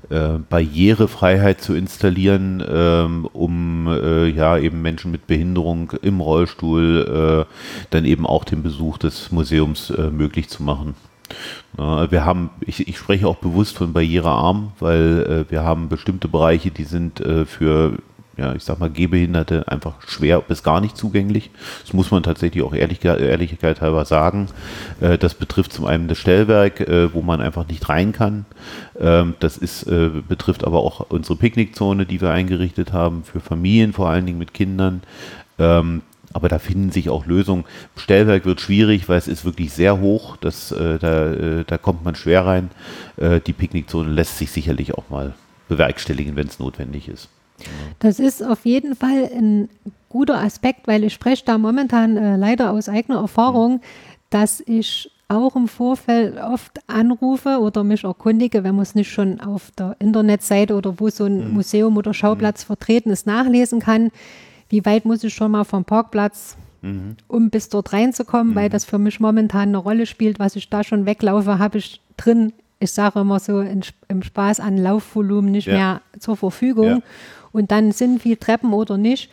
äh, 0.10 0.38
Barrierefreiheit 0.50 1.60
zu 1.60 1.74
installieren, 1.74 2.64
ähm, 2.66 3.28
um 3.34 3.90
äh, 3.90 4.28
ja 4.30 4.58
eben 4.58 4.82
Menschen 4.82 5.12
mit 5.12 5.28
Behinderung 5.28 5.92
im 6.02 6.22
Rollstuhl 6.22 7.46
äh, 7.50 7.54
dann 7.90 8.06
eben 8.06 8.26
auch 8.26 8.46
den 8.46 8.64
Besuch 8.64 8.98
des 8.98 9.34
Museums 9.34 9.90
äh, 9.90 10.10
möglich 10.10 10.48
zu 10.48 10.64
machen. 10.64 10.96
wir 11.76 12.24
haben, 12.26 12.50
ich, 12.62 12.88
ich, 12.88 12.98
spreche 12.98 13.28
auch 13.28 13.38
bewusst 13.38 13.76
von 13.76 13.92
barrierearm, 13.92 14.72
weil 14.80 15.46
äh, 15.50 15.52
wir 15.52 15.64
haben 15.64 15.90
bestimmte 15.90 16.30
Bereiche, 16.30 16.72
die 16.72 16.86
sind 16.86 17.20
äh, 17.20 17.46
für 17.46 17.98
ja, 18.36 18.56
ich 18.56 18.64
sag 18.64 18.80
mal, 18.80 18.90
Gehbehinderte 18.90 19.68
einfach 19.68 20.08
schwer 20.08 20.42
bis 20.42 20.64
gar 20.64 20.82
nicht 20.82 20.98
zugänglich. 20.98 21.52
Das 21.84 21.94
muss 21.94 22.10
man 22.10 22.24
tatsächlich 22.24 22.64
auch 22.64 22.74
ehrlich, 22.74 23.04
Ehrlichkeit 23.06 23.82
halber 23.82 24.06
sagen. 24.06 24.48
Äh, 25.02 25.20
das 25.20 25.36
betrifft 25.36 25.74
zum 25.74 25.86
einen 25.86 26.08
das 26.08 26.18
Stellwerk, 26.18 26.80
äh, 26.80 27.14
wo 27.14 27.22
man 27.22 27.42
einfach 27.42 27.68
nicht 27.68 27.88
rein 27.90 28.12
kann. 28.12 28.46
Ähm, 29.00 29.36
das 29.40 29.58
ist, 29.58 29.84
äh, 29.84 30.10
betrifft 30.28 30.64
aber 30.64 30.80
auch 30.80 31.12
unsere 31.12 31.36
Picknickzone, 31.36 32.08
die 32.08 32.22
wir 32.22 32.32
eingerichtet 32.32 32.92
haben, 32.92 33.24
für 33.24 33.40
Familien, 33.40 33.94
vor 33.94 34.10
allen 34.10 34.26
Dingen 34.26 34.40
mit 34.40 34.54
Kindern. 34.54 35.04
Ähm, 35.60 36.02
aber 36.34 36.50
da 36.50 36.58
finden 36.58 36.92
sich 36.92 37.12
auch 37.12 37.28
Lösungen. 37.28 37.66
Stellwerk 37.96 38.46
wird 38.46 38.62
schwierig, 38.62 39.08
weil 39.08 39.20
es 39.20 39.28
ist 39.28 39.46
wirklich 39.46 39.72
sehr 39.72 40.00
hoch. 40.00 40.36
Das, 40.38 40.70
da, 40.70 41.64
da 41.64 41.78
kommt 41.78 42.04
man 42.04 42.16
schwer 42.16 42.48
rein. 42.48 42.72
Die 43.22 43.54
Picknickzone 43.54 44.10
lässt 44.10 44.40
sich 44.40 44.50
sicherlich 44.50 44.96
auch 44.96 45.12
mal 45.12 45.36
bewerkstelligen, 45.68 46.36
wenn 46.36 46.48
es 46.48 46.58
notwendig 46.58 47.08
ist. 47.08 47.30
Das 48.00 48.20
ist 48.20 48.44
auf 48.44 48.66
jeden 48.66 48.96
Fall 48.96 49.30
ein 49.34 49.70
guter 50.10 50.40
Aspekt, 50.40 50.88
weil 50.88 51.04
ich 51.04 51.14
spreche 51.14 51.44
da 51.46 51.58
momentan 51.58 52.18
äh, 52.18 52.38
leider 52.38 52.72
aus 52.72 52.88
eigener 52.88 53.20
Erfahrung, 53.20 53.82
dass 54.30 54.62
ich 54.62 55.10
auch 55.28 55.56
im 55.56 55.68
Vorfeld 55.68 56.38
oft 56.38 56.80
anrufe 56.88 57.60
oder 57.60 57.84
mich 57.84 58.04
erkundige, 58.04 58.64
wenn 58.64 58.76
man 58.76 58.84
es 58.84 58.96
nicht 58.96 59.12
schon 59.12 59.40
auf 59.40 59.72
der 59.72 59.96
Internetseite 60.00 60.76
oder 60.76 61.00
wo 61.00 61.10
so 61.10 61.26
ein 61.26 61.48
mhm. 61.48 61.54
Museum 61.54 61.98
oder 61.98 62.14
Schauplatz 62.14 62.64
mhm. 62.64 62.68
vertreten 62.68 63.10
ist, 63.10 63.26
nachlesen 63.26 63.80
kann. 63.80 64.12
Wie 64.70 64.86
weit 64.86 65.06
muss 65.06 65.24
ich 65.24 65.34
schon 65.34 65.52
mal 65.52 65.64
vom 65.64 65.86
Parkplatz, 65.86 66.58
mhm. 66.82 67.16
um 67.28 67.50
bis 67.50 67.70
dort 67.70 67.94
reinzukommen, 67.94 68.54
weil 68.54 68.68
mhm. 68.68 68.74
das 68.74 68.86
für 68.86 69.00
mich 69.00 69.20
momentan 69.20 69.70
eine 69.70 69.78
Rolle 69.78 70.06
spielt. 70.06 70.40
Was 70.40 70.56
ich 70.56 70.70
da 70.70 70.84
schon 70.84 71.06
weglaufe, 71.06 71.58
habe 71.58 71.80
ich 71.80 72.02
drin, 72.18 72.54
ich 72.80 72.92
sage 72.92 73.22
immer 73.22 73.40
so 73.40 73.62
in, 73.62 73.82
im 74.10 74.22
Spaß 74.22 74.60
an 74.60 74.78
Laufvolumen 74.78 75.52
nicht 75.52 75.68
ja. 75.68 75.74
mehr 75.74 76.02
zur 76.20 76.38
Verfügung. 76.38 76.88
Ja 76.88 77.00
und 77.54 77.72
dann 77.72 77.94
sind 77.94 78.22
viel 78.22 78.36
Treppen 78.36 78.74
oder 78.74 78.98
nicht. 78.98 79.30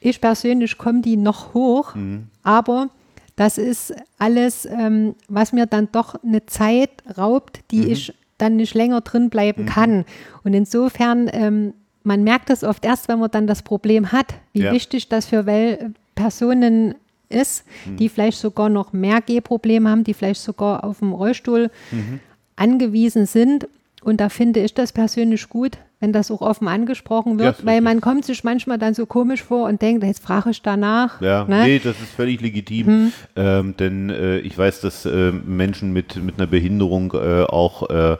Ich 0.00 0.20
persönlich 0.20 0.78
komme 0.78 1.02
die 1.02 1.16
noch 1.16 1.54
hoch, 1.54 1.94
mhm. 1.94 2.26
aber 2.42 2.88
das 3.36 3.56
ist 3.58 3.94
alles, 4.18 4.66
ähm, 4.66 5.14
was 5.28 5.52
mir 5.52 5.66
dann 5.66 5.88
doch 5.92 6.22
eine 6.22 6.44
Zeit 6.46 6.90
raubt, 7.16 7.60
die 7.70 7.82
mhm. 7.82 7.90
ich 7.92 8.14
dann 8.38 8.56
nicht 8.56 8.74
länger 8.74 9.02
drin 9.02 9.30
bleiben 9.30 9.62
mhm. 9.62 9.68
kann. 9.68 10.04
Und 10.42 10.54
insofern, 10.54 11.30
ähm, 11.32 11.74
man 12.02 12.24
merkt 12.24 12.50
es 12.50 12.64
oft 12.64 12.84
erst, 12.84 13.08
wenn 13.08 13.18
man 13.18 13.30
dann 13.30 13.46
das 13.46 13.62
Problem 13.62 14.12
hat, 14.12 14.34
wie 14.52 14.62
ja. 14.62 14.72
wichtig 14.72 15.08
das 15.08 15.26
für 15.26 15.46
Wel 15.46 15.94
Personen 16.14 16.94
ist, 17.28 17.64
mhm. 17.86 17.96
die 17.96 18.08
vielleicht 18.08 18.38
sogar 18.38 18.68
noch 18.68 18.92
mehr 18.92 19.20
Gehprobleme 19.20 19.88
haben, 19.88 20.04
die 20.04 20.14
vielleicht 20.14 20.42
sogar 20.42 20.84
auf 20.84 20.98
dem 20.98 21.12
Rollstuhl 21.12 21.70
mhm. 21.90 22.20
angewiesen 22.56 23.26
sind. 23.26 23.68
Und 24.02 24.20
da 24.20 24.28
finde 24.28 24.60
ich 24.60 24.74
das 24.74 24.92
persönlich 24.92 25.48
gut, 25.48 25.78
wenn 26.00 26.12
das 26.12 26.30
auch 26.30 26.40
offen 26.40 26.66
angesprochen 26.66 27.38
wird, 27.38 27.58
ja, 27.60 27.66
weil 27.66 27.80
man 27.82 28.00
kommt 28.00 28.24
sich 28.24 28.42
manchmal 28.42 28.78
dann 28.78 28.94
so 28.94 29.06
komisch 29.06 29.42
vor 29.42 29.68
und 29.68 29.82
denkt, 29.82 30.02
jetzt 30.02 30.22
frage 30.22 30.50
ich 30.50 30.62
danach. 30.62 31.20
Ja, 31.20 31.44
ne? 31.44 31.64
nee, 31.64 31.78
das 31.78 32.00
ist 32.00 32.12
völlig 32.14 32.40
legitim, 32.40 32.86
hm. 32.86 33.12
ähm, 33.36 33.76
denn 33.76 34.10
äh, 34.10 34.38
ich 34.38 34.56
weiß, 34.56 34.80
dass 34.80 35.04
äh, 35.04 35.30
Menschen 35.30 35.92
mit, 35.92 36.16
mit 36.16 36.38
einer 36.38 36.46
Behinderung 36.46 37.12
äh, 37.12 37.42
auch 37.42 37.90
äh, 37.90 38.16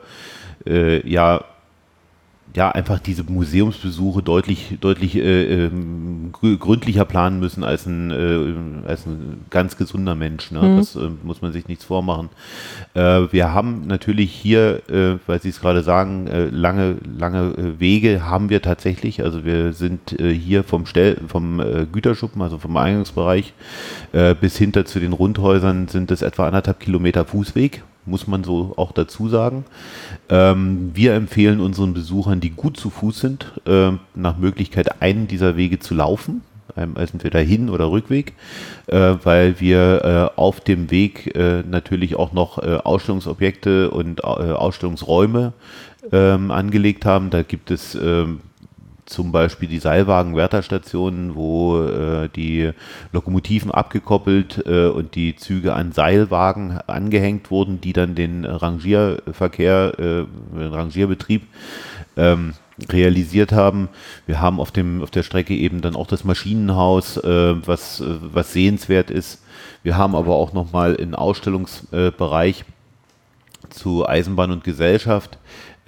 äh, 0.66 1.08
ja 1.08 1.44
ja, 2.54 2.70
einfach 2.70 2.98
diese 2.98 3.22
Museumsbesuche 3.22 4.22
deutlich, 4.22 4.78
deutlich 4.80 5.16
äh, 5.16 5.66
äh, 5.66 5.70
gründlicher 6.58 7.04
planen 7.04 7.38
müssen 7.38 7.62
als 7.62 7.86
ein, 7.86 8.10
äh, 8.10 8.88
als 8.88 9.06
ein 9.06 9.44
ganz 9.50 9.76
gesunder 9.76 10.14
Mensch. 10.14 10.50
Ne? 10.50 10.60
Mhm. 10.60 10.76
Das 10.76 10.96
äh, 10.96 11.10
muss 11.22 11.42
man 11.42 11.52
sich 11.52 11.68
nichts 11.68 11.84
vormachen. 11.84 12.28
Äh, 12.94 13.22
wir 13.30 13.52
haben 13.52 13.86
natürlich 13.86 14.32
hier, 14.32 14.82
äh, 14.88 15.18
weil 15.26 15.40
Sie 15.40 15.50
es 15.50 15.60
gerade 15.60 15.82
sagen, 15.82 16.28
lange, 16.50 16.96
lange 17.18 17.78
Wege 17.78 18.24
haben 18.24 18.50
wir 18.50 18.62
tatsächlich. 18.62 19.22
Also 19.22 19.44
wir 19.44 19.72
sind 19.72 20.16
hier 20.18 20.64
vom, 20.64 20.86
Stell 20.86 21.18
vom 21.28 21.62
Güterschuppen, 21.92 22.42
also 22.42 22.58
vom 22.58 22.76
Eingangsbereich 22.76 23.52
bis 24.40 24.56
hinter 24.56 24.84
zu 24.84 25.00
den 25.00 25.12
Rundhäusern 25.12 25.88
sind 25.88 26.10
es 26.10 26.22
etwa 26.22 26.46
anderthalb 26.46 26.80
Kilometer 26.80 27.24
Fußweg 27.24 27.82
muss 28.10 28.26
man 28.26 28.44
so 28.44 28.74
auch 28.76 28.92
dazu 28.92 29.28
sagen. 29.28 29.64
Ähm, 30.28 30.90
wir 30.94 31.14
empfehlen 31.14 31.60
unseren 31.60 31.94
Besuchern, 31.94 32.40
die 32.40 32.50
gut 32.50 32.76
zu 32.76 32.90
Fuß 32.90 33.20
sind, 33.20 33.52
äh, 33.66 33.92
nach 34.14 34.36
Möglichkeit 34.36 35.00
einen 35.00 35.28
dieser 35.28 35.56
Wege 35.56 35.78
zu 35.78 35.94
laufen, 35.94 36.42
also 36.76 37.12
entweder 37.14 37.40
Hin- 37.40 37.70
oder 37.70 37.90
Rückweg, 37.90 38.34
äh, 38.86 39.14
weil 39.22 39.60
wir 39.60 40.30
äh, 40.36 40.38
auf 40.38 40.60
dem 40.60 40.90
Weg 40.90 41.34
äh, 41.34 41.62
natürlich 41.62 42.16
auch 42.16 42.32
noch 42.32 42.58
äh, 42.58 42.78
Ausstellungsobjekte 42.82 43.90
und 43.90 44.20
äh, 44.20 44.22
Ausstellungsräume 44.22 45.52
ähm, 46.12 46.50
angelegt 46.50 47.04
haben. 47.04 47.30
Da 47.30 47.42
gibt 47.42 47.70
es 47.70 47.94
ähm, 47.94 48.40
zum 49.10 49.32
Beispiel 49.32 49.68
die 49.68 49.80
Seilwagen-Wärterstationen, 49.80 51.34
wo 51.34 51.82
äh, 51.82 52.28
die 52.28 52.70
Lokomotiven 53.12 53.70
abgekoppelt 53.70 54.62
äh, 54.66 54.86
und 54.86 55.14
die 55.16 55.34
Züge 55.36 55.74
an 55.74 55.92
Seilwagen 55.92 56.78
angehängt 56.86 57.50
wurden, 57.50 57.80
die 57.80 57.92
dann 57.92 58.14
den 58.14 58.44
Rangierverkehr, 58.44 59.98
äh, 59.98 60.58
den 60.58 60.72
Rangierbetrieb 60.72 61.42
ähm, 62.16 62.54
realisiert 62.88 63.52
haben. 63.52 63.88
Wir 64.26 64.40
haben 64.40 64.60
auf, 64.60 64.70
dem, 64.70 65.02
auf 65.02 65.10
der 65.10 65.24
Strecke 65.24 65.54
eben 65.54 65.80
dann 65.80 65.96
auch 65.96 66.06
das 66.06 66.24
Maschinenhaus, 66.24 67.16
äh, 67.16 67.66
was, 67.66 68.02
was 68.06 68.52
sehenswert 68.52 69.10
ist. 69.10 69.42
Wir 69.82 69.96
haben 69.96 70.14
aber 70.14 70.36
auch 70.36 70.52
nochmal 70.52 70.96
einen 70.96 71.14
Ausstellungsbereich 71.14 72.64
zu 73.70 74.08
Eisenbahn 74.08 74.50
und 74.50 74.64
Gesellschaft, 74.64 75.38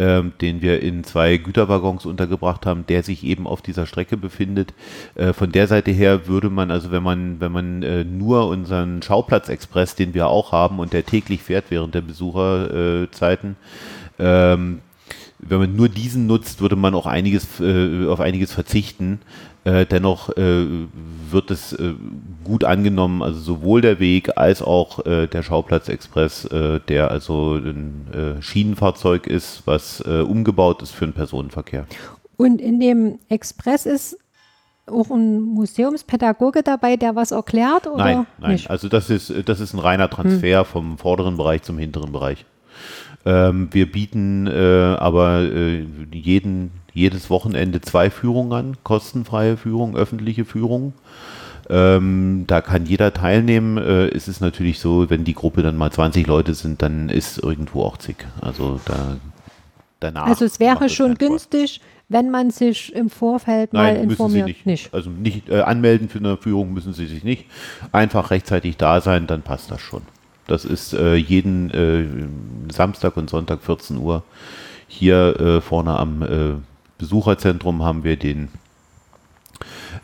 ähm, 0.03 0.32
den 0.40 0.62
wir 0.62 0.82
in 0.82 1.05
zwei 1.05 1.36
Güterwaggons 1.36 2.07
untergebracht 2.07 2.66
haben, 2.66 2.84
der 2.88 3.05
sich 3.05 3.22
eben 3.22 3.46
auf 3.46 3.62
dieser 3.62 3.86
Strecke 3.86 4.16
befindet. 4.16 4.74
Äh, 5.14 5.32
von 5.32 5.53
der 5.53 5.68
Seite 5.68 5.92
her 5.92 6.26
würde 6.26 6.50
man, 6.50 6.72
also 6.72 6.90
wenn 6.90 7.05
man, 7.05 7.40
wenn 7.40 7.53
man 7.53 7.82
äh, 7.84 8.03
nur 8.03 8.48
unseren 8.48 9.00
Schauplatzexpress, 9.00 9.94
den 9.94 10.12
wir 10.12 10.26
auch 10.26 10.50
haben 10.50 10.80
und 10.80 10.92
der 10.92 11.07
täglich 11.07 11.42
fährt 11.42 11.66
während 11.68 11.94
der 11.94 12.00
Besucherzeiten, 12.00 13.55
ähm, 14.18 14.80
wenn 15.38 15.59
man 15.59 15.76
nur 15.76 15.88
diesen 15.88 16.26
nutzt, 16.26 16.61
würde 16.61 16.76
man 16.76 16.94
auch 16.94 17.07
einiges 17.07 17.61
äh, 17.61 18.07
auf 18.09 18.20
einiges 18.20 18.53
verzichten. 18.53 19.20
Äh, 19.64 19.86
dennoch 19.86 20.30
äh, 20.30 20.66
wird 21.30 21.52
es 21.52 21.72
äh, 21.72 21.94
gut 22.42 22.64
angenommen, 22.64 23.22
also 23.22 23.38
sowohl 23.38 23.80
der 23.80 24.00
Weg 24.00 24.36
als 24.36 24.60
auch 24.60 25.06
äh, 25.06 25.28
der 25.28 25.44
Schauplatzexpress, 25.44 26.46
äh, 26.46 26.80
der 26.88 27.12
also 27.12 27.54
ein 27.54 28.38
Schienenfahrzeug 28.40 29.26
ist, 29.26 29.62
was 29.64 30.00
umgebaut 30.00 30.82
ist 30.82 30.90
für 30.90 31.06
den 31.06 31.14
Personenverkehr. 31.14 31.86
Und 32.36 32.60
in 32.60 32.80
dem 32.80 33.18
Express 33.28 33.86
ist 33.86 34.18
auch 34.86 35.10
ein 35.10 35.40
Museumspädagoge 35.40 36.62
dabei, 36.62 36.96
der 36.96 37.14
was 37.14 37.30
erklärt? 37.30 37.86
Oder 37.86 38.04
nein, 38.04 38.26
nein. 38.38 38.52
Nicht? 38.52 38.70
Also 38.70 38.88
das 38.88 39.10
ist, 39.10 39.32
das 39.46 39.60
ist 39.60 39.74
ein 39.74 39.78
reiner 39.78 40.10
Transfer 40.10 40.60
hm. 40.60 40.66
vom 40.66 40.98
vorderen 40.98 41.36
Bereich 41.36 41.62
zum 41.62 41.78
hinteren 41.78 42.12
Bereich. 42.12 42.44
Ähm, 43.24 43.68
wir 43.72 43.90
bieten 43.90 44.46
äh, 44.46 44.96
aber 44.98 45.42
äh, 45.42 45.86
jeden, 46.12 46.72
jedes 46.92 47.30
Wochenende 47.30 47.80
zwei 47.80 48.10
Führungen 48.10 48.52
an, 48.52 48.76
kostenfreie 48.82 49.56
Führung, 49.56 49.96
öffentliche 49.96 50.44
Führung. 50.44 50.92
Ähm, 51.70 52.44
da 52.48 52.60
kann 52.60 52.86
jeder 52.86 53.14
teilnehmen. 53.14 53.78
Äh, 53.78 54.08
es 54.08 54.26
ist 54.26 54.40
natürlich 54.40 54.80
so, 54.80 55.08
wenn 55.08 55.24
die 55.24 55.34
Gruppe 55.34 55.62
dann 55.62 55.76
mal 55.76 55.92
20 55.92 56.26
Leute 56.26 56.54
sind, 56.54 56.82
dann 56.82 57.08
ist 57.08 57.38
irgendwo 57.38 57.84
auch 57.84 57.96
zig. 57.96 58.16
Also 58.40 58.80
da 58.84 59.16
danach. 60.02 60.26
Also 60.26 60.44
es 60.44 60.60
wäre 60.60 60.88
schon 60.88 61.14
günstig, 61.14 61.80
wenn 62.08 62.30
man 62.30 62.50
sich 62.50 62.94
im 62.94 63.10
Vorfeld 63.10 63.72
mal 63.72 63.94
Nein, 63.94 64.10
informiert. 64.10 64.46
Müssen 64.46 64.46
Sie 64.46 64.52
nicht. 64.52 64.66
nicht. 64.66 64.94
Also 64.94 65.10
nicht 65.10 65.48
äh, 65.48 65.60
anmelden 65.60 66.08
für 66.08 66.18
eine 66.18 66.36
Führung 66.36 66.72
müssen 66.72 66.92
Sie 66.92 67.06
sich 67.06 67.24
nicht. 67.24 67.46
Einfach 67.90 68.30
rechtzeitig 68.30 68.76
da 68.76 69.00
sein, 69.00 69.26
dann 69.26 69.42
passt 69.42 69.70
das 69.70 69.80
schon. 69.80 70.02
Das 70.47 70.64
ist 70.64 70.93
äh, 70.93 71.14
jeden 71.14 71.70
äh, 71.70 72.72
Samstag 72.72 73.16
und 73.16 73.30
Sonntag 73.30 73.62
14 73.62 73.97
Uhr. 73.99 74.22
Hier 74.88 75.40
äh, 75.40 75.61
vorne 75.61 75.99
am 75.99 76.22
äh, 76.22 76.55
Besucherzentrum 76.99 77.82
haben 77.82 78.05
wir 78.05 78.16
den 78.16 78.49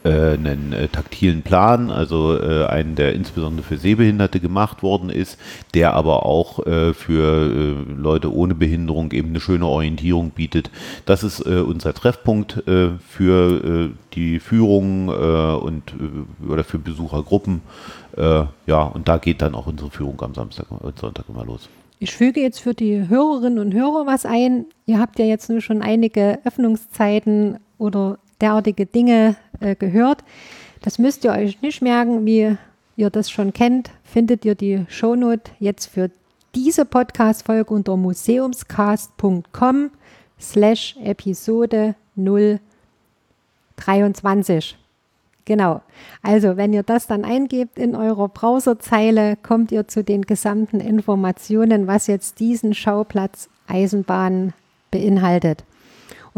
einen 0.05 0.73
äh, 0.73 0.89
taktilen 0.89 1.43
Plan, 1.43 1.91
also 1.91 2.39
äh, 2.39 2.67
einen, 2.67 2.95
der 2.95 3.15
insbesondere 3.15 3.67
für 3.67 3.79
Sehbehinderte 3.79 4.41
gemacht 4.41 4.83
worden 4.83 5.11
ist, 5.11 5.39
der 5.75 5.95
aber 5.95 6.25
auch 6.25 6.65
äh, 6.67 6.95
für 6.95 7.51
äh, 7.51 7.93
Leute 7.93 8.33
ohne 8.33 8.55
Behinderung 8.55 9.13
eben 9.13 9.31
eine 9.31 9.41
schöne 9.41 9.67
Orientierung 9.67 10.31
bietet. 10.31 10.71
Das 11.05 11.25
ist 11.25 11.41
äh, 11.41 11.61
unser 11.61 11.95
Treffpunkt 11.95 12.63
für 13.09 13.91
die 14.15 14.41
Führung 14.41 15.09
und 15.09 15.83
oder 16.49 16.65
für 16.65 16.79
Besuchergruppen. 16.79 17.63
ja, 18.67 18.83
und 18.83 19.09
da 19.09 19.19
geht 19.19 19.43
dann 19.43 19.55
auch 19.55 19.67
unsere 19.67 19.91
Führung 19.91 20.21
am 20.23 20.35
Samstag 20.35 20.67
und 20.71 20.99
Sonntag 20.99 21.25
immer 21.29 21.45
los. 21.45 21.69
Ich 21.99 22.15
füge 22.15 22.41
jetzt 22.41 22.61
für 22.61 22.75
die 22.75 23.09
Hörerinnen 23.09 23.59
und 23.59 23.75
Hörer 23.75 24.07
was 24.07 24.25
ein. 24.25 24.67
Ihr 24.87 25.01
habt 25.01 25.19
ja 25.19 25.25
jetzt 25.25 25.51
nur 25.51 25.61
schon 25.61 25.83
einige 25.83 26.39
Öffnungszeiten 26.45 27.59
oder 27.79 28.19
derartige 28.41 28.87
Dinge 28.87 29.37
äh, 29.61 29.75
gehört. 29.75 30.25
Das 30.83 30.99
müsst 30.99 31.25
ihr 31.25 31.33
euch 31.33 31.61
nicht 31.63 31.83
merken, 31.83 32.25
wie 32.25 32.57
ihr 32.97 33.11
das 33.11 33.31
schon 33.31 33.53
kennt. 33.53 33.91
Findet 34.05 34.45
ihr 34.45 34.55
die 34.55 34.85
Shownote 34.89 35.51
jetzt 35.59 35.87
für 35.87 36.11
diese 36.55 36.85
Podcast-Folge 36.85 37.73
unter 37.73 37.97
museumscast.com 37.97 39.91
slash 40.41 40.97
Episode 41.03 41.95
023. 43.77 44.77
Genau. 45.45 45.81
Also, 46.23 46.57
wenn 46.59 46.73
ihr 46.75 46.83
das 46.83 47.07
dann 47.07 47.25
eingebt 47.25 47.79
in 47.79 47.95
eurer 47.97 48.29
Browserzeile, 48.29 49.37
kommt 49.37 49.73
ihr 49.73 49.89
zu 49.89 50.05
den 50.05 50.23
gesamten 50.23 50.81
Informationen, 50.81 51.87
was 51.87 52.07
jetzt 52.07 52.39
diesen 52.39 52.75
Schauplatz 52.75 53.49
Eisenbahn 53.67 54.53
beinhaltet. 54.91 55.65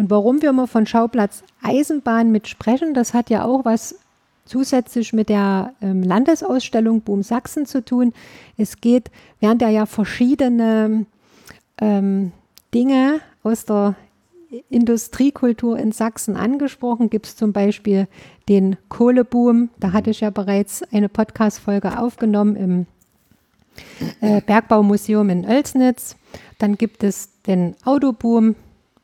Und 0.01 0.09
warum 0.09 0.41
wir 0.41 0.55
mal 0.55 0.67
von 0.67 0.87
Schauplatz 0.87 1.45
Eisenbahn 1.61 2.33
mit 2.33 2.49
sprechen, 2.49 2.95
das 2.95 3.13
hat 3.13 3.29
ja 3.29 3.45
auch 3.45 3.67
was 3.67 3.97
zusätzlich 4.47 5.13
mit 5.13 5.29
der 5.29 5.75
ähm, 5.83 6.03
Landesausstellung 6.03 7.03
Boom 7.03 7.23
Sachsen 7.23 7.67
zu 7.67 7.85
tun. 7.85 8.15
Es 8.57 8.81
geht, 8.81 9.11
während 9.41 9.61
ja 9.61 9.85
verschiedene 9.85 11.05
ähm, 11.83 12.33
Dinge 12.73 13.21
aus 13.43 13.67
der 13.67 13.95
Industriekultur 14.71 15.79
in 15.79 15.93
Sachsen 15.93 16.35
angesprochen. 16.35 17.11
Gibt 17.11 17.27
es 17.27 17.37
zum 17.37 17.53
Beispiel 17.53 18.09
den 18.49 18.77
Kohleboom. 18.89 19.69
Da 19.81 19.93
hatte 19.93 20.09
ich 20.09 20.21
ja 20.21 20.31
bereits 20.31 20.83
eine 20.95 21.11
Podcast-Folge 21.11 21.99
aufgenommen 21.99 22.57
im 22.57 22.87
äh, 24.23 24.41
Bergbaumuseum 24.41 25.29
in 25.29 25.45
Oelsnitz. 25.45 26.17
Dann 26.59 26.79
gibt 26.79 27.05
es 27.05 27.29
den 27.43 27.77
Autoboom, 27.85 28.57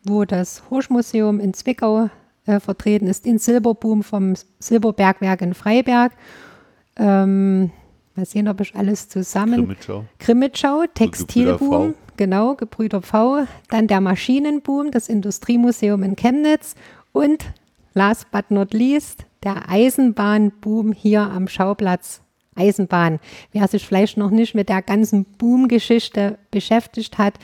wo 0.06 0.24
das 0.24 0.62
Horschmuseum 0.70 1.40
in 1.40 1.54
Zwickau 1.54 2.10
äh, 2.46 2.60
vertreten 2.60 3.06
ist, 3.06 3.26
den 3.26 3.38
Silberboom 3.38 4.02
vom 4.02 4.34
Silberbergwerk 4.58 5.42
in 5.42 5.54
Freiberg. 5.54 6.12
Ähm, 6.96 7.70
mal 8.14 8.24
sehen, 8.24 8.48
ob 8.48 8.60
ich 8.60 8.74
alles 8.74 9.08
zusammen. 9.08 9.56
Grimmitschau. 9.56 10.04
Grimmitschau, 10.18 10.84
Textilboom, 10.94 11.94
genau, 12.16 12.54
Gebrüder 12.54 13.02
V. 13.02 13.44
Dann 13.68 13.86
der 13.86 14.00
Maschinenboom, 14.00 14.90
das 14.90 15.08
Industriemuseum 15.08 16.02
in 16.02 16.16
Chemnitz 16.16 16.74
und 17.12 17.44
last 17.94 18.30
but 18.30 18.50
not 18.50 18.72
least 18.72 19.24
der 19.42 19.68
Eisenbahnboom 19.68 20.92
hier 20.92 21.22
am 21.22 21.48
Schauplatz 21.48 22.20
Eisenbahn. 22.56 23.20
Wer 23.52 23.68
sich 23.68 23.86
vielleicht 23.86 24.16
noch 24.16 24.30
nicht 24.30 24.54
mit 24.54 24.68
der 24.68 24.82
ganzen 24.82 25.24
Boom-Geschichte 25.24 26.38
beschäftigt 26.50 27.18
hat, 27.18 27.34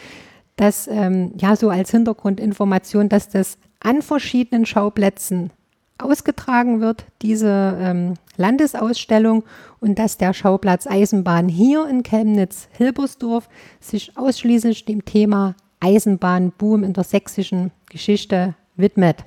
dass 0.56 0.86
ähm, 0.88 1.32
ja 1.38 1.56
so 1.56 1.70
als 1.70 1.90
Hintergrundinformation, 1.90 3.08
dass 3.08 3.28
das 3.28 3.58
an 3.80 4.02
verschiedenen 4.02 4.66
Schauplätzen 4.66 5.50
ausgetragen 5.98 6.80
wird, 6.80 7.04
diese 7.22 7.76
ähm, 7.80 8.14
Landesausstellung 8.36 9.44
und 9.80 9.98
dass 9.98 10.18
der 10.18 10.34
Schauplatz 10.34 10.86
Eisenbahn 10.86 11.48
hier 11.48 11.88
in 11.88 12.02
Chemnitz-Hilbersdorf 12.02 13.48
sich 13.80 14.16
ausschließlich 14.16 14.84
dem 14.84 15.04
Thema 15.04 15.54
Eisenbahnboom 15.80 16.84
in 16.84 16.92
der 16.92 17.04
sächsischen 17.04 17.70
Geschichte 17.88 18.54
widmet. 18.76 19.24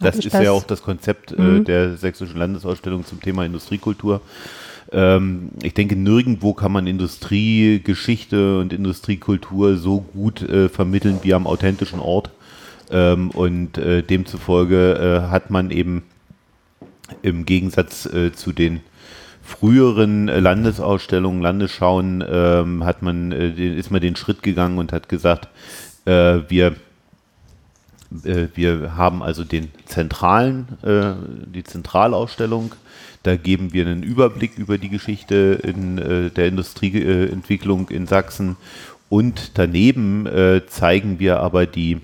Das 0.00 0.16
ist 0.16 0.34
das? 0.34 0.42
ja 0.42 0.52
auch 0.52 0.64
das 0.64 0.82
Konzept 0.82 1.32
äh, 1.32 1.40
mhm. 1.40 1.64
der 1.64 1.96
sächsischen 1.96 2.36
Landesausstellung 2.36 3.04
zum 3.04 3.20
Thema 3.20 3.44
Industriekultur. 3.44 4.20
Ähm, 4.92 5.50
ich 5.62 5.74
denke, 5.74 5.96
nirgendwo 5.96 6.52
kann 6.52 6.72
man 6.72 6.86
Industriegeschichte 6.86 8.58
und 8.58 8.72
Industriekultur 8.72 9.76
so 9.76 10.00
gut 10.00 10.42
äh, 10.42 10.68
vermitteln 10.68 11.20
wie 11.22 11.34
am 11.34 11.46
authentischen 11.46 12.00
Ort. 12.00 12.30
Ähm, 12.90 13.30
und 13.30 13.78
äh, 13.78 14.02
demzufolge 14.02 15.24
äh, 15.26 15.30
hat 15.30 15.50
man 15.50 15.70
eben 15.70 16.02
im 17.22 17.46
Gegensatz 17.46 18.06
äh, 18.06 18.32
zu 18.32 18.52
den 18.52 18.80
früheren 19.42 20.26
Landesausstellungen, 20.26 21.42
Landesschauen, 21.42 22.24
ähm, 22.26 22.84
hat 22.84 23.02
man, 23.02 23.32
äh, 23.32 23.50
ist 23.50 23.90
man 23.90 24.00
den 24.00 24.16
Schritt 24.16 24.42
gegangen 24.42 24.78
und 24.78 24.92
hat 24.92 25.08
gesagt, 25.08 25.48
äh, 26.04 26.40
wir 26.48 26.76
wir 28.14 28.94
haben 28.94 29.22
also 29.22 29.42
den 29.42 29.70
zentralen, 29.86 30.68
die 30.84 31.64
Zentralausstellung 31.64 32.74
da 33.22 33.36
geben 33.36 33.72
wir 33.72 33.86
einen 33.86 34.02
Überblick 34.02 34.58
über 34.58 34.78
die 34.78 34.88
Geschichte 34.88 35.60
in, 35.62 35.98
äh, 35.98 36.30
der 36.30 36.48
Industrieentwicklung 36.48 37.88
in 37.88 38.06
Sachsen. 38.06 38.56
Und 39.08 39.58
daneben 39.58 40.26
äh, 40.26 40.62
zeigen 40.66 41.18
wir 41.18 41.40
aber 41.40 41.66
die 41.66 42.00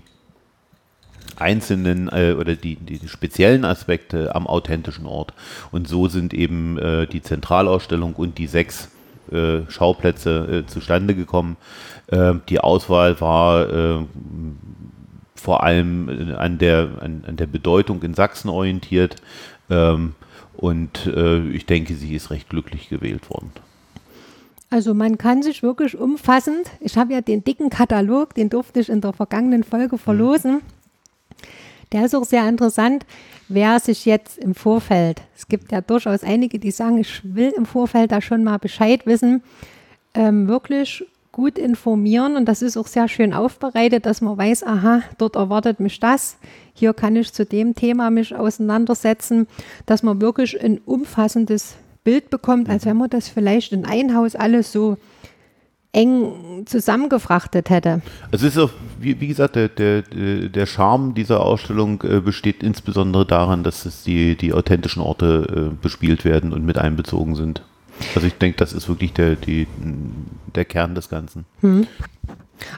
einzelnen 1.36 2.08
äh, 2.08 2.34
oder 2.38 2.54
die, 2.54 2.76
die, 2.76 3.08
speziellen 3.08 3.64
Aspekte 3.64 4.34
am 4.34 4.46
authentischen 4.46 5.06
Ort. 5.06 5.32
Und 5.70 5.88
so 5.88 6.08
sind 6.08 6.34
eben 6.34 6.78
äh, 6.78 7.06
die 7.06 7.22
Zentralausstellung 7.22 8.14
und 8.14 8.38
die 8.38 8.46
sechs 8.46 8.90
äh, 9.32 9.60
Schauplätze 9.68 10.64
äh, 10.64 10.66
zustande 10.66 11.14
gekommen. 11.14 11.56
Ähm, 12.10 12.42
die 12.48 12.60
Auswahl 12.60 13.20
war 13.20 13.68
äh, 13.68 14.04
vor 15.34 15.62
allem 15.62 16.08
äh, 16.08 16.34
an 16.34 16.58
der, 16.58 16.88
an, 17.00 17.24
an, 17.26 17.36
der 17.36 17.46
Bedeutung 17.46 18.02
in 18.02 18.14
Sachsen 18.14 18.48
orientiert. 18.48 19.16
Ähm, 19.70 20.14
und 20.58 21.06
äh, 21.06 21.48
ich 21.50 21.66
denke, 21.66 21.94
sie 21.94 22.14
ist 22.14 22.30
recht 22.30 22.50
glücklich 22.50 22.88
gewählt 22.88 23.30
worden. 23.30 23.52
Also 24.70 24.92
man 24.92 25.16
kann 25.16 25.42
sich 25.42 25.62
wirklich 25.62 25.96
umfassend, 25.96 26.68
ich 26.80 26.98
habe 26.98 27.12
ja 27.14 27.20
den 27.20 27.44
dicken 27.44 27.70
Katalog, 27.70 28.34
den 28.34 28.50
durfte 28.50 28.80
ich 28.80 28.88
in 28.88 29.00
der 29.00 29.12
vergangenen 29.12 29.64
Folge 29.64 29.96
mhm. 29.96 30.00
verlosen. 30.00 30.60
Der 31.92 32.04
ist 32.04 32.14
auch 32.14 32.24
sehr 32.24 32.46
interessant, 32.46 33.06
wer 33.48 33.80
sich 33.80 34.04
jetzt 34.04 34.36
im 34.36 34.54
Vorfeld, 34.54 35.22
es 35.36 35.48
gibt 35.48 35.72
ja 35.72 35.80
durchaus 35.80 36.22
einige, 36.22 36.58
die 36.58 36.72
sagen, 36.72 36.98
ich 36.98 37.22
will 37.22 37.54
im 37.56 37.64
Vorfeld 37.64 38.12
da 38.12 38.20
schon 38.20 38.44
mal 38.44 38.58
Bescheid 38.58 39.06
wissen, 39.06 39.42
ähm, 40.12 40.48
wirklich 40.48 41.04
gut 41.38 41.56
informieren 41.56 42.36
und 42.36 42.46
das 42.46 42.62
ist 42.62 42.76
auch 42.76 42.88
sehr 42.88 43.06
schön 43.06 43.32
aufbereitet, 43.32 44.06
dass 44.06 44.20
man 44.20 44.36
weiß, 44.36 44.64
aha, 44.64 45.02
dort 45.18 45.36
erwartet 45.36 45.78
mich 45.78 46.00
das, 46.00 46.36
hier 46.74 46.92
kann 46.94 47.14
ich 47.14 47.32
zu 47.32 47.46
dem 47.46 47.76
Thema 47.76 48.10
mich 48.10 48.34
auseinandersetzen, 48.34 49.46
dass 49.86 50.02
man 50.02 50.20
wirklich 50.20 50.60
ein 50.60 50.80
umfassendes 50.84 51.76
Bild 52.02 52.30
bekommt, 52.30 52.68
als 52.68 52.86
wenn 52.86 52.96
man 52.96 53.08
das 53.08 53.28
vielleicht 53.28 53.72
in 53.72 53.84
ein 53.84 54.16
Haus 54.16 54.34
alles 54.34 54.72
so 54.72 54.96
eng 55.92 56.64
zusammengefrachtet 56.66 57.70
hätte. 57.70 58.02
Also 58.32 58.48
es 58.48 58.56
ist 58.56 58.58
auch, 58.58 58.70
wie, 58.98 59.20
wie 59.20 59.28
gesagt, 59.28 59.54
der, 59.54 59.68
der, 59.68 60.02
der 60.02 60.66
Charme 60.66 61.14
dieser 61.14 61.40
Ausstellung 61.40 62.02
äh, 62.02 62.20
besteht 62.20 62.64
insbesondere 62.64 63.24
daran, 63.24 63.62
dass 63.62 63.86
es 63.86 64.02
die, 64.02 64.34
die 64.34 64.52
authentischen 64.52 65.02
Orte 65.02 65.70
äh, 65.70 65.76
bespielt 65.80 66.24
werden 66.24 66.52
und 66.52 66.64
mit 66.64 66.78
einbezogen 66.78 67.36
sind. 67.36 67.62
Also 68.14 68.26
ich 68.26 68.34
denke, 68.34 68.56
das 68.58 68.72
ist 68.72 68.88
wirklich 68.88 69.12
der, 69.12 69.36
die, 69.36 69.66
der 70.54 70.64
Kern 70.64 70.94
des 70.94 71.08
Ganzen. 71.08 71.44
Hm. 71.60 71.86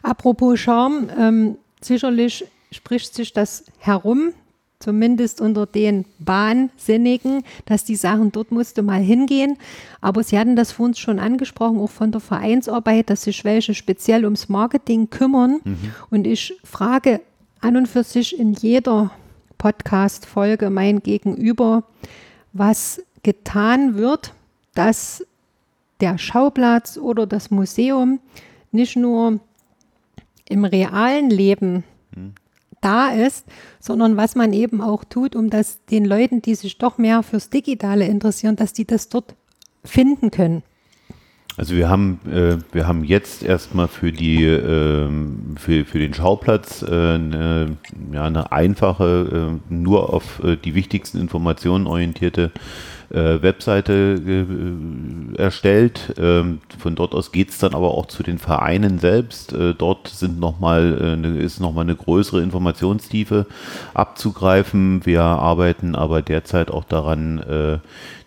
Apropos 0.02 0.58
Charme, 0.60 1.08
ähm, 1.18 1.56
sicherlich 1.80 2.44
spricht 2.70 3.14
sich 3.14 3.32
das 3.32 3.64
herum, 3.78 4.32
zumindest 4.78 5.40
unter 5.40 5.66
den 5.66 6.06
Bahnsinnigen, 6.18 7.42
dass 7.66 7.84
die 7.84 7.96
sagen, 7.96 8.32
dort 8.32 8.50
musste 8.50 8.82
mal 8.82 9.00
hingehen. 9.00 9.58
Aber 10.00 10.22
Sie 10.22 10.38
hatten 10.38 10.56
das 10.56 10.72
vorhin 10.72 10.94
schon 10.94 11.18
angesprochen, 11.18 11.78
auch 11.78 11.90
von 11.90 12.12
der 12.12 12.20
Vereinsarbeit, 12.20 13.10
dass 13.10 13.22
sich 13.22 13.44
welche 13.44 13.74
speziell 13.74 14.24
ums 14.24 14.48
Marketing 14.48 15.10
kümmern. 15.10 15.60
Mhm. 15.64 15.94
Und 16.10 16.26
ich 16.26 16.54
frage 16.64 17.20
an 17.60 17.76
und 17.76 17.88
für 17.88 18.04
sich 18.04 18.38
in 18.38 18.54
jeder 18.54 19.10
Podcast-Folge 19.58 20.70
mein 20.70 21.02
Gegenüber, 21.02 21.84
was 22.54 23.02
getan 23.22 23.96
wird, 23.96 24.32
dass 24.74 25.26
der 26.00 26.18
Schauplatz 26.18 26.96
oder 26.96 27.26
das 27.26 27.50
Museum 27.50 28.20
nicht 28.72 28.96
nur 28.96 29.40
im 30.48 30.64
realen 30.64 31.30
Leben 31.30 31.84
mhm 32.14 32.34
da 32.80 33.10
ist, 33.10 33.46
sondern 33.78 34.16
was 34.16 34.34
man 34.34 34.52
eben 34.52 34.80
auch 34.80 35.04
tut, 35.04 35.36
um 35.36 35.50
das 35.50 35.84
den 35.86 36.04
Leuten, 36.04 36.42
die 36.42 36.54
sich 36.54 36.78
doch 36.78 36.98
mehr 36.98 37.22
fürs 37.22 37.50
Digitale 37.50 38.06
interessieren, 38.06 38.56
dass 38.56 38.72
die 38.72 38.86
das 38.86 39.08
dort 39.08 39.34
finden 39.84 40.30
können. 40.30 40.62
Also 41.56 41.74
wir 41.74 41.90
haben, 41.90 42.20
äh, 42.30 42.56
wir 42.72 42.86
haben 42.86 43.04
jetzt 43.04 43.42
erstmal 43.42 43.88
für 43.88 44.12
die 44.12 44.44
äh, 44.44 45.08
für, 45.56 45.84
für 45.84 45.98
den 45.98 46.14
Schauplatz 46.14 46.82
äh, 46.82 46.86
eine, 46.86 47.76
ja, 48.12 48.24
eine 48.24 48.52
einfache, 48.52 49.58
äh, 49.68 49.72
nur 49.72 50.14
auf 50.14 50.42
äh, 50.42 50.56
die 50.56 50.74
wichtigsten 50.74 51.18
Informationen 51.18 51.86
orientierte 51.86 52.52
äh, 52.54 52.58
Webseite 53.12 54.20
äh, 54.24 55.36
erstellt. 55.40 56.14
Ähm, 56.18 56.60
von 56.78 56.94
dort 56.94 57.14
aus 57.14 57.32
geht 57.32 57.50
es 57.50 57.58
dann 57.58 57.74
aber 57.74 57.92
auch 57.92 58.06
zu 58.06 58.22
den 58.22 58.38
Vereinen 58.38 58.98
selbst. 58.98 59.52
Äh, 59.52 59.74
dort 59.74 60.08
sind 60.08 60.38
noch 60.38 60.60
mal, 60.60 60.98
äh, 61.00 61.16
ne, 61.16 61.38
ist 61.38 61.60
nochmal 61.60 61.84
eine 61.84 61.96
größere 61.96 62.42
Informationstiefe 62.42 63.46
abzugreifen. 63.94 65.04
Wir 65.04 65.22
arbeiten 65.22 65.94
aber 65.94 66.22
derzeit 66.22 66.70
auch 66.70 66.84
daran, 66.84 67.38
äh, 67.38 67.78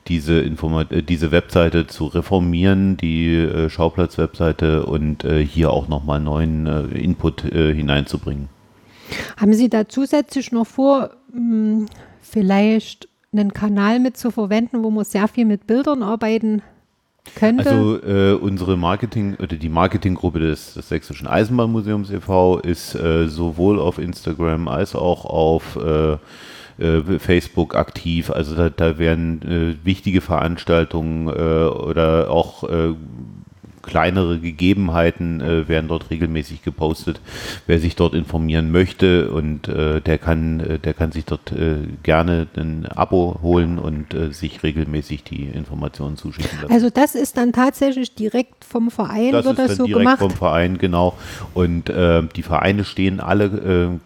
diese, 0.08 0.42
äh, 0.42 1.02
diese 1.02 1.32
Webseite 1.32 1.88
zu 1.88 2.08
reformieren, 2.08 2.98
die 2.98 3.36
äh, 3.36 3.70
Schauplatz-Webseite 3.70 4.86
und 4.86 5.24
äh, 5.24 5.46
hier 5.46 5.72
auch 5.72 5.88
nochmal 5.88 6.20
neuen 6.20 6.68
äh, 6.68 6.82
Input 6.98 7.46
äh, 7.46 7.74
hineinzubringen. 7.74 8.50
Haben 9.38 9.54
Sie 9.54 9.70
da 9.70 9.88
zusätzlich 9.88 10.52
noch 10.52 10.68
vor, 10.68 11.12
hm, 11.32 11.86
vielleicht 12.22 13.08
einen 13.34 13.54
Kanal 13.54 14.00
mit 14.00 14.18
zu 14.18 14.32
verwenden, 14.32 14.84
wo 14.84 14.90
man 14.90 15.06
sehr 15.06 15.28
viel 15.28 15.46
mit 15.46 15.68
Bildern 15.68 16.04
arbeiten 16.04 16.62
könnte? 17.36 17.70
Also 17.70 18.04
äh, 18.04 18.34
unsere 18.34 18.78
Marketing 18.78 19.36
oder 19.36 19.56
die 19.56 19.70
Marketinggruppe 19.70 20.40
des, 20.40 20.74
des 20.74 20.90
Sächsischen 20.90 21.28
Eisenbahnmuseums 21.28 22.12
e.V. 22.12 22.60
ist 22.60 22.96
äh, 22.96 23.28
sowohl 23.28 23.80
auf 23.80 23.98
Instagram 23.98 24.68
als 24.68 24.96
auch 24.96 25.26
auf 25.26 25.78
äh, 25.78 26.14
äh 26.84 27.20
Facebook 27.20 27.76
aktiv. 27.76 28.30
Also 28.30 28.56
da, 28.56 28.70
da 28.70 28.98
werden 28.98 29.42
äh, 29.82 29.86
wichtige 29.86 30.22
Veranstaltungen 30.22 31.28
äh, 31.28 31.66
oder 31.66 32.30
auch 32.30 32.64
kleinere 33.84 34.40
Gegebenheiten 34.40 35.42
äh, 35.42 35.68
werden 35.68 35.88
dort 35.88 36.10
regelmäßig 36.10 36.64
gepostet. 36.64 37.20
Wer 37.68 37.80
sich 37.80 37.96
dort 37.96 38.16
informieren 38.16 38.72
möchte 38.72 39.30
und 39.30 39.68
äh, 39.68 40.02
der 40.02 40.18
kann, 40.18 40.60
äh, 40.62 40.80
der 40.80 40.94
kann 40.94 41.12
sich 41.12 41.26
dort 41.26 41.52
äh, 41.52 41.76
gerne 42.02 42.48
ein 42.56 42.88
Abo 42.88 43.40
holen 43.42 43.78
und 43.78 44.14
äh, 44.14 44.32
sich 44.32 44.64
regelmäßig 44.64 45.24
die 45.24 45.44
Informationen 45.44 46.18
zuschicken 46.18 46.62
lassen. 46.62 46.74
Also 46.74 46.90
das 46.90 47.14
ist 47.14 47.38
dann 47.38 47.52
tatsächlich 47.52 48.16
direkt 48.16 48.64
vom 48.64 48.90
Verein 48.90 49.34
das 49.34 49.46
wird 49.46 49.60
das 49.60 49.76
so 49.76 49.86
direkt 49.86 50.00
gemacht? 50.00 50.20
vom 50.20 50.32
Verein, 50.32 50.78
genau. 50.78 51.16
Und 51.54 51.90
äh, 51.90 52.24
die 52.36 52.44
Vereine 52.44 52.86
stehen 52.86 53.20
alle 53.20 54.00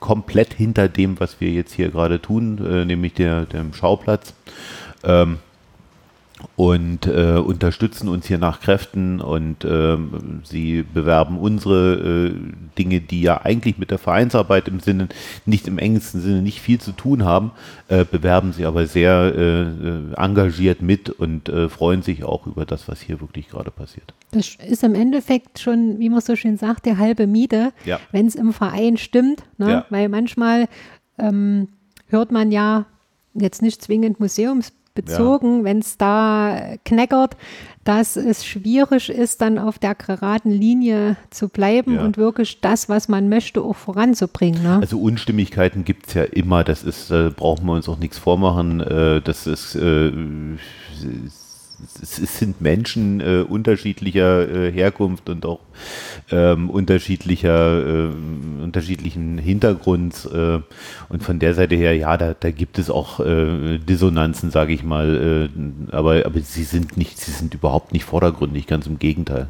komplett 0.00 0.54
hinter 0.54 0.88
dem, 0.88 1.20
was 1.20 1.40
wir 1.40 1.50
jetzt 1.50 1.72
hier 1.72 1.90
gerade 1.90 2.20
tun, 2.20 2.86
nämlich 2.86 3.14
der, 3.14 3.46
dem 3.46 3.72
Schauplatz. 3.72 4.34
Ähm, 5.04 5.38
und 6.56 7.06
äh, 7.06 7.36
unterstützen 7.36 8.08
uns 8.08 8.26
hier 8.26 8.38
nach 8.38 8.60
Kräften 8.60 9.20
und 9.20 9.64
ähm, 9.64 10.42
sie 10.44 10.82
bewerben 10.82 11.38
unsere 11.38 12.28
äh, 12.28 12.34
Dinge, 12.78 13.00
die 13.00 13.22
ja 13.22 13.42
eigentlich 13.42 13.78
mit 13.78 13.90
der 13.90 13.98
Vereinsarbeit 13.98 14.68
im 14.68 14.80
Sinne, 14.80 15.08
nicht 15.46 15.68
im 15.68 15.78
engsten 15.78 16.20
Sinne 16.20 16.42
nicht 16.42 16.60
viel 16.60 16.80
zu 16.80 16.92
tun 16.92 17.24
haben, 17.24 17.52
äh, 17.88 18.04
bewerben 18.04 18.52
sie 18.52 18.66
aber 18.66 18.86
sehr 18.86 19.32
äh, 19.34 19.62
äh, 19.62 20.14
engagiert 20.16 20.82
mit 20.82 21.10
und 21.10 21.48
äh, 21.48 21.68
freuen 21.68 22.02
sich 22.02 22.24
auch 22.24 22.46
über 22.46 22.66
das, 22.66 22.88
was 22.88 23.00
hier 23.00 23.20
wirklich 23.20 23.48
gerade 23.48 23.70
passiert. 23.70 24.14
Das 24.32 24.56
ist 24.56 24.84
im 24.84 24.94
Endeffekt 24.94 25.58
schon, 25.58 25.98
wie 25.98 26.08
man 26.08 26.20
so 26.20 26.36
schön 26.36 26.56
sagt, 26.56 26.86
der 26.86 26.98
halbe 26.98 27.26
Miete, 27.26 27.72
ja. 27.84 27.98
wenn 28.12 28.26
es 28.26 28.34
im 28.34 28.52
Verein 28.52 28.96
stimmt, 28.96 29.42
ne? 29.58 29.70
ja. 29.70 29.86
weil 29.90 30.08
manchmal 30.08 30.68
ähm, 31.18 31.68
hört 32.08 32.32
man 32.32 32.52
ja 32.52 32.86
jetzt 33.34 33.62
nicht 33.62 33.82
zwingend 33.82 34.20
Museums 34.20 34.72
bezogen, 34.94 35.58
ja. 35.58 35.64
wenn 35.64 35.78
es 35.78 35.96
da 35.96 36.74
knackert, 36.84 37.36
dass 37.84 38.16
es 38.16 38.44
schwierig 38.44 39.08
ist, 39.08 39.40
dann 39.40 39.58
auf 39.58 39.78
der 39.78 39.94
geraden 39.94 40.50
Linie 40.50 41.16
zu 41.30 41.48
bleiben 41.48 41.94
ja. 41.94 42.04
und 42.04 42.18
wirklich 42.18 42.60
das, 42.60 42.88
was 42.88 43.08
man 43.08 43.28
möchte, 43.28 43.62
auch 43.62 43.76
voranzubringen. 43.76 44.62
Ne? 44.62 44.78
Also 44.80 45.00
Unstimmigkeiten 45.00 45.84
gibt 45.84 46.08
es 46.08 46.14
ja 46.14 46.24
immer, 46.24 46.62
das 46.62 46.82
ist, 46.82 47.10
äh, 47.10 47.30
brauchen 47.34 47.66
wir 47.66 47.72
uns 47.72 47.88
auch 47.88 47.98
nichts 47.98 48.18
vormachen, 48.18 48.80
äh, 48.80 49.22
das 49.22 49.46
ist 49.46 49.74
äh, 49.76 50.12
es 52.02 52.38
sind 52.38 52.60
Menschen 52.60 53.20
äh, 53.20 53.44
unterschiedlicher 53.48 54.48
äh, 54.48 54.72
Herkunft 54.72 55.28
und 55.28 55.46
auch 55.46 55.60
ähm, 56.30 56.70
unterschiedlicher, 56.70 58.08
äh, 58.08 58.62
unterschiedlichen 58.62 59.38
Hintergrunds. 59.38 60.26
Äh, 60.26 60.60
und 61.08 61.22
von 61.22 61.38
der 61.38 61.54
Seite 61.54 61.74
her, 61.74 61.96
ja, 61.96 62.16
da, 62.16 62.34
da 62.38 62.50
gibt 62.50 62.78
es 62.78 62.90
auch 62.90 63.20
äh, 63.20 63.78
Dissonanzen, 63.78 64.50
sage 64.50 64.72
ich 64.72 64.82
mal. 64.82 65.48
Äh, 65.54 65.94
aber, 65.94 66.26
aber 66.26 66.40
sie 66.40 66.64
sind 66.64 66.96
nicht, 66.96 67.18
sie 67.18 67.32
sind 67.32 67.54
überhaupt 67.54 67.92
nicht 67.92 68.04
vordergründig, 68.04 68.66
ganz 68.66 68.86
im 68.86 68.98
Gegenteil. 68.98 69.48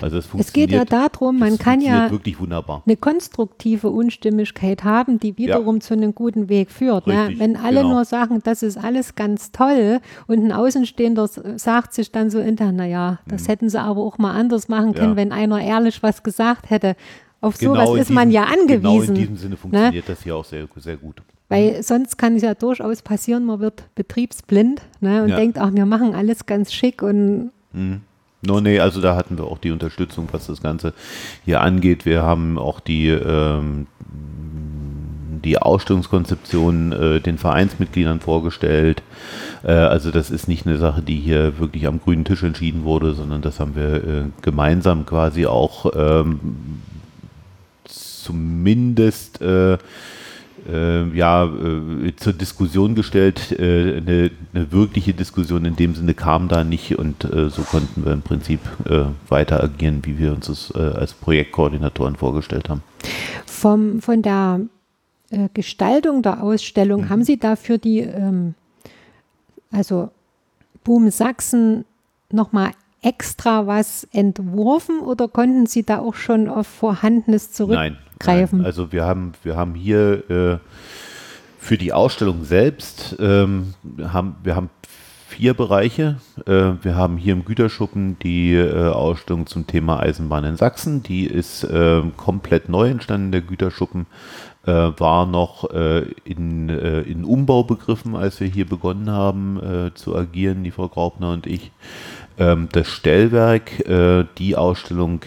Also 0.00 0.18
es, 0.18 0.28
es 0.36 0.52
geht 0.52 0.70
ja 0.70 0.84
darum, 0.84 1.38
man 1.38 1.58
kann 1.58 1.80
ja 1.80 2.08
eine 2.08 2.96
konstruktive 2.96 3.90
Unstimmigkeit 3.90 4.84
haben, 4.84 5.18
die 5.18 5.36
wiederum 5.36 5.76
ja. 5.76 5.80
zu 5.80 5.94
einem 5.94 6.14
guten 6.14 6.48
Weg 6.48 6.70
führt. 6.70 7.06
ne? 7.06 7.34
Wenn 7.36 7.56
alle 7.56 7.82
genau. 7.82 7.94
nur 7.94 8.04
sagen, 8.04 8.40
das 8.42 8.62
ist 8.62 8.76
alles 8.76 9.14
ganz 9.14 9.52
toll 9.52 10.00
und 10.26 10.44
ein 10.44 10.52
Außenstehender 10.52 11.28
sagt 11.56 11.94
sich 11.94 12.12
dann 12.12 12.30
so 12.30 12.40
intern, 12.40 12.76
naja, 12.76 13.18
das 13.26 13.42
mhm. 13.42 13.46
hätten 13.46 13.70
sie 13.70 13.80
aber 13.80 14.00
auch 14.00 14.18
mal 14.18 14.32
anders 14.32 14.68
machen 14.68 14.94
können, 14.94 15.10
ja. 15.10 15.16
wenn 15.16 15.32
einer 15.32 15.60
ehrlich 15.60 16.02
was 16.02 16.22
gesagt 16.22 16.70
hätte. 16.70 16.96
Auf 17.42 17.58
genau 17.58 17.74
sowas 17.74 17.90
ist 17.90 17.98
diesem, 18.00 18.14
man 18.16 18.30
ja 18.30 18.44
angewiesen. 18.44 18.82
Genau 18.82 19.02
in 19.02 19.14
diesem 19.14 19.36
Sinne 19.36 19.50
ne? 19.50 19.56
funktioniert 19.56 19.94
ne? 20.08 20.14
das 20.14 20.22
hier 20.22 20.36
auch 20.36 20.44
sehr, 20.44 20.66
sehr 20.76 20.96
gut. 20.96 21.22
Weil 21.48 21.82
sonst 21.82 22.16
kann 22.16 22.36
es 22.36 22.42
ja 22.42 22.54
durchaus 22.54 23.02
passieren, 23.02 23.44
man 23.44 23.58
wird 23.58 23.82
betriebsblind 23.96 24.82
ne, 25.00 25.24
und 25.24 25.30
ja. 25.30 25.36
denkt, 25.36 25.58
ach, 25.58 25.70
wir 25.72 25.84
machen 25.84 26.14
alles 26.14 26.46
ganz 26.46 26.72
schick 26.72 27.02
und 27.02 27.50
mhm. 27.72 28.02
No, 28.42 28.60
nee, 28.60 28.80
also 28.80 29.00
da 29.02 29.16
hatten 29.16 29.36
wir 29.36 29.44
auch 29.44 29.58
die 29.58 29.70
Unterstützung, 29.70 30.28
was 30.32 30.46
das 30.46 30.62
Ganze 30.62 30.94
hier 31.44 31.60
angeht. 31.60 32.06
Wir 32.06 32.22
haben 32.22 32.58
auch 32.58 32.80
die, 32.80 33.08
ähm, 33.08 33.86
die 35.44 35.58
Ausstellungskonzeption 35.58 36.92
äh, 36.92 37.20
den 37.20 37.36
Vereinsmitgliedern 37.36 38.20
vorgestellt. 38.20 39.02
Äh, 39.62 39.72
also 39.72 40.10
das 40.10 40.30
ist 40.30 40.48
nicht 40.48 40.66
eine 40.66 40.78
Sache, 40.78 41.02
die 41.02 41.16
hier 41.16 41.58
wirklich 41.58 41.86
am 41.86 42.00
grünen 42.00 42.24
Tisch 42.24 42.42
entschieden 42.42 42.84
wurde, 42.84 43.12
sondern 43.12 43.42
das 43.42 43.60
haben 43.60 43.76
wir 43.76 43.94
äh, 43.94 44.24
gemeinsam 44.40 45.04
quasi 45.04 45.44
auch 45.44 45.92
ähm, 45.94 46.40
zumindest 47.84 49.40
äh, 50.70 51.16
ja, 51.16 51.44
äh, 51.44 52.14
zur 52.16 52.32
Diskussion 52.32 52.94
gestellt. 52.94 53.52
Äh, 53.52 53.98
eine, 53.98 54.30
eine, 54.52 54.72
wirkliche 54.72 55.12
Diskussion 55.14 55.64
in 55.64 55.76
dem 55.76 55.94
Sinne 55.94 56.14
kam 56.14 56.48
da 56.48 56.64
nicht 56.64 56.98
und 56.98 57.24
äh, 57.24 57.50
so 57.50 57.62
konnten 57.62 58.04
wir 58.04 58.12
im 58.12 58.22
Prinzip 58.22 58.60
äh, 58.88 59.04
weiter 59.28 59.62
agieren, 59.62 60.00
wie 60.04 60.18
wir 60.18 60.32
uns 60.32 60.46
das 60.46 60.72
äh, 60.74 60.78
als 60.78 61.14
Projektkoordinatoren 61.14 62.16
vorgestellt 62.16 62.68
haben. 62.68 62.82
Vom, 63.46 64.00
von 64.00 64.22
der 64.22 64.60
Gestaltung 65.54 66.22
der 66.22 66.42
Ausstellung, 66.42 67.02
mhm. 67.02 67.08
haben 67.08 67.24
Sie 67.24 67.38
dafür 67.38 67.78
die, 67.78 68.00
ähm, 68.00 68.54
also 69.70 70.10
Boom 70.82 71.10
Sachsen 71.10 71.84
nochmal 72.32 72.72
extra 73.02 73.66
was 73.66 74.04
entworfen 74.12 75.00
oder 75.00 75.28
konnten 75.28 75.66
Sie 75.66 75.84
da 75.84 76.00
auch 76.00 76.14
schon 76.14 76.48
auf 76.48 76.66
Vorhandenes 76.66 77.52
zurückgreifen? 77.52 77.96
Nein, 77.96 78.09
nein. 78.24 78.64
Also 78.64 78.92
wir 78.92 79.04
haben, 79.04 79.32
wir 79.42 79.56
haben 79.56 79.74
hier 79.74 80.30
äh, 80.30 80.58
für 81.58 81.78
die 81.78 81.92
Ausstellung 81.92 82.44
selbst, 82.44 83.16
ähm, 83.18 83.74
haben, 84.02 84.36
wir 84.42 84.56
haben 84.56 84.70
vier 85.30 85.54
Bereiche. 85.54 86.16
Äh, 86.46 86.72
wir 86.82 86.96
haben 86.96 87.16
hier 87.16 87.32
im 87.32 87.44
Güterschuppen 87.44 88.18
die 88.18 88.52
äh, 88.54 88.88
Ausstellung 88.88 89.46
zum 89.46 89.66
Thema 89.66 90.00
Eisenbahn 90.00 90.44
in 90.44 90.56
Sachsen. 90.56 91.02
Die 91.02 91.24
ist 91.24 91.62
äh, 91.64 92.02
komplett 92.16 92.68
neu 92.68 92.90
entstanden. 92.90 93.30
Der 93.30 93.40
Güterschuppen 93.40 94.06
äh, 94.66 94.72
war 94.72 95.26
noch 95.26 95.70
in, 96.24 96.68
in 96.68 97.24
Umbau 97.24 97.62
begriffen, 97.62 98.16
als 98.16 98.40
wir 98.40 98.48
hier 98.48 98.66
begonnen 98.66 99.10
haben 99.10 99.92
zu 99.94 100.16
agieren, 100.16 100.64
die 100.64 100.70
Frau 100.70 100.88
Graubner 100.88 101.32
und 101.32 101.46
ich. 101.46 101.70
Ähm, 102.38 102.68
das 102.72 102.88
Stellwerk, 102.88 103.70
die 104.38 104.56
Ausstellung 104.56 105.20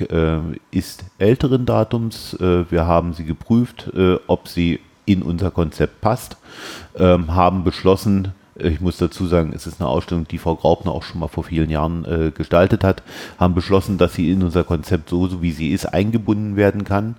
ist 0.72 1.06
älteren 1.18 1.66
Datums. 1.66 2.38
Wir 2.40 2.86
haben 2.86 3.14
sie 3.14 3.26
geprüft, 3.26 3.92
ob 4.28 4.48
sie 4.48 4.80
in 5.06 5.22
unser 5.22 5.52
Konzept 5.52 6.02
passt, 6.02 6.38
ähm, 6.96 7.34
haben 7.34 7.64
beschlossen, 7.64 8.34
ich 8.56 8.82
muss 8.82 8.98
dazu 8.98 9.26
sagen, 9.26 9.52
es 9.56 9.66
ist 9.66 9.82
eine 9.82 9.90
Ausstellung, 9.90 10.28
die 10.28 10.38
Frau 10.38 10.56
Graupner 10.56 10.92
auch 10.92 11.04
schon 11.04 11.20
mal 11.20 11.28
vor 11.28 11.44
vielen 11.44 11.70
Jahren 11.70 12.06
äh, 12.06 12.32
gestaltet 12.32 12.84
hat, 12.84 13.04
haben 13.40 13.56
beschlossen, 13.56 13.98
dass 13.98 14.14
sie 14.14 14.32
in 14.32 14.44
unser 14.44 14.64
Konzept 14.64 15.10
so, 15.10 15.28
so 15.28 15.42
wie 15.42 15.52
sie 15.52 15.70
ist, 15.72 15.86
eingebunden 15.86 16.56
werden 16.56 16.84
kann 16.84 17.16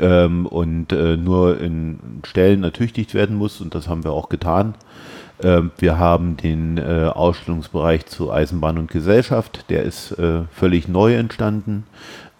ähm, 0.00 0.46
und 0.46 0.92
äh, 0.92 1.16
nur 1.16 1.60
in 1.60 1.98
Stellen 2.24 2.64
ertüchtigt 2.64 3.14
werden 3.14 3.36
muss 3.36 3.60
und 3.60 3.74
das 3.74 3.88
haben 3.88 4.04
wir 4.04 4.12
auch 4.12 4.28
getan. 4.28 4.74
Ähm, 5.42 5.70
wir 5.78 5.98
haben 5.98 6.36
den 6.36 6.78
äh, 6.78 7.10
Ausstellungsbereich 7.12 8.06
zu 8.06 8.32
Eisenbahn 8.32 8.78
und 8.78 8.90
Gesellschaft, 8.90 9.66
der 9.68 9.82
ist 9.82 10.12
äh, 10.12 10.42
völlig 10.50 10.88
neu 10.88 11.14
entstanden. 11.14 11.84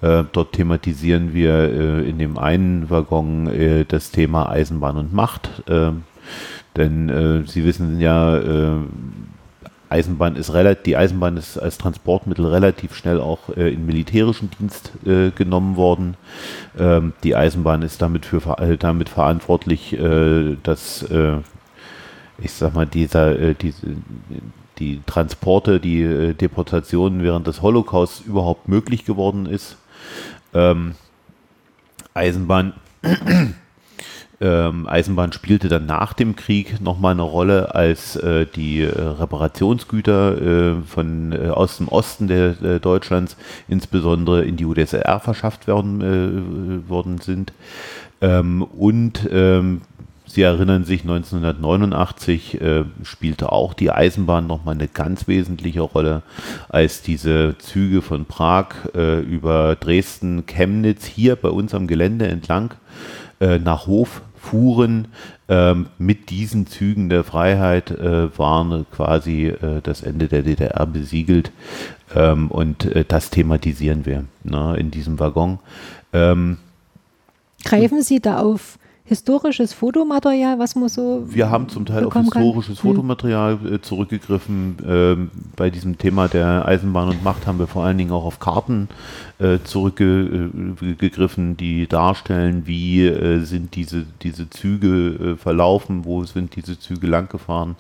Äh, 0.03 0.25
dort 0.33 0.53
thematisieren 0.53 1.33
wir 1.33 1.53
äh, 1.55 2.09
in 2.09 2.19
dem 2.19 2.39
einen 2.39 2.91
Waggon 2.91 3.87
das 3.89 4.11
Thema 4.11 4.49
Eisenbahn 4.49 4.97
und 4.97 5.13
Macht. 5.13 5.63
Denn 6.77 7.45
Sie 7.47 7.65
wissen 7.65 8.01
ja, 8.01 8.85
Eisenbahn 9.89 10.37
ist 10.37 10.53
relativ, 10.53 10.83
die 10.83 10.97
Eisenbahn 10.97 11.37
ist 11.37 11.59
als 11.59 11.79
Transportmittel 11.79 12.47
relativ 12.47 12.95
schnell 12.95 13.21
auch 13.21 13.57
äh, 13.57 13.73
in 13.73 13.87
militärischen 13.87 14.51
Dienst 14.59 14.93
äh, 15.07 15.31
genommen 15.31 15.77
worden. 15.77 16.17
Ähm, 16.79 17.13
die 17.23 17.37
Eisenbahn 17.37 17.83
ist 17.83 18.03
damit 18.03 18.27
für 18.27 18.41
damit 18.79 19.09
verantwortlich, 19.09 19.93
äh, 19.93 20.57
dass 20.63 21.05
ich 22.39 22.53
sag 22.53 22.75
mal 22.75 22.87
dieser 22.87 23.55
diese 23.55 23.97
die 24.79 25.01
Transporte, 25.07 25.81
die 25.81 26.35
Deportationen 26.35 27.23
während 27.23 27.47
des 27.47 27.63
Holocaust 27.63 28.27
überhaupt 28.27 28.69
möglich 28.69 29.07
geworden 29.07 29.47
ist 29.47 29.77
ähm, 30.53 30.95
Eisenbahn, 32.13 32.75
ähm, 34.39 34.87
Eisenbahn 34.87 35.33
spielte 35.33 35.69
dann 35.69 35.87
nach 35.87 36.13
dem 36.13 36.37
Krieg 36.37 36.81
nochmal 36.81 37.13
eine 37.13 37.23
Rolle, 37.23 37.75
als 37.75 38.17
äh, 38.17 38.45
die 38.45 38.83
äh, 38.83 38.91
Reparationsgüter 38.91 40.43
äh, 40.43 40.75
von, 40.83 41.33
äh, 41.33 41.49
aus 41.49 41.79
dem 41.79 41.89
Osten 41.89 42.29
der, 42.29 42.63
äh, 42.63 42.81
Deutschlands 42.81 43.37
insbesondere 43.67 44.45
in 44.45 44.57
die 44.57 44.67
UdSSR 44.67 45.21
verschafft 45.21 45.67
werden, 45.67 46.01
äh, 46.03 46.89
worden 46.89 47.19
sind. 47.19 47.55
Ähm, 48.21 48.63
und 48.63 49.29
ähm, 49.31 49.83
Sie 50.29 50.43
erinnern 50.43 50.85
sich, 50.85 51.03
1989 51.03 52.61
äh, 52.61 52.85
spielte 53.05 53.53
auch 53.53 53.73
die 53.73 53.93
Eisenbahn 53.93 54.47
nochmal 54.47 54.75
eine 54.75 54.89
ganz 54.89 55.29
wesentliche 55.29 55.83
Rolle, 55.83 56.23
als 56.69 57.01
diese 57.01 57.55
Züge 57.59 58.03
von 58.03 58.27
Prag 58.27 58.67
über 58.93 59.77
Dresden, 59.77 60.45
Chemnitz 60.45 61.07
hier 61.07 61.37
bei 61.37 61.49
uns 61.49 61.75
am 61.75 61.87
Gelände 61.87 62.27
entlang 62.27 62.75
nach 63.39 63.87
Hof 63.87 64.23
fuhren. 64.47 65.09
Ähm, 65.49 65.87
mit 65.99 66.31
diesen 66.31 66.67
Zügen 66.67 67.09
der 67.09 67.25
Freiheit 67.25 67.91
äh, 67.91 68.37
waren 68.39 68.87
quasi 68.91 69.47
äh, 69.47 69.81
das 69.83 70.03
Ende 70.03 70.29
der 70.29 70.43
DDR 70.43 70.87
besiegelt 70.87 71.53
ähm, 72.15 72.51
und 72.51 72.85
äh, 72.85 73.05
das 73.07 73.31
thematisieren 73.31 74.07
wir 74.07 74.25
ne, 74.43 74.77
in 74.77 74.91
diesem 74.91 75.19
Waggon. 75.21 75.59
Ähm, 76.13 76.59
Greifen 77.65 78.03
Sie 78.03 78.21
da 78.21 78.39
auf 78.39 78.79
historisches 79.07 79.73
Fotomaterial, 79.73 80.59
was 80.59 80.75
man 80.75 80.89
so. 80.89 81.23
Wir 81.27 81.49
haben 81.49 81.69
zum 81.69 81.87
Teil 81.87 82.05
auf 82.05 82.15
historisches 82.15 82.79
kann? 82.79 82.91
Hm. 82.91 82.97
Fotomaterial 82.97 83.59
äh, 83.75 83.81
zurückgegriffen. 83.81 84.77
Ähm, 84.87 85.31
bei 85.55 85.71
diesem 85.71 85.97
Thema 85.97 86.29
der 86.29 86.67
Eisenbahn 86.67 87.09
und 87.09 87.25
Macht 87.25 87.47
haben 87.47 87.59
wir 87.59 87.69
vor 87.69 87.85
allen 87.85 87.97
Dingen 87.97 88.11
auch 88.11 88.25
auf 88.25 88.41
Karten 88.41 88.89
äh, 89.39 89.59
zurückgegriffen, 89.63 91.57
die 91.57 91.87
darstellen, 91.87 92.67
wie 92.67 93.07
äh, 93.07 93.41
sind 93.41 93.77
diese, 93.77 94.05
diese 94.23 94.51
Züge 94.51 95.35
äh, 95.35 95.37
verlaufen, 95.37 96.05
wo 96.05 96.25
sind 96.25 96.57
diese 96.57 96.79
Züge 96.79 97.07
langgefahren. 97.07 97.77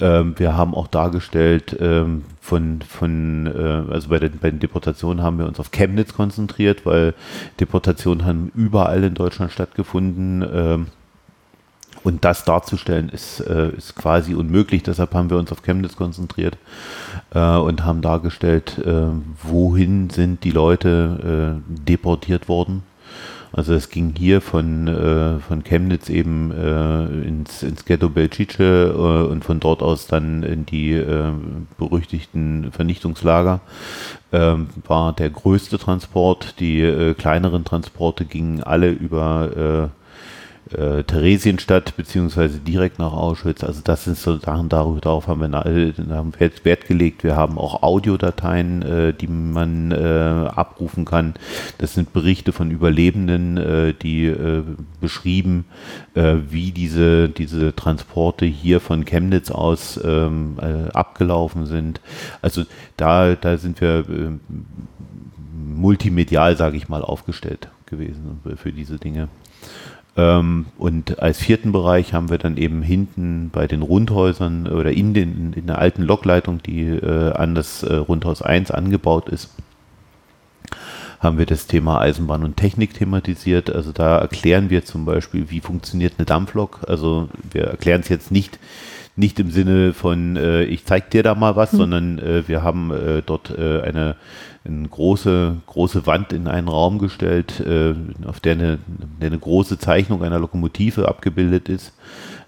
Ähm, 0.00 0.34
wir 0.38 0.56
haben 0.56 0.74
auch 0.74 0.86
dargestellt, 0.86 1.76
ähm, 1.80 2.24
von, 2.40 2.82
von 2.82 3.46
äh, 3.46 3.92
also 3.92 4.08
bei 4.08 4.18
den, 4.18 4.38
bei 4.38 4.50
den 4.50 4.60
Deportationen 4.60 5.22
haben 5.22 5.38
wir 5.38 5.46
uns 5.46 5.60
auf 5.60 5.70
Chemnitz 5.70 6.14
konzentriert, 6.14 6.84
weil 6.84 7.14
Deportationen 7.60 8.26
haben 8.26 8.52
überall 8.54 9.04
in 9.04 9.14
Deutschland 9.14 9.52
stattgefunden. 9.52 10.42
Ähm, 10.42 10.86
und 12.02 12.22
das 12.24 12.44
darzustellen 12.44 13.08
ist, 13.08 13.40
äh, 13.40 13.70
ist 13.70 13.94
quasi 13.94 14.34
unmöglich. 14.34 14.82
Deshalb 14.82 15.14
haben 15.14 15.30
wir 15.30 15.38
uns 15.38 15.50
auf 15.50 15.62
Chemnitz 15.62 15.96
konzentriert 15.96 16.58
äh, 17.32 17.56
und 17.56 17.84
haben 17.84 18.02
dargestellt, 18.02 18.78
äh, 18.84 19.06
wohin 19.42 20.10
sind 20.10 20.44
die 20.44 20.50
Leute 20.50 21.62
äh, 21.66 21.84
deportiert 21.86 22.46
worden 22.48 22.82
also 23.54 23.72
es 23.72 23.88
ging 23.88 24.14
hier 24.16 24.40
von, 24.40 24.88
äh, 24.88 25.38
von 25.38 25.62
Chemnitz 25.62 26.08
eben 26.08 26.50
äh, 26.50 27.04
ins, 27.26 27.62
ins 27.62 27.84
Ghetto 27.84 28.08
Belcice 28.08 28.60
äh, 28.60 28.92
und 28.92 29.44
von 29.44 29.60
dort 29.60 29.82
aus 29.82 30.06
dann 30.06 30.42
in 30.42 30.66
die 30.66 30.92
äh, 30.92 31.32
berüchtigten 31.78 32.72
Vernichtungslager. 32.72 33.60
Ähm, 34.32 34.68
war 34.86 35.12
der 35.12 35.30
größte 35.30 35.78
Transport. 35.78 36.58
Die 36.58 36.80
äh, 36.80 37.14
kleineren 37.14 37.64
Transporte 37.64 38.24
gingen 38.24 38.62
alle 38.62 38.90
über 38.90 39.90
äh, 40.78 40.84
äh, 40.84 41.04
Theresienstadt 41.04 41.96
beziehungsweise 41.96 42.58
direkt 42.58 42.98
nach 42.98 43.12
Auschwitz. 43.12 43.64
Also 43.64 43.80
das 43.82 44.04
sind 44.04 44.16
so 44.16 44.38
Sachen, 44.38 44.68
darauf 44.68 45.28
haben 45.28 45.40
wir 45.40 45.66
äh, 45.66 45.92
haben 46.10 46.32
Wert, 46.38 46.64
Wert, 46.64 46.86
gelegt. 46.86 47.24
Wir 47.24 47.36
haben 47.36 47.58
auch 47.58 47.82
Audiodateien, 47.82 48.82
äh, 48.82 49.14
die 49.14 49.26
man 49.26 49.92
äh, 49.92 49.94
abrufen 49.94 51.04
kann. 51.04 51.34
Das 51.78 51.94
sind 51.94 52.12
Berichte 52.12 52.52
von 52.52 52.70
Überlebenden, 52.70 53.56
äh, 53.56 53.94
die 53.94 54.26
äh, 54.26 54.62
beschrieben, 55.00 55.66
wie 56.14 56.70
diese, 56.70 57.28
diese 57.28 57.74
Transporte 57.74 58.46
hier 58.46 58.80
von 58.80 59.04
Chemnitz 59.04 59.50
aus 59.50 60.00
ähm, 60.02 60.58
abgelaufen 60.92 61.66
sind. 61.66 62.00
Also 62.40 62.62
da, 62.96 63.34
da 63.34 63.58
sind 63.58 63.80
wir 63.80 64.04
multimedial, 65.52 66.56
sage 66.56 66.76
ich 66.76 66.88
mal, 66.88 67.02
aufgestellt 67.02 67.68
gewesen 67.86 68.40
für 68.56 68.72
diese 68.72 68.98
Dinge. 68.98 69.28
Ähm, 70.16 70.66
und 70.78 71.18
als 71.18 71.38
vierten 71.38 71.72
Bereich 71.72 72.12
haben 72.12 72.30
wir 72.30 72.38
dann 72.38 72.56
eben 72.56 72.82
hinten 72.82 73.50
bei 73.52 73.66
den 73.66 73.82
Rundhäusern 73.82 74.68
oder 74.68 74.92
in, 74.92 75.12
den, 75.12 75.52
in 75.54 75.66
der 75.66 75.78
alten 75.78 76.02
Lokleitung, 76.02 76.62
die 76.62 76.84
äh, 76.84 77.32
an 77.32 77.54
das 77.54 77.82
äh, 77.82 77.94
Rundhaus 77.94 78.40
1 78.40 78.70
angebaut 78.70 79.28
ist, 79.28 79.50
haben 81.18 81.38
wir 81.38 81.46
das 81.46 81.66
Thema 81.66 82.00
Eisenbahn 82.00 82.44
und 82.44 82.56
Technik 82.56 82.94
thematisiert. 82.94 83.74
Also 83.74 83.90
da 83.90 84.18
erklären 84.18 84.70
wir 84.70 84.84
zum 84.84 85.04
Beispiel, 85.04 85.50
wie 85.50 85.60
funktioniert 85.60 86.14
eine 86.18 86.26
Dampflok. 86.26 86.80
Also 86.86 87.28
wir 87.50 87.64
erklären 87.64 88.02
es 88.02 88.08
jetzt 88.08 88.30
nicht, 88.30 88.60
nicht 89.16 89.40
im 89.40 89.50
Sinne 89.50 89.94
von, 89.94 90.36
äh, 90.36 90.64
ich 90.64 90.84
zeig 90.84 91.10
dir 91.10 91.24
da 91.24 91.34
mal 91.34 91.56
was, 91.56 91.72
hm. 91.72 91.78
sondern 91.78 92.18
äh, 92.18 92.46
wir 92.46 92.62
haben 92.62 92.92
äh, 92.92 93.22
dort 93.24 93.50
äh, 93.50 93.80
eine 93.80 94.16
eine 94.64 94.88
große, 94.88 95.56
große 95.66 96.06
Wand 96.06 96.32
in 96.32 96.48
einen 96.48 96.68
Raum 96.68 96.98
gestellt, 96.98 97.60
äh, 97.60 97.94
auf 98.26 98.40
der 98.40 98.52
eine, 98.52 98.78
der 99.20 99.28
eine 99.28 99.38
große 99.38 99.78
Zeichnung 99.78 100.22
einer 100.22 100.38
Lokomotive 100.38 101.08
abgebildet 101.08 101.68
ist. 101.68 101.92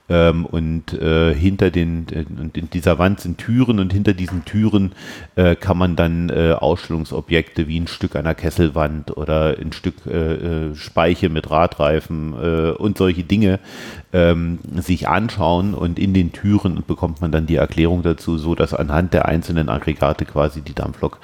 Ähm, 0.09 0.47
und 0.47 0.93
äh, 0.93 1.35
hinter 1.35 1.73
den 1.73 2.07
äh, 2.12 2.25
und 2.41 2.57
in 2.57 2.71
dieser 2.71 2.99
Wand 2.99 3.19
sind 3.19 3.39
Türen 3.39 3.81
und 3.81 3.93
hinter 3.93 4.14
diesen 4.14 4.45
Türen 4.45 4.93
äh, 5.35 5.57
kann 5.57 5.77
man 5.77 5.97
dann 5.97 6.31
äh, 6.31 6.53
Ausstellungsobjekte 6.53 7.67
wie 7.67 7.81
ein 7.81 7.89
Stück 7.89 8.14
einer 8.14 8.37
Kesselwand 8.37 9.17
oder 9.17 9.57
ein 9.59 9.73
Stück 9.73 10.07
äh, 10.07 10.77
Speiche 10.77 11.29
mit 11.29 11.51
Radreifen 11.51 12.35
und 12.75 12.99
solche 12.99 13.25
Dinge 13.25 13.59
ähm, 14.17 14.59
sich 14.75 15.09
anschauen 15.09 15.75
und 15.75 15.99
in 15.99 16.14
den 16.14 16.33
Türen 16.33 16.83
bekommt 16.87 17.21
man 17.21 17.33
dann 17.33 17.47
die 17.47 17.57
Erklärung 17.57 18.03
dazu, 18.03 18.39
so 18.39 18.55
dass 18.55 18.73
anhand 18.73 19.12
der 19.12 19.27
einzelnen 19.27 19.69
Aggregate 19.69 20.25
quasi 20.25 20.62
die 20.62 20.75
Dampflok 20.75 21.19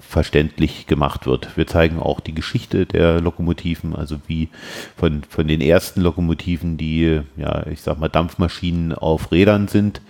verständlich 0.00 0.86
gemacht 0.86 1.26
wird. 1.26 1.56
Wir 1.56 1.66
zeigen 1.66 1.98
auch 1.98 2.20
die 2.20 2.34
Geschichte 2.34 2.86
der 2.86 3.20
Lokomotiven, 3.20 3.96
also 3.96 4.18
wie 4.26 4.48
von, 4.96 5.22
von 5.28 5.48
den 5.48 5.60
ersten 5.60 6.00
Lokomotiven, 6.00 6.76
die 6.76 7.20
ja 7.36 7.64
ich 7.66 7.82
sag 7.82 7.98
mal, 7.98 8.08
Dampfmaschinen 8.08 8.92
auf 8.92 9.32
Rädern 9.32 9.68
sind, 9.68 10.00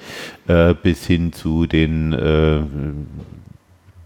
äh, 0.46 0.74
bis 0.74 1.06
hin 1.06 1.32
zu 1.32 1.66
den 1.66 2.12
äh, 2.12 2.60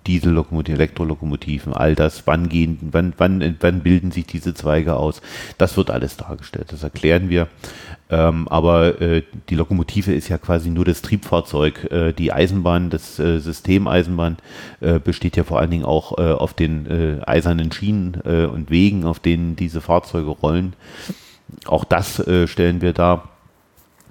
Diesellokomotiven, 0.08 0.80
Elektrolokomotiven, 0.80 1.72
all 1.72 1.94
das, 1.94 2.26
wann 2.26 2.48
gehen, 2.48 2.78
wann, 2.90 3.12
wann, 3.18 3.56
wann 3.60 3.80
bilden 3.80 4.10
sich 4.10 4.26
diese 4.26 4.54
Zweige 4.54 4.96
aus? 4.96 5.20
Das 5.58 5.76
wird 5.76 5.90
alles 5.90 6.16
dargestellt, 6.16 6.72
das 6.72 6.82
erklären 6.82 7.28
wir. 7.28 7.46
Ähm, 8.10 8.48
aber 8.48 9.00
äh, 9.02 9.22
die 9.50 9.54
Lokomotive 9.54 10.14
ist 10.14 10.28
ja 10.28 10.38
quasi 10.38 10.70
nur 10.70 10.86
das 10.86 11.02
Triebfahrzeug. 11.02 11.92
Äh, 11.92 12.12
die 12.12 12.32
Eisenbahn, 12.32 12.88
das 12.88 13.18
äh, 13.18 13.38
System 13.38 13.86
Eisenbahn 13.86 14.38
äh, 14.80 14.98
besteht 14.98 15.36
ja 15.36 15.44
vor 15.44 15.60
allen 15.60 15.70
Dingen 15.70 15.84
auch 15.84 16.16
äh, 16.16 16.32
auf 16.32 16.54
den 16.54 16.86
äh, 16.86 17.20
eisernen 17.26 17.70
Schienen 17.70 18.14
und 18.14 18.70
Wegen, 18.70 19.04
auf 19.04 19.20
denen 19.20 19.56
diese 19.56 19.80
Fahrzeuge 19.80 20.30
rollen. 20.30 20.74
Auch 21.66 21.84
das 21.84 22.22
stellen 22.46 22.80
wir 22.80 22.92
dar. 22.92 23.28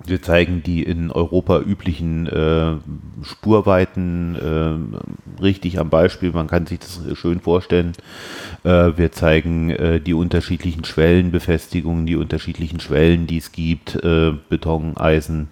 Wir 0.06 0.22
zeigen 0.22 0.64
die 0.64 0.84
in 0.84 1.12
Europa 1.12 1.60
üblichen 1.60 2.28
äh, 2.28 2.76
Spurweiten 3.24 4.36
äh, 4.36 5.42
richtig 5.42 5.80
am 5.80 5.90
Beispiel. 5.90 6.32
Man 6.32 6.48
kann 6.48 6.66
sich 6.66 6.80
das 6.80 7.02
schön 7.14 7.40
vorstellen. 7.42 7.94
Äh, 8.64 8.92
wir 8.96 9.12
zeigen 9.12 9.70
äh, 9.70 10.00
die 10.00 10.14
unterschiedlichen 10.14 10.86
Schwellenbefestigungen, 10.86 12.06
die 12.06 12.16
unterschiedlichen 12.16 12.80
Schwellen, 12.80 13.28
die 13.28 13.38
es 13.38 13.52
gibt. 13.52 13.96
Äh, 13.96 14.34
Beton, 14.50 14.96
Eisen 14.98 15.50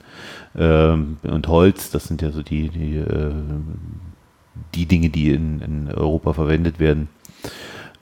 ähm, 0.58 1.18
und 1.24 1.48
Holz. 1.48 1.92
Das 1.92 2.06
sind 2.06 2.22
ja 2.22 2.32
so 2.32 2.42
die, 2.42 2.70
die, 2.70 2.98
äh, 2.98 3.34
die 4.74 4.86
Dinge, 4.86 5.10
die 5.10 5.32
in, 5.32 5.60
in 5.60 5.88
Europa 5.92 6.34
verwendet 6.34 6.80
werden. 6.80 7.10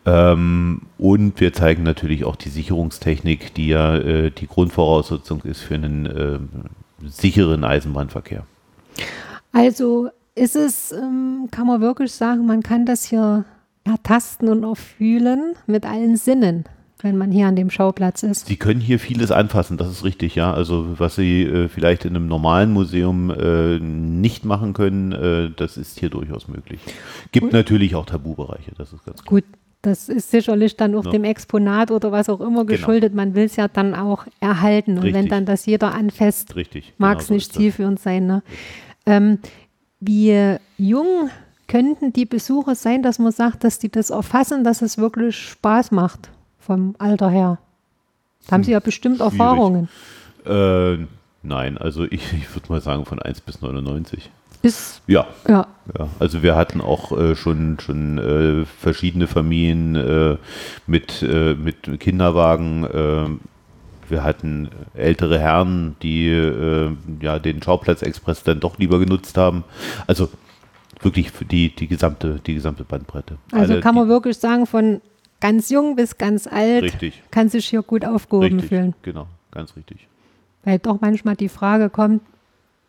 Ähm, 0.06 0.82
und 0.98 1.40
wir 1.40 1.54
zeigen 1.54 1.84
natürlich 1.84 2.26
auch 2.26 2.36
die 2.36 2.50
Sicherungstechnik, 2.50 3.54
die 3.54 3.68
ja 3.70 3.96
äh, 3.96 4.32
die 4.32 4.48
Grundvoraussetzung 4.48 5.42
ist 5.44 5.62
für 5.62 5.76
einen 5.76 6.06
äh, 6.06 6.40
sicheren 7.08 7.64
Eisenbahnverkehr. 7.64 8.46
Also 9.52 10.10
ist 10.36 10.56
es, 10.56 10.92
ähm, 10.92 11.48
kann 11.52 11.68
man 11.68 11.80
wirklich 11.80 12.12
sagen, 12.12 12.46
man 12.46 12.64
kann 12.64 12.86
das 12.86 13.06
hier 13.06 13.46
ertasten 13.86 14.50
und 14.50 14.66
auch 14.66 14.78
fühlen 14.78 15.56
mit 15.68 15.86
allen 15.86 16.18
Sinnen 16.18 16.66
wenn 17.04 17.18
man 17.18 17.32
hier 17.32 17.48
an 17.48 17.56
dem 17.56 17.70
Schauplatz 17.70 18.24
ist. 18.24 18.48
Sie 18.48 18.56
können 18.56 18.80
hier 18.80 18.98
vieles 18.98 19.30
anfassen, 19.30 19.78
das 19.78 19.90
ist 19.90 20.06
richtig, 20.06 20.36
ja. 20.36 20.54
Also 20.54 20.98
was 20.98 21.16
Sie 21.16 21.44
äh, 21.44 21.68
vielleicht 21.68 22.06
in 22.06 22.16
einem 22.16 22.28
normalen 22.28 22.72
Museum 22.72 23.30
äh, 23.30 23.78
nicht 23.80 24.46
machen 24.46 24.74
können, 24.74 25.12
äh, 25.12 25.52
das 25.56 25.76
ist 25.76 26.00
hier 26.00 26.10
durchaus 26.10 26.48
möglich. 26.48 26.80
Gibt 27.34 27.48
Gut. 27.48 27.54
natürlich 27.54 27.96
auch 27.96 28.06
Tabubereiche, 28.06 28.72
das 28.78 28.94
ist 28.94 29.06
ganz 29.06 29.22
klar. 29.22 29.30
Gut, 29.30 29.44
das 29.84 30.08
ist 30.08 30.32
sicherlich 30.32 30.78
dann 30.78 30.96
auch 30.96 31.04
ja. 31.06 31.12
dem 31.12 31.26
Exponat 31.26 31.92
oder 31.92 32.12
was 32.12 32.30
auch 32.30 32.40
immer 32.40 32.66
genau. 32.66 32.78
geschuldet. 32.78 33.12
Genau. 33.12 33.24
Man 33.24 33.36
will 33.36 33.44
es 33.44 33.58
ja 33.58 33.68
dann 33.68 33.94
auch 33.94 34.26
erhalten. 34.40 34.98
Und 34.98 35.14
wenn 35.14 35.28
dann 35.28 35.46
das 35.46 35.66
jeder 35.66 35.94
anfasst, 35.94 36.56
mag 36.98 37.20
es 37.20 37.28
genau 37.28 37.36
nicht 37.36 37.54
so 37.54 37.60
zielführend 37.60 38.00
sein. 38.00 38.26
Ne? 38.26 38.44
Ähm, 39.06 39.40
wie 40.00 40.58
jung 40.78 41.30
könnten 41.68 42.14
die 42.14 42.26
Besucher 42.26 42.76
sein, 42.76 43.04
dass 43.04 43.20
man 43.20 43.34
sagt, 43.34 43.66
dass 43.66 43.78
die 43.78 43.90
das 43.90 44.10
erfassen, 44.10 44.64
dass 44.64 44.82
es 44.82 44.98
wirklich 44.98 45.36
Spaß 45.36 45.92
macht 45.92 46.30
vom 46.60 46.96
Alter 46.98 47.30
her? 47.30 47.60
Da 48.48 48.54
haben 48.54 48.62
hm, 48.62 48.66
Sie 48.66 48.72
ja 48.72 48.80
bestimmt 48.80 49.18
Schwierig. 49.18 49.34
Erfahrungen. 49.34 49.90
Äh, 50.46 51.06
nein, 51.42 51.78
also 51.78 52.06
ich, 52.06 52.32
ich 52.34 52.56
würde 52.56 52.70
mal 52.70 52.82
sagen 52.82 53.06
von 53.06 53.22
1 53.22 53.42
bis 53.42 53.62
99. 53.62 54.32
Ist, 54.64 55.02
ja. 55.08 55.28
ja. 55.48 55.68
ja. 56.00 56.08
Also 56.20 56.42
wir 56.42 56.56
hatten 56.56 56.80
auch 56.80 57.12
äh, 57.12 57.36
schon, 57.36 57.78
schon 57.80 58.18
äh, 58.18 58.66
verschiedene 58.66 59.28
Familien 59.28 59.96
äh, 59.96 60.38
mit, 60.88 61.22
äh, 61.22 61.54
mit 61.54 62.00
Kinderwagen. 62.00 62.86
Äh, 62.86 64.10
wir 64.10 64.24
hatten 64.24 64.70
ältere 64.94 65.38
Herren, 65.38 65.98
die 66.02 66.30
äh, 66.30 66.92
ja, 67.22 67.40
den 67.40 67.62
Schauplatzexpress 67.62 68.44
dann 68.44 68.62
doch 68.62 68.78
lieber 68.78 69.00
genutzt 69.00 69.38
haben. 69.38 69.66
Also 70.08 70.30
wirklich 71.02 71.32
für 71.32 71.44
die, 71.44 71.76
die, 71.76 71.88
gesamte, 71.88 72.40
die 72.46 72.54
gesamte 72.54 72.86
Bandbreite. 72.86 73.38
Also 73.52 73.74
Alle, 73.74 73.82
kann 73.82 73.96
man 73.96 74.08
wirklich 74.08 74.38
sagen, 74.38 74.66
von 74.66 75.02
ganz 75.42 75.70
jung 75.70 75.98
bis 75.98 76.18
ganz 76.18 76.48
alt 76.48 76.84
richtig. 76.84 77.22
kann 77.32 77.50
sich 77.50 77.66
hier 77.66 77.82
gut 77.82 78.06
aufgehoben 78.06 78.54
richtig, 78.54 78.70
fühlen. 78.70 78.94
Genau, 79.02 79.28
ganz 79.52 79.76
richtig. 79.76 80.08
Weil 80.64 80.80
doch 80.80 81.02
manchmal 81.02 81.36
die 81.36 81.50
Frage 81.50 81.90
kommt, 81.90 82.22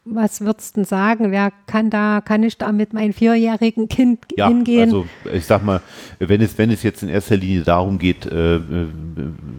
was 0.05 0.42
würdest 0.42 0.76
du 0.76 0.84
sagen? 0.84 1.30
Wer 1.30 1.52
kann 1.66 1.88
da, 1.88 2.20
kann 2.20 2.42
ich 2.42 2.59
da 2.59 2.72
mit 2.72 2.92
meinem 2.92 3.12
vierjährigen 3.12 3.88
Kind 3.88 4.20
ja, 4.36 4.48
hingehen? 4.48 4.84
Also 4.84 5.07
ich 5.32 5.46
sag 5.46 5.64
mal, 5.64 5.80
wenn 6.18 6.42
es, 6.42 6.59
wenn 6.59 6.70
es 6.70 6.82
jetzt 6.82 7.02
in 7.02 7.09
erster 7.09 7.36
Linie 7.36 7.62
darum 7.62 7.98
geht, 7.98 8.26
äh, 8.26 8.61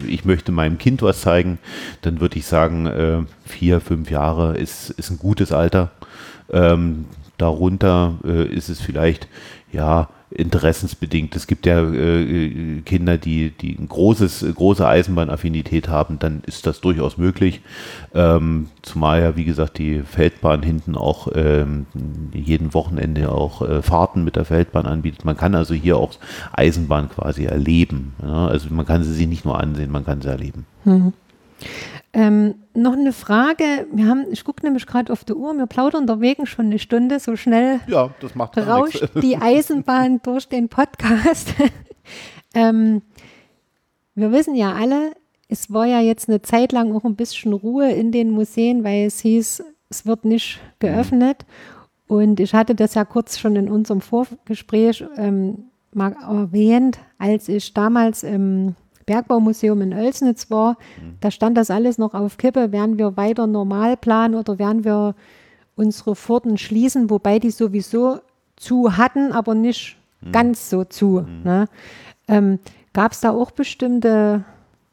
ich 0.06 0.24
möchte 0.24 0.52
meinem 0.52 0.78
Kind 0.78 1.02
was 1.02 1.20
zeigen, 1.20 1.58
dann 2.02 2.20
würde 2.20 2.38
ich 2.38 2.46
sagen, 2.46 2.86
äh, 2.86 3.22
vier, 3.44 3.80
fünf 3.80 4.10
Jahre 4.10 4.56
ist, 4.56 4.90
ist 4.90 5.10
ein 5.10 5.18
gutes 5.18 5.52
Alter. 5.52 5.90
Ähm, 6.52 7.06
darunter 7.38 8.14
äh, 8.24 8.46
ist 8.46 8.68
es 8.68 8.80
vielleicht, 8.80 9.28
ja, 9.72 10.08
interessensbedingt. 10.30 11.36
Es 11.36 11.46
gibt 11.46 11.66
ja 11.66 11.82
äh, 11.82 12.80
Kinder, 12.84 13.16
die, 13.16 13.50
die 13.50 13.76
ein 13.78 13.88
großes, 13.88 14.44
große 14.54 14.86
Eisenbahnaffinität 14.86 15.88
haben, 15.88 16.18
dann 16.18 16.42
ist 16.46 16.66
das 16.66 16.80
durchaus 16.80 17.16
möglich. 17.16 17.60
Ähm, 18.12 18.68
zumal 18.82 19.22
ja, 19.22 19.36
wie 19.36 19.44
gesagt, 19.44 19.78
die 19.78 20.02
Feldbahn 20.02 20.62
hinten 20.62 20.96
auch 20.96 21.28
ähm, 21.34 21.86
jeden 22.32 22.74
Wochenende 22.74 23.30
auch 23.30 23.62
äh, 23.62 23.82
Fahrten 23.82 24.24
mit 24.24 24.36
der 24.36 24.44
Feldbahn 24.44 24.86
anbietet. 24.86 25.24
Man 25.24 25.36
kann 25.36 25.54
also 25.54 25.74
hier 25.74 25.96
auch 25.96 26.14
Eisenbahn 26.52 27.08
quasi 27.08 27.44
erleben. 27.44 28.14
Ja? 28.20 28.48
Also 28.48 28.68
man 28.70 28.86
kann 28.86 29.04
sie 29.04 29.12
sich 29.12 29.28
nicht 29.28 29.44
nur 29.44 29.60
ansehen, 29.60 29.92
man 29.92 30.04
kann 30.04 30.22
sie 30.22 30.28
erleben. 30.28 30.66
Mhm. 30.84 31.12
Ähm, 32.12 32.54
noch 32.74 32.94
eine 32.94 33.12
Frage. 33.12 33.86
Wir 33.92 34.06
haben, 34.06 34.24
ich 34.30 34.42
gucke 34.44 34.64
nämlich 34.64 34.86
gerade 34.86 35.12
auf 35.12 35.24
die 35.24 35.34
Uhr, 35.34 35.54
wir 35.54 35.66
plaudern 35.66 36.06
der 36.06 36.20
Wegen 36.20 36.46
schon 36.46 36.66
eine 36.66 36.78
Stunde, 36.78 37.20
so 37.20 37.36
schnell 37.36 37.80
ja, 37.86 38.10
das 38.20 38.34
macht 38.34 38.56
rauscht 38.56 39.02
nichts. 39.02 39.20
die 39.20 39.36
Eisenbahn 39.36 40.20
durch 40.24 40.48
den 40.48 40.68
Podcast. 40.68 41.54
ähm, 42.54 43.02
wir 44.14 44.32
wissen 44.32 44.54
ja 44.54 44.72
alle, 44.72 45.12
es 45.48 45.70
war 45.70 45.86
ja 45.86 46.00
jetzt 46.00 46.28
eine 46.28 46.40
Zeit 46.40 46.72
lang 46.72 46.94
auch 46.96 47.04
ein 47.04 47.16
bisschen 47.16 47.52
Ruhe 47.52 47.90
in 47.92 48.12
den 48.12 48.30
Museen, 48.30 48.82
weil 48.82 49.06
es 49.06 49.20
hieß, 49.20 49.62
es 49.90 50.06
wird 50.06 50.24
nicht 50.24 50.60
geöffnet. 50.78 51.44
Und 52.08 52.40
ich 52.40 52.54
hatte 52.54 52.74
das 52.74 52.94
ja 52.94 53.04
kurz 53.04 53.38
schon 53.38 53.56
in 53.56 53.68
unserem 53.68 54.00
Vorgespräch 54.00 55.04
ähm, 55.16 55.66
mal 55.92 56.12
erwähnt, 56.12 56.98
als 57.18 57.48
ich 57.48 57.74
damals 57.74 58.22
im 58.22 58.74
Bergbaumuseum 59.06 59.80
in 59.82 59.94
Oelsnitz 59.94 60.50
war, 60.50 60.72
mhm. 61.00 61.16
da 61.20 61.30
stand 61.30 61.56
das 61.56 61.70
alles 61.70 61.98
noch 61.98 62.14
auf 62.14 62.36
Kippe. 62.36 62.72
Werden 62.72 62.98
wir 62.98 63.16
weiter 63.16 63.46
normal 63.46 63.96
planen 63.96 64.34
oder 64.34 64.58
werden 64.58 64.84
wir 64.84 65.14
unsere 65.76 66.16
Pforten 66.16 66.58
schließen, 66.58 67.10
wobei 67.10 67.38
die 67.38 67.50
sowieso 67.50 68.20
zu 68.56 68.96
hatten, 68.96 69.32
aber 69.32 69.54
nicht 69.54 69.96
mhm. 70.20 70.32
ganz 70.32 70.70
so 70.70 70.84
zu. 70.84 71.24
Mhm. 71.26 71.42
Ne? 71.44 71.68
Ähm, 72.28 72.58
Gab 72.96 73.12
es 73.12 73.20
da 73.20 73.30
auch 73.30 73.50
bestimmte, 73.50 74.42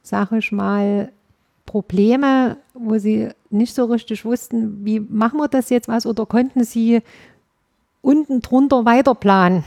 sag 0.01 0.33
ich 0.33 0.51
mal, 0.51 1.13
Probleme, 1.65 2.57
wo 2.73 2.97
Sie 2.97 3.29
nicht 3.49 3.73
so 3.73 3.85
richtig 3.85 4.25
wussten, 4.25 4.83
wie 4.83 4.99
machen 4.99 5.39
wir 5.39 5.47
das 5.47 5.69
jetzt 5.69 5.87
was 5.87 6.05
oder 6.05 6.25
konnten 6.25 6.65
Sie 6.65 7.01
unten 8.01 8.41
drunter 8.41 8.83
weiter 8.83 9.15
planen? 9.15 9.63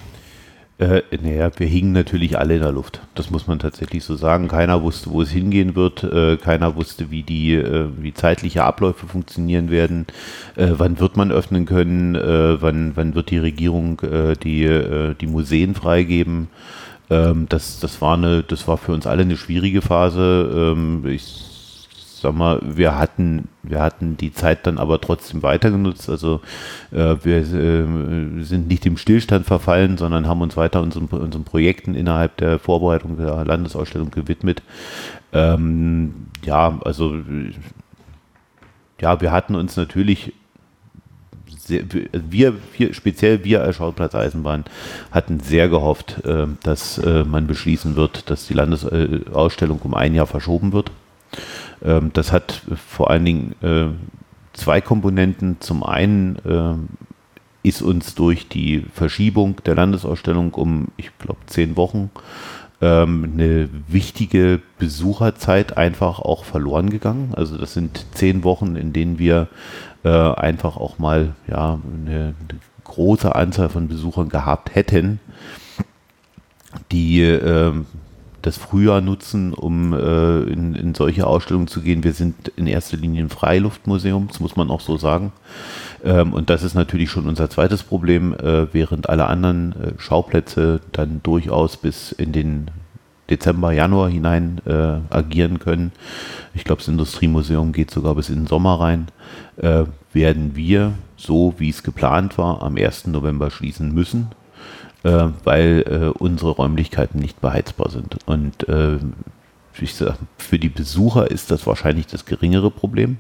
Äh, 0.79 1.01
naja, 1.23 1.51
wir 1.57 1.67
hingen 1.67 1.93
natürlich 1.93 2.39
alle 2.39 2.57
in 2.57 2.61
der 2.61 2.73
Luft. 2.73 3.01
Das 3.15 3.31
muss 3.31 3.47
man 3.47 3.59
tatsächlich 3.59 4.05
so 4.05 4.15
sagen. 4.15 4.49
Keiner 4.49 4.83
wusste, 4.83 5.11
wo 5.11 5.23
es 5.23 5.31
hingehen 5.31 5.75
wird. 5.75 6.05
Äh, 6.05 6.37
keiner 6.37 6.77
wusste, 6.77 7.11
wie 7.11 7.23
die, 7.23 7.55
äh, 7.55 7.89
wie 7.97 8.13
zeitliche 8.13 8.65
Abläufe 8.65 9.07
funktionieren 9.07 9.71
werden. 9.71 10.07
Äh, 10.55 10.73
wann 10.73 11.01
wird 11.01 11.17
man 11.17 11.33
öffnen 11.33 11.65
können? 11.65 12.15
Äh, 12.15 12.61
wann, 12.61 12.93
wann 12.95 13.15
wird 13.15 13.31
die 13.31 13.39
Regierung 13.39 14.01
äh, 14.01 14.35
die, 14.37 15.15
die 15.19 15.27
Museen 15.27 15.75
freigeben? 15.75 16.49
Ähm, 17.09 17.47
das, 17.49 17.81
das 17.81 18.03
war 18.03 18.15
eine, 18.15 18.43
das 18.43 18.69
war 18.69 18.77
für 18.77 18.93
uns 18.93 19.07
alle 19.07 19.23
eine 19.23 19.37
schwierige 19.39 19.81
Phase. 19.81 20.75
Ähm, 20.77 21.07
ich 21.07 21.56
sag 22.21 22.35
mal, 22.35 22.61
wir 22.63 22.99
hatten, 22.99 23.49
wir 23.63 23.81
hatten 23.81 24.17
die 24.17 24.33
Zeit 24.33 24.67
dann 24.67 24.79
aber 24.79 25.01
trotzdem 25.01 25.43
weiter 25.43 25.71
genutzt. 25.71 26.09
Also 26.09 26.41
äh, 26.91 27.17
wir 27.23 27.39
äh, 27.39 28.43
sind 28.43 28.69
nicht 28.69 28.85
dem 28.85 28.97
Stillstand 28.97 29.47
verfallen, 29.47 29.99
sondern 29.99 30.27
haben 30.27 30.41
uns 30.41 30.57
weiter 30.57 30.81
unseren, 30.81 31.07
unseren 31.07 31.45
Projekten 31.45 31.95
innerhalb 31.95 32.37
der 32.39 32.59
Vorbereitung 32.59 33.19
der 33.19 33.45
Landesausstellung 33.45 34.11
gewidmet. 34.11 34.63
Ähm, 35.33 36.29
ja, 36.43 36.79
also 36.85 37.17
ja, 39.01 39.21
wir 39.21 39.33
hatten 39.33 39.55
uns 39.55 39.77
natürlich 39.77 40.33
wir, 41.69 42.55
wir, 42.77 42.95
speziell 42.95 43.43
wir 43.45 43.63
als 43.63 43.77
Schauplatz 43.77 44.15
Eisenbahn 44.15 44.65
hatten 45.11 45.41
sehr 45.41 45.69
gehofft, 45.69 46.25
äh, 46.25 46.47
dass 46.63 46.99
äh, 46.99 47.25
man 47.25 47.47
beschließen 47.47 47.97
wird, 47.97 48.31
dass 48.31 48.47
die 48.47 48.55
Landesausstellung 48.55 49.81
um 49.83 49.95
ein 49.95 50.15
Jahr 50.15 50.29
verschoben 50.29 50.73
wird. 50.73 50.93
Ähm, 51.85 52.11
das 52.13 52.33
hat 52.33 52.63
vor 52.87 53.11
allen 53.11 53.25
Dingen 53.25 53.55
äh, 53.63 53.87
zwei 54.53 54.81
Komponenten. 54.81 55.57
Zum 55.61 55.83
einen 55.83 56.37
äh, 56.45 57.69
ist 57.69 57.83
uns 57.83 58.15
durch 58.15 58.49
die 58.49 58.85
Verschiebung 58.95 59.57
der 59.65 59.75
Landesausstellung 59.75 60.55
um, 60.55 60.89
ich 60.97 61.11
glaube, 61.19 61.41
zehn 61.47 61.77
Wochen 61.77 62.11
ähm, 62.81 63.33
eine 63.33 63.69
wichtige 63.89 64.61
Besucherzeit 64.79 65.77
einfach 65.77 66.21
auch 66.21 66.45
verloren 66.45 66.91
gegangen. 66.91 67.33
Also 67.35 67.57
das 67.57 67.73
sind 67.73 68.07
zehn 68.13 68.45
Wochen, 68.45 68.77
in 68.77 68.93
denen 68.93 69.19
wir 69.19 69.49
äh, 70.05 70.09
einfach 70.09 70.77
auch 70.77 70.99
mal 70.99 71.35
ja, 71.49 71.79
eine, 72.05 72.35
eine 72.49 72.61
große 72.85 73.35
Anzahl 73.35 73.69
von 73.69 73.89
Besuchern 73.89 74.29
gehabt 74.29 74.75
hätten, 74.75 75.21
die 76.93 77.23
ähm, 77.23 77.87
das 78.47 78.57
Frühjahr 78.57 79.01
nutzen, 79.01 79.53
um 79.53 79.93
äh, 79.93 80.43
in, 80.43 80.77
in, 80.77 80.95
solche 80.95 81.27
Ausstellungen 81.27 81.67
zu 81.67 81.83
gehen. 81.83 82.05
Wir 82.05 82.13
sind 82.13 82.53
in 82.55 82.69
erster 82.69 82.97
Linie 82.97 83.25
ein 83.25 83.29
Freiluftmuseum, 83.29 84.29
das 84.29 84.39
muss 84.39 84.55
man 84.55 84.71
auch 84.71 84.81
so 84.81 84.97
sagen. 84.97 85.33
Ähm, 86.05 86.33
und 86.33 86.49
das 86.49 86.63
ist 86.63 86.75
natürlich 86.75 87.11
schon 87.11 87.27
unser 87.27 87.51
zweites 87.51 87.83
Problem, 87.83 88.35
äh, 88.35 88.73
während 88.73 89.09
alle 89.09 89.27
anderen 89.27 89.73
äh, 89.73 89.93
Schauplätze 89.99 90.81
dann 90.93 91.21
durchaus 91.25 91.77
bis 91.77 92.13
in 92.13 92.31
den 92.31 92.71
Dezember, 93.29 93.73
Januar 93.73 94.11
hinein 94.11 94.61
äh, 94.65 94.99
agieren 95.11 95.59
können. 95.59 95.91
Ich 96.55 96.63
glaube, 96.63 96.79
das 96.79 96.89
Industriemuseum 96.89 97.73
geht 97.73 97.91
sogar 97.91 98.15
bis 98.15 98.29
in 98.29 98.37
den 98.37 98.47
Sommer 98.47 98.79
rein. 98.79 99.09
Äh, 99.57 99.87
werden 100.13 100.55
wir, 100.55 100.93
so 101.17 101.55
wie 101.59 101.71
es 101.71 101.83
geplant 101.83 102.39
war, 102.39 102.63
am 102.63 102.77
1. 102.77 103.09
November 103.09 103.51
schließen 103.51 103.93
müssen, 103.93 104.29
äh, 105.07 105.29
weil 105.45 105.85
äh, 105.87 106.19
unsere 106.19 106.51
Räumlichkeiten 106.51 107.21
nicht 107.21 107.41
beheizbar 107.41 107.91
sind. 107.91 108.19
Und 108.27 108.69
äh, 108.69 108.99
ich 109.81 109.95
sag, 109.95 110.17
für 110.37 110.59
die 110.59 110.69
Besucher 110.69 111.31
ist 111.31 111.53
das 111.53 111.67
wahrscheinlich 111.67 112.09
das 112.09 112.25
geringere 112.25 112.73
Problem. 112.73 113.19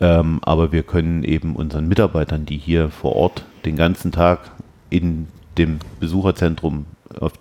Ähm, 0.00 0.40
aber 0.42 0.72
wir 0.72 0.82
können 0.82 1.22
eben 1.22 1.56
unseren 1.56 1.88
Mitarbeitern, 1.88 2.46
die 2.46 2.56
hier 2.56 2.88
vor 2.88 3.16
Ort 3.16 3.44
den 3.66 3.76
ganzen 3.76 4.12
Tag 4.12 4.50
in 4.88 5.28
dem 5.58 5.78
Besucherzentrum 6.00 6.86
auf 7.20 7.32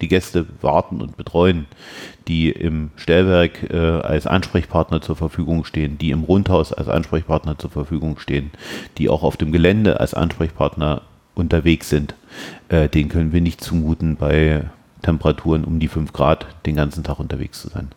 die 0.00 0.08
Gäste 0.08 0.46
warten 0.62 1.02
und 1.02 1.18
betreuen, 1.18 1.66
die 2.26 2.48
im 2.50 2.90
Stellwerk 2.96 3.70
äh, 3.70 3.76
als 3.76 4.26
Ansprechpartner 4.26 5.02
zur 5.02 5.14
Verfügung 5.14 5.66
stehen, 5.66 5.98
die 5.98 6.10
im 6.10 6.24
Rundhaus 6.24 6.72
als 6.72 6.88
Ansprechpartner 6.88 7.58
zur 7.58 7.70
Verfügung 7.70 8.18
stehen, 8.18 8.50
die 8.96 9.10
auch 9.10 9.22
auf 9.22 9.36
dem 9.36 9.52
Gelände 9.52 10.00
als 10.00 10.14
Ansprechpartner 10.14 11.02
unterwegs 11.40 11.88
sind, 11.88 12.14
äh, 12.68 12.88
den 12.88 13.08
können 13.08 13.32
wir 13.32 13.40
nicht 13.40 13.60
zumuten, 13.62 14.16
bei 14.16 14.64
Temperaturen 15.02 15.64
um 15.64 15.80
die 15.80 15.88
5 15.88 16.12
Grad 16.12 16.46
den 16.66 16.76
ganzen 16.76 17.04
Tag 17.04 17.18
unterwegs 17.18 17.62
zu 17.62 17.68
sein. 17.68 17.88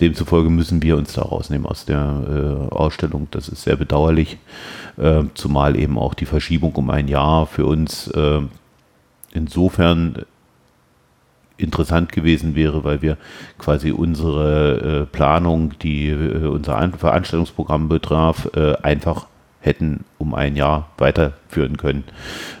Demzufolge 0.00 0.50
müssen 0.50 0.82
wir 0.82 0.96
uns 0.96 1.12
da 1.12 1.22
rausnehmen 1.22 1.66
aus 1.66 1.84
der 1.84 2.68
äh, 2.70 2.74
Ausstellung. 2.74 3.28
Das 3.30 3.48
ist 3.48 3.62
sehr 3.62 3.76
bedauerlich, 3.76 4.38
äh, 4.96 5.22
zumal 5.34 5.76
eben 5.76 5.98
auch 5.98 6.14
die 6.14 6.26
Verschiebung 6.26 6.72
um 6.74 6.90
ein 6.90 7.08
Jahr 7.08 7.46
für 7.46 7.66
uns 7.66 8.08
äh, 8.08 8.40
insofern 9.32 10.24
interessant 11.58 12.12
gewesen 12.12 12.54
wäre, 12.54 12.84
weil 12.84 13.02
wir 13.02 13.16
quasi 13.58 13.90
unsere 13.90 15.02
äh, 15.02 15.06
Planung, 15.06 15.74
die 15.80 16.08
äh, 16.08 16.46
unser 16.46 16.88
Veranstaltungsprogramm 16.96 17.88
betraf, 17.88 18.48
äh, 18.54 18.74
einfach 18.76 19.26
hätten 19.60 20.04
um 20.18 20.34
ein 20.34 20.56
Jahr 20.56 20.88
weiterführen 20.98 21.76
können. 21.76 22.04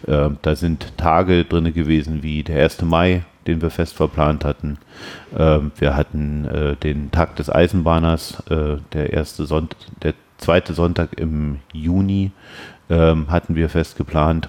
Äh, 0.06 0.30
da 0.42 0.56
sind 0.56 0.96
Tage 0.96 1.44
drin 1.44 1.72
gewesen 1.72 2.22
wie 2.22 2.42
der 2.42 2.62
1. 2.62 2.82
Mai, 2.82 3.22
den 3.46 3.62
wir 3.62 3.70
fest 3.70 3.94
verplant 3.94 4.44
hatten. 4.44 4.78
Äh, 5.36 5.60
wir 5.78 5.96
hatten 5.96 6.44
äh, 6.46 6.76
den 6.76 7.10
Tag 7.10 7.36
des 7.36 7.50
Eisenbahners, 7.50 8.42
der 8.48 9.12
erste 9.12 9.46
Sonntag, 9.46 9.78
der 10.02 10.14
zweite 10.38 10.72
Sonntag 10.72 11.18
im 11.18 11.58
Juni 11.72 12.30
ähm, 12.90 13.30
hatten 13.30 13.54
wir 13.54 13.68
fest 13.68 13.96
geplant. 13.96 14.48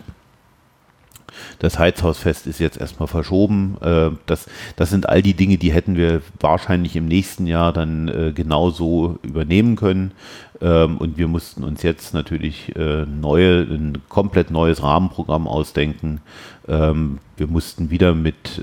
Das 1.59 1.79
Heizhausfest 1.79 2.47
ist 2.47 2.59
jetzt 2.59 2.79
erstmal 2.79 3.07
verschoben. 3.07 3.77
Äh, 3.81 4.11
das, 4.25 4.47
das 4.75 4.89
sind 4.89 5.09
all 5.09 5.21
die 5.21 5.33
Dinge, 5.33 5.57
die 5.57 5.71
hätten 5.71 5.95
wir 5.95 6.21
wahrscheinlich 6.39 6.95
im 6.95 7.05
nächsten 7.05 7.47
Jahr 7.47 7.73
dann 7.73 8.07
äh, 8.07 8.31
genauso 8.33 9.19
übernehmen 9.23 9.75
können. 9.75 10.11
Ähm, 10.61 10.97
und 10.97 11.17
wir 11.17 11.27
mussten 11.27 11.63
uns 11.63 11.83
jetzt 11.83 12.13
natürlich 12.13 12.75
äh, 12.75 13.05
neue, 13.05 13.61
ein 13.61 13.99
komplett 14.09 14.51
neues 14.51 14.83
Rahmenprogramm 14.83 15.47
ausdenken. 15.47 16.21
Ähm, 16.67 17.19
wir 17.37 17.47
mussten 17.47 17.89
wieder 17.89 18.13
mit, 18.13 18.61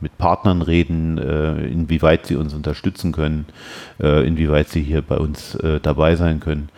mit 0.00 0.18
Partnern 0.18 0.62
reden, 0.62 1.18
inwieweit 1.18 2.26
sie 2.26 2.36
uns 2.36 2.54
unterstützen 2.54 3.10
können, 3.10 3.46
inwieweit 3.98 4.68
sie 4.68 4.82
hier 4.84 5.02
bei 5.02 5.16
uns 5.16 5.58
dabei 5.82 6.14
sein 6.14 6.38
können. 6.38 6.68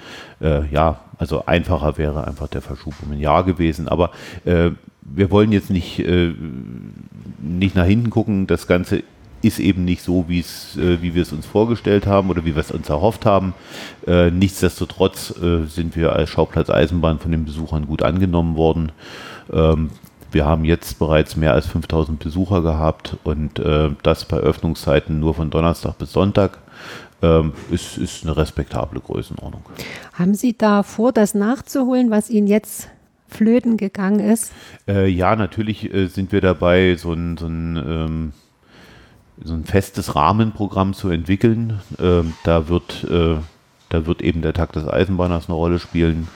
ja, 0.40 1.00
also 1.18 1.44
einfacher 1.44 1.98
wäre 1.98 2.26
einfach 2.26 2.48
der 2.48 2.62
Verschub 2.62 2.94
um 3.02 3.12
ein 3.12 3.20
Jahr 3.20 3.44
gewesen. 3.44 3.86
Aber 3.86 4.12
wir 5.14 5.30
wollen 5.30 5.52
jetzt 5.52 5.70
nicht, 5.70 5.98
äh, 6.00 6.34
nicht 7.38 7.74
nach 7.74 7.86
hinten 7.86 8.10
gucken. 8.10 8.46
Das 8.46 8.66
Ganze 8.66 9.02
ist 9.42 9.58
eben 9.58 9.84
nicht 9.84 10.02
so, 10.02 10.24
wie 10.28 10.40
äh, 10.40 11.00
wie 11.00 11.14
wir 11.14 11.22
es 11.22 11.32
uns 11.32 11.46
vorgestellt 11.46 12.06
haben 12.06 12.30
oder 12.30 12.44
wie 12.44 12.54
wir 12.54 12.60
es 12.60 12.70
uns 12.70 12.88
erhofft 12.88 13.26
haben. 13.26 13.54
Äh, 14.06 14.30
nichtsdestotrotz 14.30 15.34
äh, 15.40 15.66
sind 15.66 15.96
wir 15.96 16.14
als 16.14 16.30
Schauplatz 16.30 16.70
Eisenbahn 16.70 17.18
von 17.18 17.30
den 17.30 17.44
Besuchern 17.44 17.86
gut 17.86 18.02
angenommen 18.02 18.56
worden. 18.56 18.92
Ähm, 19.52 19.90
wir 20.32 20.44
haben 20.44 20.64
jetzt 20.64 20.98
bereits 20.98 21.36
mehr 21.36 21.52
als 21.52 21.66
5000 21.66 22.18
Besucher 22.18 22.62
gehabt 22.62 23.16
und 23.24 23.58
äh, 23.58 23.90
das 24.02 24.24
bei 24.24 24.36
Öffnungszeiten 24.36 25.20
nur 25.20 25.34
von 25.34 25.50
Donnerstag 25.50 25.98
bis 25.98 26.12
Sonntag. 26.12 26.58
Ähm, 27.22 27.54
ist, 27.70 27.96
ist 27.96 28.24
eine 28.24 28.36
respektable 28.36 29.00
Größenordnung. 29.00 29.62
Haben 30.12 30.34
Sie 30.34 30.56
da 30.56 30.82
vor, 30.82 31.12
das 31.12 31.34
nachzuholen, 31.34 32.10
was 32.10 32.28
Ihnen 32.28 32.46
jetzt 32.46 32.90
flöten 33.28 33.76
gegangen 33.76 34.20
ist? 34.20 34.52
Äh, 34.88 35.08
ja, 35.08 35.36
natürlich 35.36 35.92
äh, 35.92 36.06
sind 36.06 36.32
wir 36.32 36.40
dabei, 36.40 36.96
so 36.96 37.12
ein, 37.12 37.36
so 37.36 37.46
ein, 37.46 37.76
ähm, 37.76 38.32
so 39.42 39.54
ein 39.54 39.64
festes 39.64 40.14
Rahmenprogramm 40.14 40.94
zu 40.94 41.08
entwickeln. 41.10 41.80
Ähm, 42.00 42.34
da, 42.44 42.68
wird, 42.68 43.04
äh, 43.10 43.36
da 43.88 44.06
wird 44.06 44.22
eben 44.22 44.42
der 44.42 44.54
Tag 44.54 44.72
des 44.72 44.86
Eisenbahners 44.86 45.48
eine 45.48 45.56
Rolle 45.56 45.78
spielen. 45.78 46.28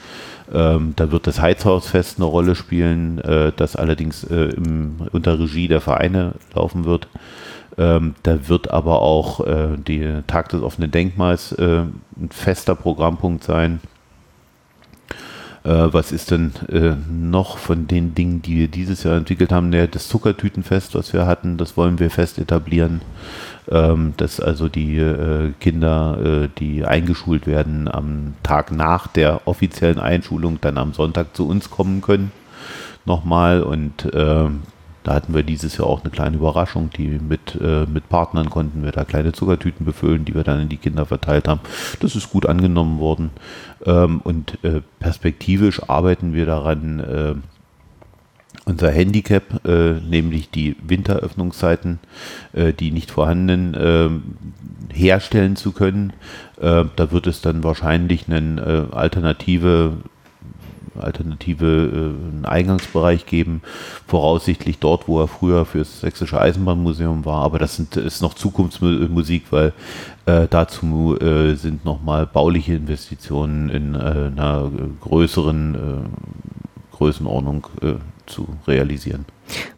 Ähm, 0.52 0.94
da 0.96 1.12
wird 1.12 1.26
das 1.26 1.40
Heizhausfest 1.40 2.18
eine 2.18 2.26
Rolle 2.26 2.54
spielen, 2.54 3.18
äh, 3.18 3.52
das 3.54 3.76
allerdings 3.76 4.24
äh, 4.24 4.50
im, 4.56 4.96
unter 5.12 5.38
Regie 5.38 5.68
der 5.68 5.80
Vereine 5.80 6.34
laufen 6.54 6.84
wird. 6.84 7.08
Ähm, 7.78 8.16
da 8.24 8.48
wird 8.48 8.70
aber 8.70 9.00
auch 9.00 9.46
äh, 9.46 9.76
der 9.76 10.26
Tag 10.26 10.48
des 10.48 10.60
offenen 10.60 10.90
Denkmals 10.90 11.56
ein 11.56 12.02
fester 12.30 12.74
Programmpunkt 12.74 13.44
sein. 13.44 13.80
Äh, 15.70 15.92
was 15.92 16.10
ist 16.10 16.32
denn 16.32 16.52
äh, 16.68 16.96
noch 17.08 17.56
von 17.56 17.86
den 17.86 18.12
Dingen, 18.14 18.42
die 18.42 18.56
wir 18.56 18.68
dieses 18.68 19.04
Jahr 19.04 19.16
entwickelt 19.16 19.52
haben? 19.52 19.70
Das 19.70 20.08
Zuckertütenfest, 20.08 20.96
was 20.96 21.12
wir 21.12 21.26
hatten, 21.26 21.58
das 21.58 21.76
wollen 21.76 22.00
wir 22.00 22.10
fest 22.10 22.38
etablieren. 22.38 23.02
Ähm, 23.70 24.14
dass 24.16 24.40
also 24.40 24.68
die 24.68 24.96
äh, 24.96 25.52
Kinder, 25.60 26.48
die 26.58 26.84
eingeschult 26.84 27.46
werden, 27.46 27.86
am 27.86 28.34
Tag 28.42 28.72
nach 28.72 29.06
der 29.06 29.46
offiziellen 29.46 30.00
Einschulung 30.00 30.58
dann 30.60 30.76
am 30.76 30.92
Sonntag 30.92 31.36
zu 31.36 31.46
uns 31.46 31.70
kommen 31.70 32.00
können. 32.00 32.32
Nochmal 33.04 33.62
und 33.62 34.08
ähm, 34.12 34.62
da 35.02 35.14
hatten 35.14 35.34
wir 35.34 35.42
dieses 35.42 35.76
Jahr 35.76 35.86
auch 35.86 36.02
eine 36.02 36.10
kleine 36.10 36.36
Überraschung, 36.36 36.90
die 36.90 37.08
mit, 37.08 37.58
äh, 37.60 37.86
mit 37.86 38.08
Partnern 38.08 38.50
konnten 38.50 38.82
wir 38.82 38.92
da 38.92 39.04
kleine 39.04 39.32
Zuckertüten 39.32 39.86
befüllen, 39.86 40.24
die 40.24 40.34
wir 40.34 40.44
dann 40.44 40.60
in 40.60 40.68
die 40.68 40.76
Kinder 40.76 41.06
verteilt 41.06 41.48
haben. 41.48 41.60
Das 42.00 42.16
ist 42.16 42.30
gut 42.30 42.46
angenommen 42.46 42.98
worden. 42.98 43.30
Ähm, 43.86 44.20
und 44.22 44.62
äh, 44.62 44.82
perspektivisch 44.98 45.88
arbeiten 45.88 46.34
wir 46.34 46.46
daran, 46.46 47.00
äh, 47.00 47.34
unser 48.64 48.90
Handicap, 48.90 49.66
äh, 49.66 49.92
nämlich 50.00 50.50
die 50.50 50.76
Winteröffnungszeiten, 50.86 51.98
äh, 52.52 52.72
die 52.72 52.90
nicht 52.90 53.10
vorhandenen, 53.10 53.74
äh, 53.74 54.94
herstellen 54.94 55.56
zu 55.56 55.72
können. 55.72 56.12
Da 56.60 57.10
wird 57.10 57.26
es 57.26 57.40
dann 57.40 57.64
wahrscheinlich 57.64 58.26
eine 58.28 58.88
alternative 58.90 59.96
alternative 61.00 61.66
äh, 61.66 62.34
einen 62.34 62.44
Eingangsbereich 62.44 63.26
geben, 63.26 63.62
voraussichtlich 64.06 64.78
dort, 64.78 65.08
wo 65.08 65.20
er 65.20 65.28
früher 65.28 65.64
für 65.64 65.78
das 65.78 66.00
Sächsische 66.00 66.40
Eisenbahnmuseum 66.40 67.24
war. 67.24 67.44
Aber 67.44 67.58
das 67.58 67.76
sind, 67.76 67.96
ist 67.96 68.22
noch 68.22 68.34
Zukunftsmusik, 68.34 69.46
weil 69.50 69.72
äh, 70.26 70.46
dazu 70.48 71.16
äh, 71.20 71.54
sind 71.54 71.84
nochmal 71.84 72.26
bauliche 72.26 72.74
Investitionen 72.74 73.68
in 73.68 73.94
äh, 73.94 73.98
einer 73.98 74.70
größeren 75.00 75.74
äh, 75.74 76.96
Größenordnung 76.96 77.66
äh, 77.82 77.94
zu 78.26 78.46
realisieren. 78.66 79.24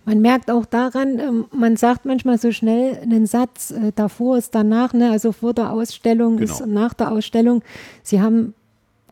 Man 0.05 0.21
merkt 0.21 0.51
auch 0.51 0.67
daran, 0.67 1.19
ähm, 1.19 1.45
man 1.57 1.77
sagt 1.77 2.05
manchmal 2.05 2.39
so 2.39 2.53
schnell 2.53 2.99
einen 3.01 3.27
Satz, 3.27 3.73
davor 3.95 4.37
ist 4.37 4.55
danach, 4.55 4.93
ne? 4.93 5.11
also 5.11 5.33
vor 5.33 5.55
der 5.55 5.73
Ausstellung 5.73 6.37
genau. 6.37 6.53
ist 6.53 6.67
nach 6.67 6.93
der 6.93 7.13
Ausstellung. 7.13 7.63
Sie 8.03 8.21
haben 8.21 8.55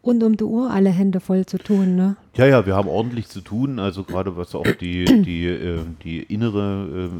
rund 0.04 0.22
um 0.22 0.36
die 0.36 0.44
Uhr 0.44 0.70
alle 0.70 0.90
Hände 0.90 1.20
voll 1.20 1.46
zu 1.46 1.58
tun, 1.58 1.96
ne? 1.96 2.16
Ja, 2.36 2.46
ja, 2.46 2.66
wir 2.66 2.74
haben 2.74 2.88
ordentlich 2.88 3.28
zu 3.28 3.40
tun, 3.40 3.78
also 3.78 4.04
gerade 4.04 4.36
was 4.36 4.54
auch 4.54 4.66
die, 4.80 5.04
die, 5.04 5.46
äh, 5.46 5.80
die 6.04 6.22
innere, 6.22 7.10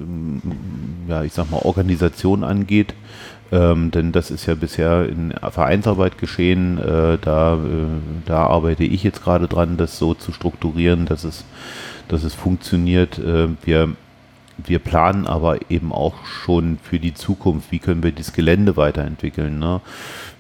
äh, 1.07 1.11
ja, 1.11 1.23
ich 1.25 1.33
sag 1.33 1.51
mal, 1.51 1.59
Organisation 1.59 2.45
angeht. 2.45 2.95
Ähm, 3.53 3.91
denn 3.91 4.13
das 4.13 4.31
ist 4.31 4.47
ja 4.47 4.55
bisher 4.55 5.09
in 5.09 5.33
Vereinsarbeit 5.51 6.19
geschehen. 6.19 6.79
Äh, 6.79 7.19
da, 7.21 7.55
äh, 7.55 7.59
da 8.25 8.47
arbeite 8.47 8.85
ich 8.85 9.03
jetzt 9.03 9.25
gerade 9.25 9.49
dran, 9.49 9.77
das 9.77 9.99
so 9.99 10.15
zu 10.15 10.31
strukturieren, 10.33 11.07
dass 11.07 11.25
es, 11.25 11.45
dass 12.07 12.23
es 12.23 12.33
funktioniert. 12.33 13.19
Äh, 13.19 13.49
wir 13.65 13.91
wir 14.67 14.79
planen 14.79 15.27
aber 15.27 15.71
eben 15.71 15.93
auch 15.93 16.27
schon 16.27 16.79
für 16.83 16.99
die 16.99 17.15
Zukunft, 17.15 17.73
wie 17.73 17.79
können 17.79 18.03
wir 18.03 18.13
das 18.13 18.33
Gelände 18.33 18.77
weiterentwickeln. 18.77 19.59
Ne? 19.59 19.81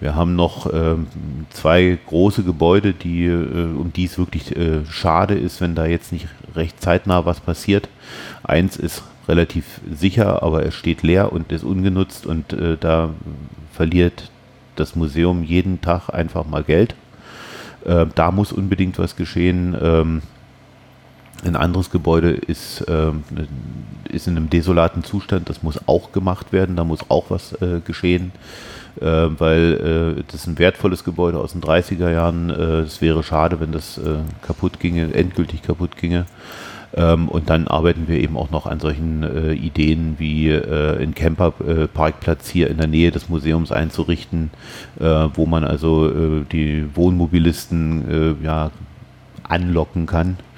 Wir 0.00 0.14
haben 0.14 0.34
noch 0.34 0.72
ähm, 0.72 1.06
zwei 1.50 1.98
große 2.06 2.42
Gebäude, 2.42 2.94
die, 2.94 3.26
äh, 3.26 3.76
um 3.76 3.92
die 3.92 4.06
es 4.06 4.18
wirklich 4.18 4.56
äh, 4.56 4.84
schade 4.86 5.34
ist, 5.34 5.60
wenn 5.60 5.74
da 5.74 5.84
jetzt 5.84 6.10
nicht 6.10 6.26
recht 6.56 6.80
zeitnah 6.80 7.26
was 7.26 7.40
passiert. 7.40 7.88
Eins 8.42 8.76
ist 8.76 9.02
relativ 9.28 9.80
sicher, 9.92 10.42
aber 10.42 10.64
es 10.64 10.74
steht 10.74 11.02
leer 11.02 11.32
und 11.32 11.52
ist 11.52 11.64
ungenutzt 11.64 12.26
und 12.26 12.52
äh, 12.54 12.78
da 12.80 13.10
verliert 13.72 14.30
das 14.76 14.96
Museum 14.96 15.44
jeden 15.44 15.82
Tag 15.82 16.08
einfach 16.08 16.46
mal 16.46 16.64
Geld. 16.64 16.94
Äh, 17.84 18.06
da 18.14 18.30
muss 18.30 18.52
unbedingt 18.52 18.98
was 18.98 19.16
geschehen. 19.16 19.76
Ähm, 19.80 20.22
Ein 21.44 21.56
anderes 21.56 21.90
Gebäude 21.90 22.30
ist, 22.32 22.80
äh, 22.88 23.12
ist 24.10 24.26
in 24.26 24.36
einem 24.36 24.50
desolaten 24.50 25.04
Zustand, 25.04 25.48
das 25.48 25.62
muss 25.62 25.78
auch 25.86 26.12
gemacht 26.12 26.52
werden, 26.52 26.76
da 26.76 26.84
muss 26.84 27.08
auch 27.08 27.30
was 27.30 27.52
äh, 27.60 27.80
geschehen, 27.84 28.32
weil 28.96 30.16
äh, 30.18 30.22
das 30.26 30.42
ist 30.42 30.46
ein 30.46 30.58
wertvolles 30.58 31.04
Gebäude 31.04 31.38
aus 31.38 31.52
den 31.52 31.60
30er 31.60 32.10
Jahren. 32.10 32.50
Äh, 32.50 32.80
es 32.80 33.00
wäre 33.00 33.22
schade, 33.22 33.60
wenn 33.60 33.72
das 33.72 33.98
äh, 33.98 34.18
kaputt 34.42 34.80
ginge, 34.80 35.14
endgültig 35.14 35.62
kaputt 35.62 35.96
ginge. 35.96 36.26
Ähm, 36.92 37.28
und 37.28 37.50
dann 37.50 37.68
arbeiten 37.68 38.08
wir 38.08 38.18
eben 38.18 38.36
auch 38.36 38.50
noch 38.50 38.66
an 38.66 38.80
solchen 38.80 39.22
äh, 39.22 39.52
Ideen 39.52 40.16
wie 40.18 40.48
äh, 40.48 40.98
einen 40.98 41.14
Camperparkplatz 41.14 42.48
hier 42.48 42.68
in 42.68 42.78
der 42.78 42.88
Nähe 42.88 43.12
des 43.12 43.28
Museums 43.28 43.70
einzurichten, 43.70 44.50
äh, 44.98 45.04
wo 45.04 45.46
man 45.46 45.62
also 45.62 46.08
äh, 46.08 46.44
die 46.50 46.84
Wohnmobilisten 46.94 48.40
äh, 48.42 48.44
ja, 48.44 48.72
anlocken 49.44 50.06
kann 50.06 50.36
äh, 50.38 50.49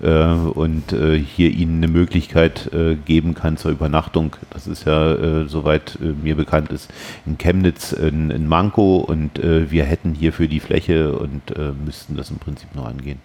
und 0.00 0.84
hier 0.90 1.50
ihnen 1.50 1.78
eine 1.78 1.88
Möglichkeit 1.88 2.70
geben 3.04 3.34
kann 3.34 3.56
zur 3.56 3.70
Übernachtung. 3.70 4.36
Das 4.50 4.66
ist 4.66 4.86
ja, 4.86 5.46
soweit 5.46 5.98
mir 6.00 6.36
bekannt 6.36 6.72
ist, 6.72 6.90
in 7.26 7.38
Chemnitz 7.38 7.92
ein, 7.92 8.30
ein 8.30 8.46
Manko 8.46 8.98
und 8.98 9.40
wir 9.42 9.84
hätten 9.84 10.14
hierfür 10.14 10.48
die 10.48 10.60
Fläche 10.60 11.12
und 11.12 11.42
müssten 11.84 12.16
das 12.16 12.30
im 12.30 12.38
Prinzip 12.38 12.74
nur 12.74 12.86
angehen. 12.86 13.18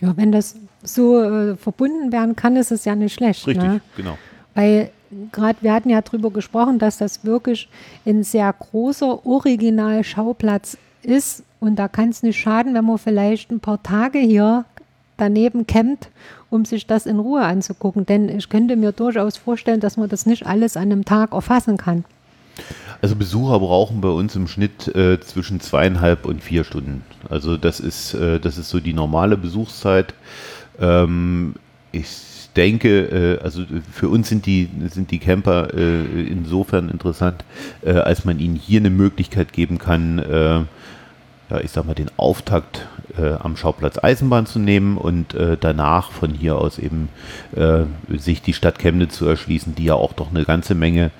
Ja, 0.00 0.16
wenn 0.16 0.32
das 0.32 0.56
so 0.82 1.22
äh, 1.22 1.56
verbunden 1.56 2.10
werden 2.10 2.36
kann, 2.36 2.56
ist 2.56 2.72
es 2.72 2.84
ja 2.84 2.94
nicht 2.94 3.14
schlecht. 3.14 3.46
Richtig, 3.46 3.62
ne? 3.62 3.80
genau. 3.96 4.16
Weil 4.54 4.90
gerade 5.30 5.58
wir 5.60 5.72
hatten 5.72 5.90
ja 5.90 6.00
darüber 6.00 6.30
gesprochen, 6.30 6.78
dass 6.78 6.98
das 6.98 7.24
wirklich 7.24 7.68
ein 8.06 8.22
sehr 8.22 8.52
großer 8.52 9.26
Originalschauplatz 9.26 10.78
ist 11.02 11.44
und 11.60 11.76
da 11.76 11.88
kann 11.88 12.08
es 12.08 12.22
nicht 12.22 12.38
schaden, 12.38 12.74
wenn 12.74 12.84
man 12.84 12.98
vielleicht 12.98 13.50
ein 13.50 13.60
paar 13.60 13.82
Tage 13.82 14.18
hier 14.18 14.64
daneben 15.20 15.66
campt, 15.66 16.08
um 16.48 16.64
sich 16.64 16.86
das 16.86 17.06
in 17.06 17.18
Ruhe 17.18 17.42
anzugucken. 17.42 18.06
Denn 18.06 18.28
ich 18.28 18.48
könnte 18.48 18.76
mir 18.76 18.92
durchaus 18.92 19.36
vorstellen, 19.36 19.80
dass 19.80 19.96
man 19.96 20.08
das 20.08 20.26
nicht 20.26 20.46
alles 20.46 20.76
an 20.76 20.84
einem 20.84 21.04
Tag 21.04 21.32
erfassen 21.32 21.76
kann. 21.76 22.04
Also 23.02 23.16
Besucher 23.16 23.58
brauchen 23.60 24.00
bei 24.00 24.08
uns 24.08 24.36
im 24.36 24.46
Schnitt 24.46 24.88
äh, 24.94 25.20
zwischen 25.20 25.60
zweieinhalb 25.60 26.26
und 26.26 26.42
vier 26.42 26.64
Stunden. 26.64 27.02
Also 27.28 27.56
das 27.56 27.80
ist, 27.80 28.14
äh, 28.14 28.38
das 28.40 28.58
ist 28.58 28.68
so 28.68 28.80
die 28.80 28.92
normale 28.92 29.36
Besuchszeit. 29.36 30.14
Ähm, 30.78 31.54
ich 31.92 32.08
denke, 32.56 33.38
äh, 33.38 33.42
also 33.42 33.62
für 33.90 34.08
uns 34.08 34.28
sind 34.28 34.44
die, 34.44 34.68
sind 34.90 35.10
die 35.10 35.18
Camper 35.18 35.72
äh, 35.72 36.02
insofern 36.24 36.90
interessant, 36.90 37.44
äh, 37.82 37.92
als 37.92 38.24
man 38.24 38.38
ihnen 38.38 38.56
hier 38.56 38.80
eine 38.80 38.90
Möglichkeit 38.90 39.52
geben 39.52 39.78
kann, 39.78 40.18
äh, 40.18 40.60
ja, 41.50 41.60
ich 41.60 41.70
sag 41.70 41.84
mal, 41.86 41.94
den 41.94 42.10
Auftakt 42.16 42.86
äh, 43.18 43.32
am 43.32 43.56
Schauplatz 43.56 44.02
Eisenbahn 44.02 44.46
zu 44.46 44.58
nehmen 44.58 44.96
und 44.96 45.34
äh, 45.34 45.56
danach 45.60 46.10
von 46.12 46.30
hier 46.30 46.56
aus 46.56 46.78
eben 46.78 47.08
sich 48.08 48.42
die 48.42 48.52
Stadt 48.52 48.78
Chemnitz 48.78 49.16
zu 49.16 49.26
erschließen, 49.26 49.74
die 49.74 49.84
ja 49.84 49.94
auch 49.94 50.12
doch 50.12 50.30
eine 50.30 50.44
ganze 50.44 50.74
Menge 50.74 51.10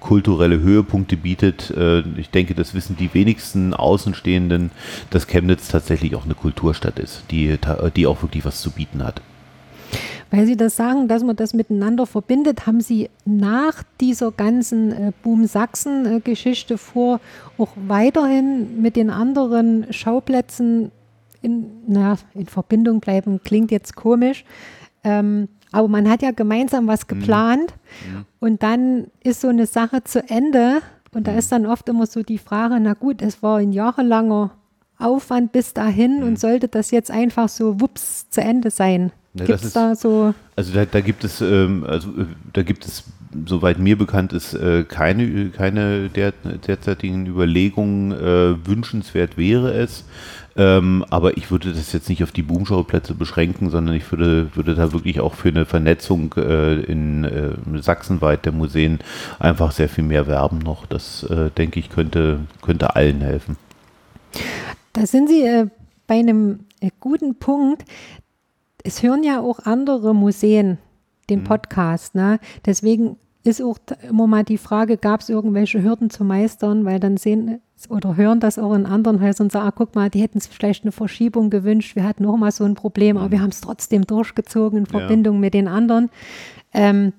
kulturelle 0.00 0.58
Höhepunkte 0.58 1.16
bietet. 1.16 1.72
Ich 2.16 2.30
denke, 2.30 2.54
das 2.54 2.74
wissen 2.74 2.96
die 2.96 3.12
wenigsten 3.14 3.74
Außenstehenden, 3.74 4.70
dass 5.10 5.26
Chemnitz 5.26 5.68
tatsächlich 5.68 6.16
auch 6.16 6.24
eine 6.24 6.34
Kulturstadt 6.34 6.98
ist, 6.98 7.24
die, 7.30 7.58
die 7.94 8.06
auch 8.06 8.22
wirklich 8.22 8.44
was 8.44 8.60
zu 8.60 8.70
bieten 8.70 9.04
hat. 9.04 9.20
Weil 10.30 10.46
Sie 10.46 10.56
das 10.56 10.76
sagen, 10.76 11.08
dass 11.08 11.24
man 11.24 11.36
das 11.36 11.54
miteinander 11.54 12.06
verbindet, 12.06 12.66
haben 12.66 12.80
Sie 12.80 13.10
nach 13.24 13.82
dieser 14.00 14.30
ganzen 14.30 14.92
äh, 14.92 15.12
Boom 15.22 15.46
Sachsen-Geschichte 15.46 16.78
vor, 16.78 17.20
auch 17.58 17.70
weiterhin 17.76 18.80
mit 18.80 18.96
den 18.96 19.10
anderen 19.10 19.92
Schauplätzen 19.92 20.92
in, 21.42 21.66
na, 21.86 22.16
in 22.34 22.46
Verbindung 22.46 23.00
bleiben, 23.00 23.40
klingt 23.42 23.70
jetzt 23.70 23.96
komisch. 23.96 24.44
Ähm, 25.02 25.48
aber 25.72 25.88
man 25.88 26.08
hat 26.08 26.22
ja 26.22 26.30
gemeinsam 26.30 26.86
was 26.86 27.04
mhm. 27.04 27.08
geplant 27.08 27.74
mhm. 28.06 28.26
und 28.40 28.62
dann 28.62 29.06
ist 29.22 29.40
so 29.40 29.48
eine 29.48 29.66
Sache 29.66 30.04
zu 30.04 30.28
Ende 30.28 30.82
und 31.12 31.26
da 31.26 31.32
mhm. 31.32 31.38
ist 31.38 31.52
dann 31.52 31.66
oft 31.66 31.88
immer 31.88 32.06
so 32.06 32.22
die 32.22 32.38
Frage, 32.38 32.78
na 32.80 32.94
gut, 32.94 33.22
es 33.22 33.42
war 33.42 33.58
ein 33.58 33.72
jahrelanger 33.72 34.52
Aufwand 34.98 35.52
bis 35.52 35.72
dahin 35.72 36.22
und 36.22 36.38
sollte 36.38 36.68
das 36.68 36.90
jetzt 36.90 37.10
einfach 37.10 37.48
so 37.48 37.80
wups 37.80 38.28
zu 38.28 38.42
Ende 38.42 38.70
sein? 38.70 39.12
Ja, 39.34 39.44
gibt 39.44 39.62
es 39.62 39.72
da 39.72 39.94
so? 39.94 40.34
Also 40.56 40.72
da, 40.74 40.84
da 40.84 41.00
gibt 41.00 41.22
es, 41.22 41.40
ähm, 41.40 41.84
also 41.86 42.08
äh, 42.10 42.26
da 42.52 42.62
gibt 42.62 42.84
es, 42.84 43.04
soweit 43.46 43.78
mir 43.78 43.96
bekannt 43.96 44.32
ist, 44.32 44.54
äh, 44.54 44.82
keine, 44.82 45.50
keine 45.50 46.08
der, 46.08 46.32
derzeitigen 46.66 47.26
Überlegungen. 47.26 48.10
Äh, 48.10 48.66
wünschenswert 48.66 49.36
wäre 49.36 49.72
es. 49.72 50.04
Ähm, 50.56 51.04
aber 51.10 51.36
ich 51.36 51.52
würde 51.52 51.72
das 51.72 51.92
jetzt 51.92 52.08
nicht 52.08 52.24
auf 52.24 52.32
die 52.32 52.42
Boomschauplätze 52.42 53.14
beschränken, 53.14 53.70
sondern 53.70 53.94
ich 53.94 54.10
würde, 54.10 54.50
würde 54.56 54.74
da 54.74 54.92
wirklich 54.92 55.20
auch 55.20 55.34
für 55.34 55.48
eine 55.48 55.64
Vernetzung 55.64 56.34
äh, 56.36 56.80
in 56.80 57.22
äh, 57.22 57.52
sachsenweit 57.80 58.44
der 58.44 58.52
Museen 58.52 58.98
einfach 59.38 59.70
sehr 59.70 59.88
viel 59.88 60.02
mehr 60.02 60.26
werben 60.26 60.58
noch. 60.58 60.86
Das, 60.86 61.24
denke 61.56 61.78
ich, 61.78 61.88
könnte, 61.88 62.40
könnte 62.62 62.96
allen 62.96 63.20
helfen. 63.20 63.56
Da 64.92 65.06
sind 65.06 65.28
Sie 65.28 65.66
bei 66.08 66.18
einem 66.18 66.60
guten 66.98 67.36
Punkt. 67.36 67.84
Es 68.84 69.02
hören 69.02 69.22
ja 69.22 69.40
auch 69.40 69.60
andere 69.60 70.14
Museen 70.14 70.78
den 71.28 71.40
mhm. 71.40 71.44
Podcast. 71.44 72.14
Ne? 72.14 72.38
Deswegen 72.66 73.16
ist 73.42 73.62
auch 73.62 73.78
immer 74.08 74.26
mal 74.26 74.44
die 74.44 74.58
Frage, 74.58 74.96
gab 74.96 75.20
es 75.20 75.28
irgendwelche 75.28 75.82
Hürden 75.82 76.10
zu 76.10 76.24
meistern, 76.24 76.84
weil 76.84 77.00
dann 77.00 77.16
sehen 77.16 77.60
oder 77.88 78.16
hören 78.16 78.40
das 78.40 78.58
auch 78.58 78.74
in 78.74 78.84
anderen 78.84 79.22
Häusern 79.22 79.46
und 79.46 79.52
sagen, 79.52 79.66
ah, 79.66 79.72
guck 79.74 79.94
mal, 79.94 80.10
die 80.10 80.20
hätten 80.20 80.40
sich 80.40 80.52
vielleicht 80.52 80.84
eine 80.84 80.92
Verschiebung 80.92 81.48
gewünscht, 81.48 81.96
wir 81.96 82.04
hatten 82.04 82.26
auch 82.26 82.36
mal 82.36 82.52
so 82.52 82.64
ein 82.64 82.74
Problem, 82.74 83.16
aber 83.16 83.30
wir 83.30 83.38
mhm. 83.38 83.42
haben 83.44 83.50
es 83.50 83.62
trotzdem 83.62 84.06
durchgezogen 84.06 84.80
in 84.80 84.86
Verbindung 84.86 85.36
ja. 85.36 85.40
mit 85.40 85.54
den 85.54 85.68
anderen. 85.68 86.10
Ähm, 86.74 87.14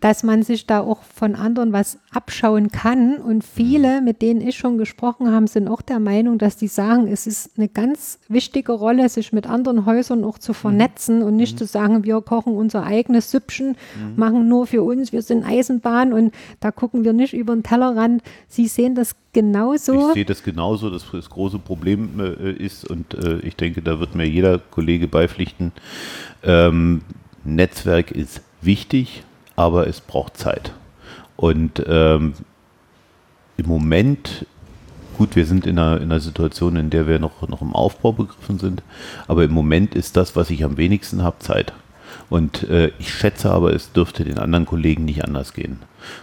dass 0.00 0.22
man 0.22 0.42
sich 0.42 0.66
da 0.66 0.80
auch 0.80 1.02
von 1.02 1.34
anderen 1.34 1.72
was 1.72 1.98
abschauen 2.12 2.70
kann. 2.70 3.16
Und 3.16 3.42
viele, 3.42 4.00
mit 4.00 4.22
denen 4.22 4.40
ich 4.40 4.56
schon 4.56 4.78
gesprochen 4.78 5.32
habe, 5.32 5.48
sind 5.48 5.68
auch 5.68 5.82
der 5.82 5.98
Meinung, 5.98 6.38
dass 6.38 6.56
die 6.56 6.68
sagen, 6.68 7.08
es 7.08 7.26
ist 7.26 7.58
eine 7.58 7.68
ganz 7.68 8.20
wichtige 8.28 8.72
Rolle, 8.72 9.08
sich 9.08 9.32
mit 9.32 9.46
anderen 9.46 9.86
Häusern 9.86 10.24
auch 10.24 10.38
zu 10.38 10.52
vernetzen 10.52 11.22
und 11.22 11.36
nicht 11.36 11.54
mhm. 11.54 11.58
zu 11.58 11.66
sagen, 11.66 12.04
wir 12.04 12.20
kochen 12.20 12.54
unser 12.54 12.84
eigenes 12.84 13.30
Süppchen, 13.30 13.68
mhm. 13.68 14.14
machen 14.16 14.48
nur 14.48 14.66
für 14.66 14.82
uns, 14.82 15.12
wir 15.12 15.22
sind 15.22 15.44
Eisenbahn 15.44 16.12
und 16.12 16.32
da 16.60 16.70
gucken 16.70 17.04
wir 17.04 17.12
nicht 17.12 17.34
über 17.34 17.54
den 17.54 17.64
Tellerrand. 17.64 18.22
Sie 18.46 18.68
sehen 18.68 18.94
das 18.94 19.16
genauso. 19.32 20.08
Ich 20.08 20.14
sehe 20.14 20.24
das 20.24 20.42
genauso, 20.42 20.90
dass 20.90 21.10
das 21.10 21.28
große 21.28 21.58
Problem 21.58 22.20
äh, 22.20 22.52
ist 22.52 22.88
und 22.88 23.14
äh, 23.14 23.38
ich 23.40 23.56
denke, 23.56 23.82
da 23.82 23.98
wird 23.98 24.14
mir 24.14 24.28
jeder 24.28 24.58
Kollege 24.58 25.08
beipflichten. 25.08 25.72
Ähm, 26.42 27.02
Netzwerk 27.44 28.10
ist 28.10 28.42
wichtig, 28.60 29.22
aber 29.58 29.88
es 29.88 30.00
braucht 30.00 30.36
Zeit. 30.36 30.72
Und 31.36 31.82
ähm, 31.88 32.34
im 33.56 33.66
Moment, 33.66 34.46
gut, 35.16 35.34
wir 35.34 35.46
sind 35.46 35.66
in 35.66 35.80
einer, 35.80 35.96
in 35.96 36.12
einer 36.12 36.20
Situation, 36.20 36.76
in 36.76 36.90
der 36.90 37.08
wir 37.08 37.18
noch, 37.18 37.46
noch 37.48 37.60
im 37.60 37.74
Aufbau 37.74 38.12
begriffen 38.12 38.60
sind, 38.60 38.84
aber 39.26 39.42
im 39.42 39.50
Moment 39.50 39.96
ist 39.96 40.16
das, 40.16 40.36
was 40.36 40.50
ich 40.50 40.62
am 40.62 40.76
wenigsten 40.76 41.24
habe, 41.24 41.40
Zeit. 41.40 41.72
Und 42.30 42.68
äh, 42.68 42.90
ich 42.98 43.12
schätze 43.12 43.50
aber, 43.50 43.72
es 43.72 43.92
dürfte 43.92 44.24
den 44.24 44.38
anderen 44.38 44.66
Kollegen 44.66 45.04
nicht 45.04 45.24
anders 45.24 45.54
gehen. 45.54 45.78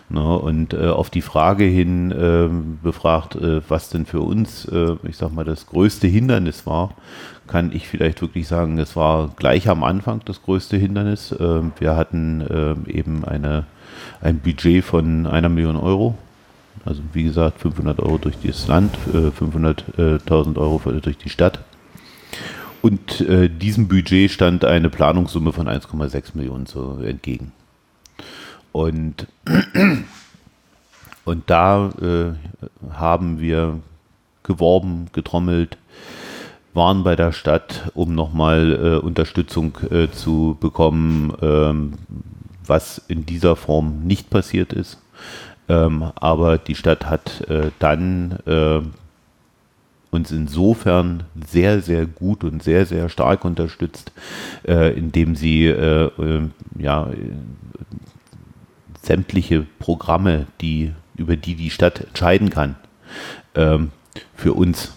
Ne? 0.10 0.38
Und 0.38 0.74
äh, 0.74 0.88
auf 0.88 1.10
die 1.10 1.22
Frage 1.22 1.64
hin 1.64 2.12
äh, 2.12 2.48
befragt, 2.84 3.36
äh, 3.36 3.62
was 3.68 3.90
denn 3.90 4.06
für 4.06 4.22
uns, 4.22 4.66
äh, 4.66 4.96
ich 5.04 5.18
sag 5.18 5.34
mal, 5.34 5.46
das 5.46 5.66
größte 5.66 6.08
Hindernis 6.08 6.66
war, 6.66 6.92
kann 7.48 7.72
ich 7.72 7.88
vielleicht 7.88 8.22
wirklich 8.22 8.48
sagen, 8.48 8.78
es 8.78 8.96
war 8.96 9.30
gleich 9.36 9.68
am 9.68 9.84
Anfang 9.84 10.22
das 10.26 10.44
größte 10.44 10.78
Hindernis. 10.78 11.32
Äh, 11.32 11.62
wir 11.80 11.96
hatten 11.96 12.42
äh, 12.42 12.92
eben 12.92 13.26
eine, 13.26 13.66
ein 14.22 14.40
Budget 14.40 14.84
von 14.84 15.26
einer 15.26 15.50
Million 15.50 15.78
Euro. 15.78 16.16
Also 16.86 17.02
wie 17.14 17.24
gesagt, 17.24 17.62
500 17.62 18.00
Euro 18.00 18.20
durch 18.20 18.36
das 18.44 18.68
Land, 18.68 18.96
äh, 19.12 19.30
500.000 19.30 20.58
Euro 20.58 20.80
durch 21.02 21.18
die 21.18 21.30
Stadt. 21.30 21.60
Und 22.86 23.20
äh, 23.22 23.50
diesem 23.50 23.88
Budget 23.88 24.30
stand 24.30 24.64
eine 24.64 24.92
Planungssumme 24.92 25.52
von 25.52 25.68
1,6 25.68 26.36
Millionen 26.36 26.68
so 26.68 27.00
entgegen. 27.04 27.52
Und, 28.72 29.26
und 31.26 31.50
da 31.50 31.90
äh, 32.00 32.94
haben 32.94 33.40
wir 33.40 33.80
geworben, 34.44 35.08
getrommelt, 35.14 35.80
waren 36.76 37.04
bei 37.04 37.16
der 37.16 37.32
Stadt, 37.32 37.90
um 37.96 38.14
nochmal 38.14 38.74
äh, 38.74 39.04
Unterstützung 39.04 39.80
äh, 39.90 40.12
zu 40.12 40.56
bekommen, 40.60 41.34
ähm, 41.42 41.94
was 42.68 43.00
in 43.08 43.26
dieser 43.26 43.56
Form 43.56 44.04
nicht 44.04 44.30
passiert 44.30 44.74
ist. 44.74 45.02
Ähm, 45.68 46.12
aber 46.14 46.60
die 46.60 46.76
Stadt 46.76 47.08
hat 47.08 47.50
äh, 47.50 47.72
dann 47.80 48.38
äh, 48.46 48.82
uns 50.16 50.32
insofern 50.32 51.24
sehr, 51.48 51.82
sehr 51.82 52.06
gut 52.06 52.44
und 52.44 52.64
sehr, 52.64 52.86
sehr 52.86 53.10
stark 53.10 53.46
unterstützt, 53.46 54.12
äh, 54.68 54.98
indem 54.98 55.36
sie 55.36 55.68
äh, 55.68 56.10
ja, 56.78 57.10
sämtliche 59.02 59.66
Programme, 59.80 60.48
die, 60.62 60.92
über 61.16 61.36
die 61.36 61.56
die 61.56 61.70
Stadt 61.70 62.02
entscheiden 62.02 62.50
kann, 62.50 62.76
ähm, 63.54 63.92
für 64.34 64.54
uns 64.54 64.94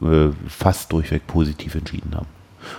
äh, 0.00 0.30
fast 0.48 0.92
durchweg 0.92 1.26
positiv 1.26 1.74
entschieden 1.74 2.14
haben. 2.14 2.26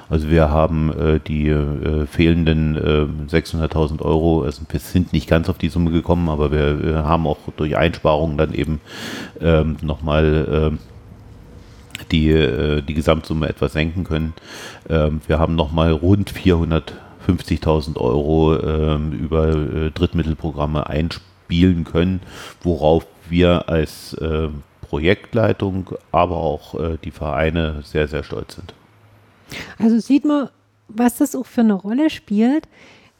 Also 0.09 0.29
wir 0.29 0.49
haben 0.49 0.91
äh, 0.97 1.19
die 1.19 1.49
äh, 1.49 2.05
fehlenden 2.07 2.75
äh, 2.75 3.33
600.000 3.35 4.01
Euro, 4.01 4.43
also 4.43 4.61
wir 4.69 4.79
sind 4.79 5.13
nicht 5.13 5.27
ganz 5.29 5.49
auf 5.49 5.57
die 5.57 5.69
Summe 5.69 5.91
gekommen, 5.91 6.29
aber 6.29 6.51
wir, 6.51 6.81
wir 6.83 7.03
haben 7.03 7.27
auch 7.27 7.37
durch 7.57 7.75
Einsparungen 7.75 8.37
dann 8.37 8.53
eben 8.53 8.79
ähm, 9.41 9.77
nochmal 9.81 10.71
äh, 10.73 10.92
die, 12.13 12.29
äh, 12.29 12.81
die 12.81 12.93
Gesamtsumme 12.93 13.49
etwas 13.49 13.73
senken 13.73 14.03
können. 14.03 14.33
Ähm, 14.89 15.19
wir 15.27 15.39
haben 15.39 15.55
nochmal 15.55 15.91
rund 15.91 16.31
450.000 16.31 17.97
Euro 17.97 18.57
ähm, 18.59 19.11
über 19.11 19.49
äh, 19.49 19.91
Drittmittelprogramme 19.91 20.87
einspielen 20.87 21.83
können, 21.83 22.21
worauf 22.61 23.05
wir 23.29 23.67
als 23.67 24.13
äh, 24.13 24.49
Projektleitung, 24.81 25.89
aber 26.11 26.37
auch 26.37 26.79
äh, 26.79 26.97
die 27.03 27.11
Vereine 27.11 27.81
sehr, 27.83 28.07
sehr 28.07 28.23
stolz 28.23 28.55
sind. 28.55 28.73
Also 29.79 29.99
sieht 29.99 30.23
man, 30.23 30.49
was 30.87 31.17
das 31.17 31.35
auch 31.35 31.45
für 31.47 31.61
eine 31.61 31.73
Rolle 31.73 32.09
spielt, 32.09 32.67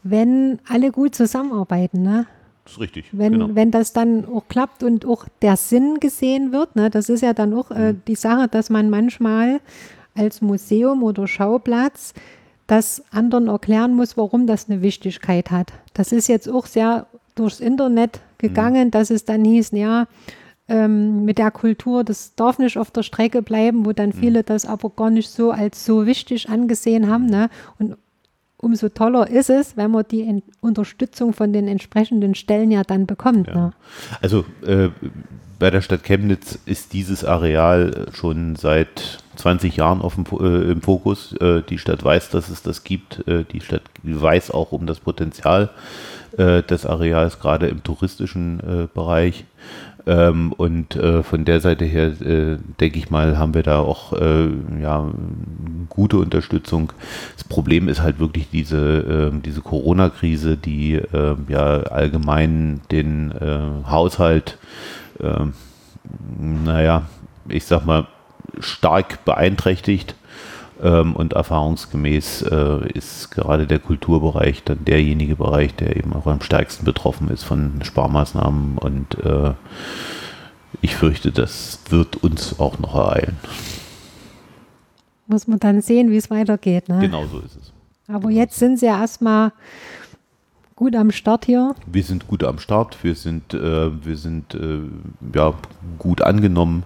wenn 0.03 0.59
alle 0.67 0.91
gut 0.91 1.15
zusammenarbeiten. 1.15 2.03
Ne? 2.03 2.27
Das 2.63 2.73
ist 2.73 2.79
richtig. 2.79 3.05
Wenn, 3.11 3.33
genau. 3.33 3.49
wenn 3.53 3.71
das 3.71 3.93
dann 3.93 4.25
auch 4.25 4.47
klappt 4.47 4.83
und 4.83 5.05
auch 5.05 5.25
der 5.41 5.57
Sinn 5.57 5.99
gesehen 5.99 6.51
wird, 6.51 6.75
ne, 6.75 6.89
das 6.89 7.09
ist 7.09 7.21
ja 7.21 7.33
dann 7.33 7.53
auch 7.53 7.71
äh, 7.71 7.93
die 8.07 8.15
Sache, 8.15 8.47
dass 8.47 8.69
man 8.69 8.89
manchmal 8.89 9.59
als 10.15 10.41
Museum 10.41 11.03
oder 11.03 11.27
Schauplatz 11.27 12.13
das 12.67 13.03
anderen 13.11 13.47
erklären 13.47 13.93
muss, 13.93 14.15
warum 14.15 14.47
das 14.47 14.69
eine 14.69 14.81
Wichtigkeit 14.81 15.51
hat. 15.51 15.73
Das 15.93 16.11
ist 16.11 16.27
jetzt 16.27 16.47
auch 16.49 16.65
sehr 16.65 17.07
durchs 17.35 17.59
Internet 17.59 18.21
gegangen, 18.37 18.91
dass 18.91 19.09
es 19.09 19.25
dann 19.25 19.43
hieß, 19.43 19.71
ja, 19.71 20.07
ähm, 20.69 21.25
mit 21.25 21.39
der 21.39 21.51
Kultur, 21.51 22.03
das 22.03 22.35
darf 22.35 22.57
nicht 22.57 22.77
auf 22.77 22.89
der 22.89 23.03
Strecke 23.03 23.41
bleiben, 23.41 23.85
wo 23.85 23.91
dann 23.91 24.13
viele 24.13 24.43
das 24.43 24.65
aber 24.65 24.89
gar 24.89 25.09
nicht 25.09 25.29
so 25.29 25.51
als 25.51 25.85
so 25.85 26.05
wichtig 26.05 26.49
angesehen 26.49 27.09
haben. 27.09 27.25
Ne? 27.25 27.49
Und 27.79 27.97
umso 28.63 28.89
toller 28.89 29.29
ist 29.29 29.49
es, 29.49 29.77
wenn 29.77 29.91
man 29.91 30.05
die 30.09 30.21
en 30.21 30.41
Unterstützung 30.61 31.33
von 31.33 31.53
den 31.53 31.67
entsprechenden 31.67 32.35
Stellen 32.35 32.71
ja 32.71 32.83
dann 32.83 33.05
bekommt. 33.05 33.47
Ja. 33.47 33.55
Ne? 33.55 33.73
Also 34.21 34.45
äh, 34.65 34.89
bei 35.59 35.69
der 35.69 35.81
Stadt 35.81 36.03
Chemnitz 36.03 36.59
ist 36.65 36.93
dieses 36.93 37.23
Areal 37.23 38.07
schon 38.13 38.55
seit 38.55 39.19
20 39.35 39.77
Jahren 39.77 40.01
auf 40.01 40.15
dem, 40.15 40.25
äh, 40.39 40.71
im 40.71 40.81
Fokus. 40.81 41.33
Äh, 41.33 41.61
die 41.61 41.77
Stadt 41.77 42.03
weiß, 42.03 42.29
dass 42.29 42.49
es 42.49 42.63
das 42.63 42.83
gibt. 42.83 43.27
Äh, 43.27 43.45
die 43.45 43.61
Stadt 43.61 43.83
weiß 44.03 44.51
auch 44.51 44.71
um 44.71 44.85
das 44.85 44.99
Potenzial 44.99 45.69
äh, 46.37 46.63
des 46.63 46.85
Areals, 46.85 47.39
gerade 47.39 47.67
im 47.67 47.83
touristischen 47.83 48.59
äh, 48.59 48.87
Bereich. 48.93 49.45
Ähm, 50.05 50.51
und 50.51 50.95
äh, 50.95 51.23
von 51.23 51.45
der 51.45 51.61
Seite 51.61 51.85
her, 51.85 52.07
äh, 52.21 52.57
denke 52.79 52.99
ich 52.99 53.09
mal, 53.09 53.37
haben 53.37 53.53
wir 53.53 53.63
da 53.63 53.79
auch 53.79 54.13
äh, 54.13 54.49
ja, 54.81 55.09
gute 55.89 56.17
Unterstützung. 56.17 56.91
Das 57.35 57.45
Problem 57.45 57.87
ist 57.87 58.01
halt 58.01 58.19
wirklich 58.19 58.49
diese, 58.49 59.29
ähm, 59.31 59.41
diese 59.43 59.61
Corona-Krise, 59.61 60.57
die 60.57 60.95
ähm, 61.13 61.45
ja 61.47 61.83
allgemein 61.83 62.81
den 62.91 63.31
äh, 63.31 63.89
Haushalt, 63.89 64.57
ähm, 65.21 65.53
naja, 66.65 67.03
ich 67.47 67.65
sag 67.65 67.85
mal, 67.85 68.07
stark 68.59 69.23
beeinträchtigt. 69.23 70.15
Ähm, 70.83 71.15
und 71.15 71.31
erfahrungsgemäß 71.31 72.41
äh, 72.41 72.91
ist 72.91 73.31
gerade 73.31 73.67
der 73.67 73.79
Kulturbereich 73.79 74.63
dann 74.63 74.83
derjenige 74.83 75.37
Bereich, 75.37 75.73
der 75.75 75.95
eben 75.95 76.11
auch 76.11 76.27
am 76.27 76.41
stärksten 76.41 76.83
betroffen 76.83 77.29
ist 77.29 77.43
von 77.43 77.79
Sparmaßnahmen. 77.81 78.77
Und 78.77 79.17
äh, 79.23 79.53
ich 80.81 80.95
fürchte, 80.95 81.31
das 81.31 81.79
wird 81.89 82.17
uns 82.17 82.59
auch 82.59 82.79
noch 82.79 82.95
ereilen. 82.95 83.37
Muss 85.27 85.47
man 85.47 85.59
dann 85.59 85.81
sehen, 85.81 86.11
wie 86.11 86.17
es 86.17 86.29
weitergeht. 86.29 86.89
Ne? 86.89 86.99
Genau 86.99 87.25
so 87.27 87.39
ist 87.39 87.55
es. 87.55 87.71
Aber 88.09 88.29
jetzt 88.29 88.59
sind 88.59 88.77
sie 88.77 88.87
ja 88.87 88.99
erstmal 88.99 89.53
gut 90.75 90.95
am 90.95 91.11
Start 91.11 91.45
hier. 91.45 91.75
Wir 91.85 92.03
sind 92.03 92.27
gut 92.27 92.43
am 92.43 92.59
Start, 92.59 93.03
wir 93.03 93.15
sind, 93.15 93.53
äh, 93.53 94.05
wir 94.05 94.17
sind 94.17 94.53
äh, 94.55 94.79
ja, 95.33 95.53
gut 95.99 96.21
angenommen 96.21 96.83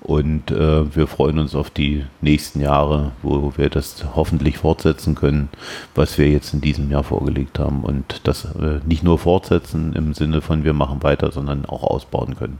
und 0.00 0.50
äh, 0.50 0.94
wir 0.94 1.06
freuen 1.06 1.38
uns 1.38 1.54
auf 1.54 1.70
die 1.70 2.04
nächsten 2.20 2.60
Jahre, 2.60 3.12
wo 3.22 3.52
wir 3.56 3.70
das 3.70 4.04
hoffentlich 4.14 4.58
fortsetzen 4.58 5.14
können, 5.14 5.48
was 5.94 6.18
wir 6.18 6.28
jetzt 6.28 6.52
in 6.54 6.60
diesem 6.60 6.90
Jahr 6.90 7.04
vorgelegt 7.04 7.58
haben 7.58 7.84
und 7.84 8.22
das 8.24 8.44
äh, 8.44 8.80
nicht 8.86 9.02
nur 9.02 9.18
fortsetzen 9.18 9.92
im 9.94 10.14
Sinne 10.14 10.40
von 10.40 10.64
wir 10.64 10.72
machen 10.72 11.02
weiter, 11.02 11.30
sondern 11.30 11.64
auch 11.64 11.84
ausbauen 11.84 12.36
können. 12.36 12.58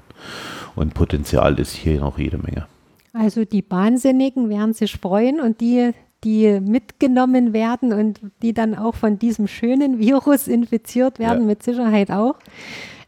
Und 0.74 0.94
Potenzial 0.94 1.59
ist 1.59 1.72
hier 1.72 2.00
noch 2.00 2.18
jede 2.18 2.38
Menge. 2.38 2.66
Also 3.12 3.44
die 3.44 3.64
Wahnsinnigen 3.68 4.48
werden 4.48 4.74
sich 4.74 4.92
freuen 4.92 5.40
und 5.40 5.60
die, 5.60 5.92
die 6.24 6.60
mitgenommen 6.60 7.52
werden 7.52 7.92
und 7.92 8.20
die 8.42 8.52
dann 8.52 8.74
auch 8.74 8.94
von 8.94 9.18
diesem 9.18 9.46
schönen 9.46 9.98
Virus 9.98 10.48
infiziert 10.48 11.18
werden, 11.18 11.40
Ja. 11.42 11.46
mit 11.46 11.62
Sicherheit 11.62 12.10
auch. 12.10 12.34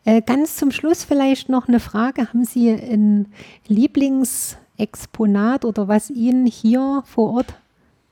Äh, 0.05 0.23
ganz 0.23 0.57
zum 0.57 0.71
Schluss 0.71 1.05
vielleicht 1.05 1.49
noch 1.49 1.69
eine 1.69 1.81
Frage. 1.81 2.29
Haben 2.29 2.45
Sie 2.45 2.71
ein 2.71 3.27
Lieblingsexponat 3.69 5.65
oder 5.65 5.89
was 5.89 6.11
Ihnen 6.11 6.47
hier 6.47 7.03
vor 7.07 7.35
Ort 7.35 7.55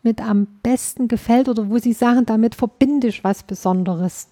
mit 0.03 0.21
am 0.21 0.47
besten 0.63 1.09
gefällt 1.09 1.49
oder 1.49 1.71
wo 1.71 1.79
Sie 1.79 1.93
sagen, 1.93 2.27
damit 2.27 2.55
verbinde 2.55 3.09
ich 3.09 3.25
was 3.25 3.43
Besonderes? 3.43 4.29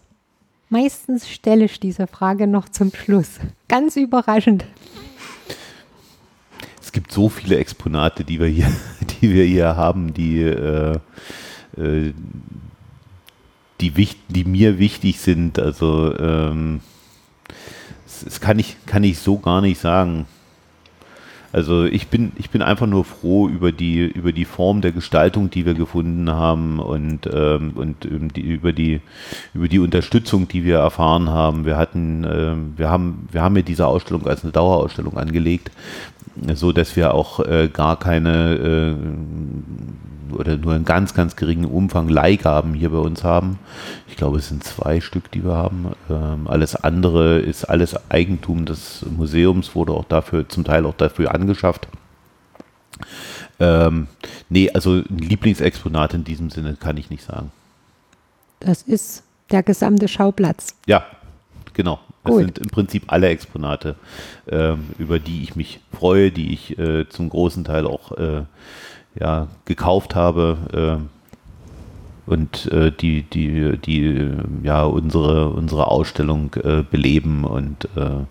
Meistens 0.69 1.29
stelle 1.29 1.65
ich 1.67 1.79
diese 1.81 2.07
Frage 2.07 2.47
noch 2.47 2.69
zum 2.69 2.93
Schluss. 2.93 3.39
Ganz 3.69 3.97
überraschend. 3.97 4.65
Es 6.83 6.93
gibt 6.93 7.13
so 7.13 7.29
viele 7.29 7.57
Exponate, 7.59 8.25
die 8.25 8.41
wir 8.41 8.47
hier, 8.49 8.71
die 9.27 9.35
wir 9.35 9.45
hier 9.45 9.77
haben, 9.77 10.15
die, 10.15 10.41
äh, 10.43 10.99
äh, 11.77 12.13
die, 13.81 13.97
wicht, 13.97 14.19
die 14.29 14.45
mir 14.45 14.79
wichtig 14.79 15.21
sind. 15.21 15.59
Also 15.59 16.17
ähm, 16.19 16.81
das, 18.25 18.41
kann 18.41 18.59
ich, 18.59 18.77
kann 18.87 19.05
ich 19.05 19.19
so 19.19 19.39
gar 19.39 19.61
nicht 19.61 19.81
sagen. 19.81 20.27
Also 21.53 21.85
ich 21.85 22.09
bin, 22.09 22.33
ich 22.37 22.51
bin 22.51 22.63
einfach 22.63 22.87
nur 22.87 23.05
froh 23.05 23.49
über 23.49 23.73
die, 23.73 24.05
über 24.05 24.33
die 24.33 24.45
Form 24.45 24.81
der 24.81 24.93
Gestaltung, 24.93 25.51
die 25.51 25.65
wir 25.65 25.75
gefunden 25.75 26.31
haben 26.31 26.79
und, 26.79 27.29
ähm, 27.33 27.73
und 27.75 28.05
ähm, 28.05 28.31
über, 28.37 28.73
die, 28.73 29.01
über 29.55 29.69
die 29.69 29.79
Unterstützung, 29.79 30.49
die 30.49 30.65
wir 30.65 30.79
erfahren 30.79 31.31
haben. 31.31 31.65
Wir 31.65 31.77
hatten, 31.77 32.25
ähm, 32.25 32.75
wir 32.77 32.91
haben, 32.91 33.29
wir 33.31 33.43
haben 33.43 33.65
diese 33.65 33.87
Ausstellung 33.87 34.27
als 34.27 34.43
eine 34.43 34.53
Dauerausstellung 34.53 35.17
angelegt, 35.17 35.71
so 36.55 36.73
dass 36.73 36.97
wir 36.97 37.15
auch 37.15 37.41
äh, 37.41 37.69
gar 37.73 37.99
keine 37.99 38.55
äh, 38.55 38.95
oder 40.33 40.57
nur 40.57 40.75
einen 40.75 40.85
ganz, 40.85 41.15
ganz 41.15 41.37
geringen 41.37 41.65
Umfang 41.65 42.09
Leihgaben 42.09 42.75
hier 42.75 42.91
bei 42.91 42.99
uns 42.99 43.25
haben. 43.25 43.59
Ich 44.09 44.17
glaube, 44.17 44.39
es 44.39 44.49
sind 44.49 44.65
zwei 44.65 45.01
Stück, 45.01 45.31
die 45.31 45.45
wir 45.45 45.55
haben. 45.55 45.93
Ähm, 46.11 46.47
alles 46.47 46.77
andere 46.77 47.39
ist 47.39 47.65
alles 47.65 47.97
Eigentum 48.11 48.65
des 48.65 49.05
Museums, 49.17 49.75
wurde 49.75 49.93
auch 49.93 50.05
dafür, 50.05 50.49
zum 50.49 50.65
Teil 50.65 50.87
auch 50.87 50.95
dafür 50.95 51.35
angeschafft. 51.35 51.89
Ähm, 53.59 54.09
nee, 54.49 54.71
also 54.71 54.95
ein 54.97 55.19
Lieblingsexponat 55.19 56.15
in 56.15 56.25
diesem 56.25 56.51
Sinne 56.51 56.77
kann 56.77 56.97
ich 56.97 57.11
nicht 57.11 57.25
sagen. 57.25 57.51
Das 58.61 58.83
ist 58.83 59.23
der 59.51 59.63
gesamte 59.63 60.09
Schauplatz. 60.09 60.75
Ja, 60.87 61.05
genau. 61.73 62.01
Das 62.25 62.35
Gut. 62.35 62.45
sind 62.45 62.59
im 62.59 62.69
Prinzip 62.69 63.05
alle 63.07 63.29
Exponate, 63.29 63.95
ähm, 64.49 64.87
über 64.99 65.21
die 65.21 65.45
ich 65.45 65.55
mich 65.55 65.81
freue, 65.93 66.33
die 66.33 66.53
ich 66.53 66.77
äh, 66.77 67.09
zum 67.09 67.29
großen 67.29 67.63
Teil 67.63 67.87
auch 67.87 68.13
äh, 68.13 68.43
ja, 69.21 69.49
gekauft 69.65 70.15
habe 70.15 71.01
äh, 72.29 72.31
und 72.31 72.71
äh, 72.73 72.91
die, 72.91 73.23
die, 73.23 73.79
die 73.79 74.05
äh, 74.05 74.37
ja, 74.63 74.85
unsere, 74.85 75.51
unsere 75.51 75.89
Ausstellung 75.89 76.55
äh, 76.55 76.83
beleben 76.83 77.45
und 77.45 77.85
äh, 77.97 78.25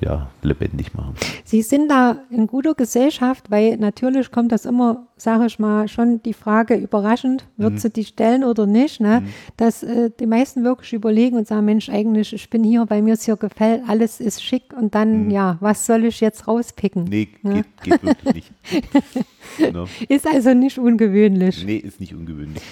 ja, 0.00 0.28
lebendig 0.42 0.92
machen. 0.94 1.14
Sie 1.44 1.62
sind 1.62 1.88
da 1.88 2.18
in 2.30 2.46
guter 2.46 2.74
Gesellschaft, 2.74 3.50
weil 3.50 3.76
natürlich 3.78 4.30
kommt 4.30 4.52
das 4.52 4.66
immer, 4.66 5.06
sage 5.16 5.46
ich 5.46 5.58
mal, 5.58 5.88
schon 5.88 6.22
die 6.22 6.34
Frage 6.34 6.74
überraschend, 6.74 7.44
wird 7.56 7.74
Mhm. 7.74 7.78
sie 7.78 7.90
die 7.90 8.04
stellen 8.04 8.44
oder 8.44 8.66
nicht, 8.66 9.00
ne? 9.00 9.22
dass 9.56 9.82
äh, 9.82 10.10
die 10.20 10.26
meisten 10.26 10.64
wirklich 10.64 10.92
überlegen 10.92 11.36
und 11.36 11.46
sagen, 11.48 11.64
Mensch, 11.64 11.88
eigentlich, 11.88 12.32
ich 12.34 12.50
bin 12.50 12.62
hier, 12.62 12.84
weil 12.90 13.00
mir 13.00 13.14
es 13.14 13.24
hier 13.24 13.36
gefällt, 13.36 13.82
alles 13.88 14.20
ist 14.20 14.42
schick 14.42 14.64
und 14.76 14.94
dann, 14.94 15.30
ja, 15.30 15.56
was 15.60 15.86
soll 15.86 16.04
ich 16.04 16.20
jetzt 16.20 16.46
rauspicken? 16.46 17.04
Mhm. 17.04 17.08
Nee, 17.08 17.28
Ja. 17.42 17.52
geht, 17.54 17.66
geht 17.82 18.02
wirklich 18.02 18.34
nicht. 18.34 18.52
Genau. 19.58 19.86
Ist 20.08 20.26
also 20.26 20.52
nicht 20.52 20.78
ungewöhnlich. 20.78 21.64
Nee, 21.64 21.76
ist 21.76 22.00
nicht 22.00 22.12
ungewöhnlich. 22.14 22.62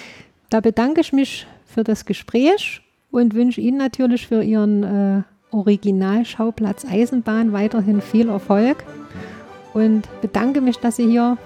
Da 0.51 0.59
bedanke 0.59 1.01
ich 1.01 1.11
mich 1.13 1.47
für 1.65 1.83
das 1.83 2.05
Gespräch 2.05 2.81
und 3.09 3.33
wünsche 3.33 3.61
Ihnen 3.61 3.77
natürlich 3.77 4.27
für 4.27 4.43
Ihren 4.43 4.83
äh, 4.83 5.21
Originalschauplatz 5.55 6.85
Eisenbahn 6.85 7.53
weiterhin 7.53 8.01
viel 8.01 8.29
Erfolg 8.29 8.83
und 9.73 10.07
bedanke 10.21 10.61
mich, 10.61 10.77
dass 10.77 10.97
Sie 10.97 11.07
hier 11.07 11.37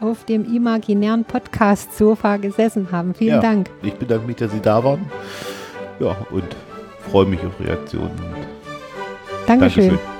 auf 0.00 0.24
dem 0.24 0.44
imaginären 0.52 1.24
Podcast-Sofa 1.24 2.38
gesessen 2.38 2.88
haben. 2.90 3.14
Vielen 3.14 3.34
Ja, 3.36 3.40
Dank. 3.40 3.70
Ich 3.82 3.94
bedanke 3.94 4.26
mich, 4.26 4.36
dass 4.36 4.50
Sie 4.52 4.60
da 4.60 4.82
waren. 4.82 5.00
Ja, 5.98 6.16
und 6.30 6.44
freue 7.10 7.26
mich 7.26 7.40
auf 7.40 7.52
Reaktionen. 7.60 8.10
Dankeschön. 9.46 9.88
Dankeschön. 9.90 10.19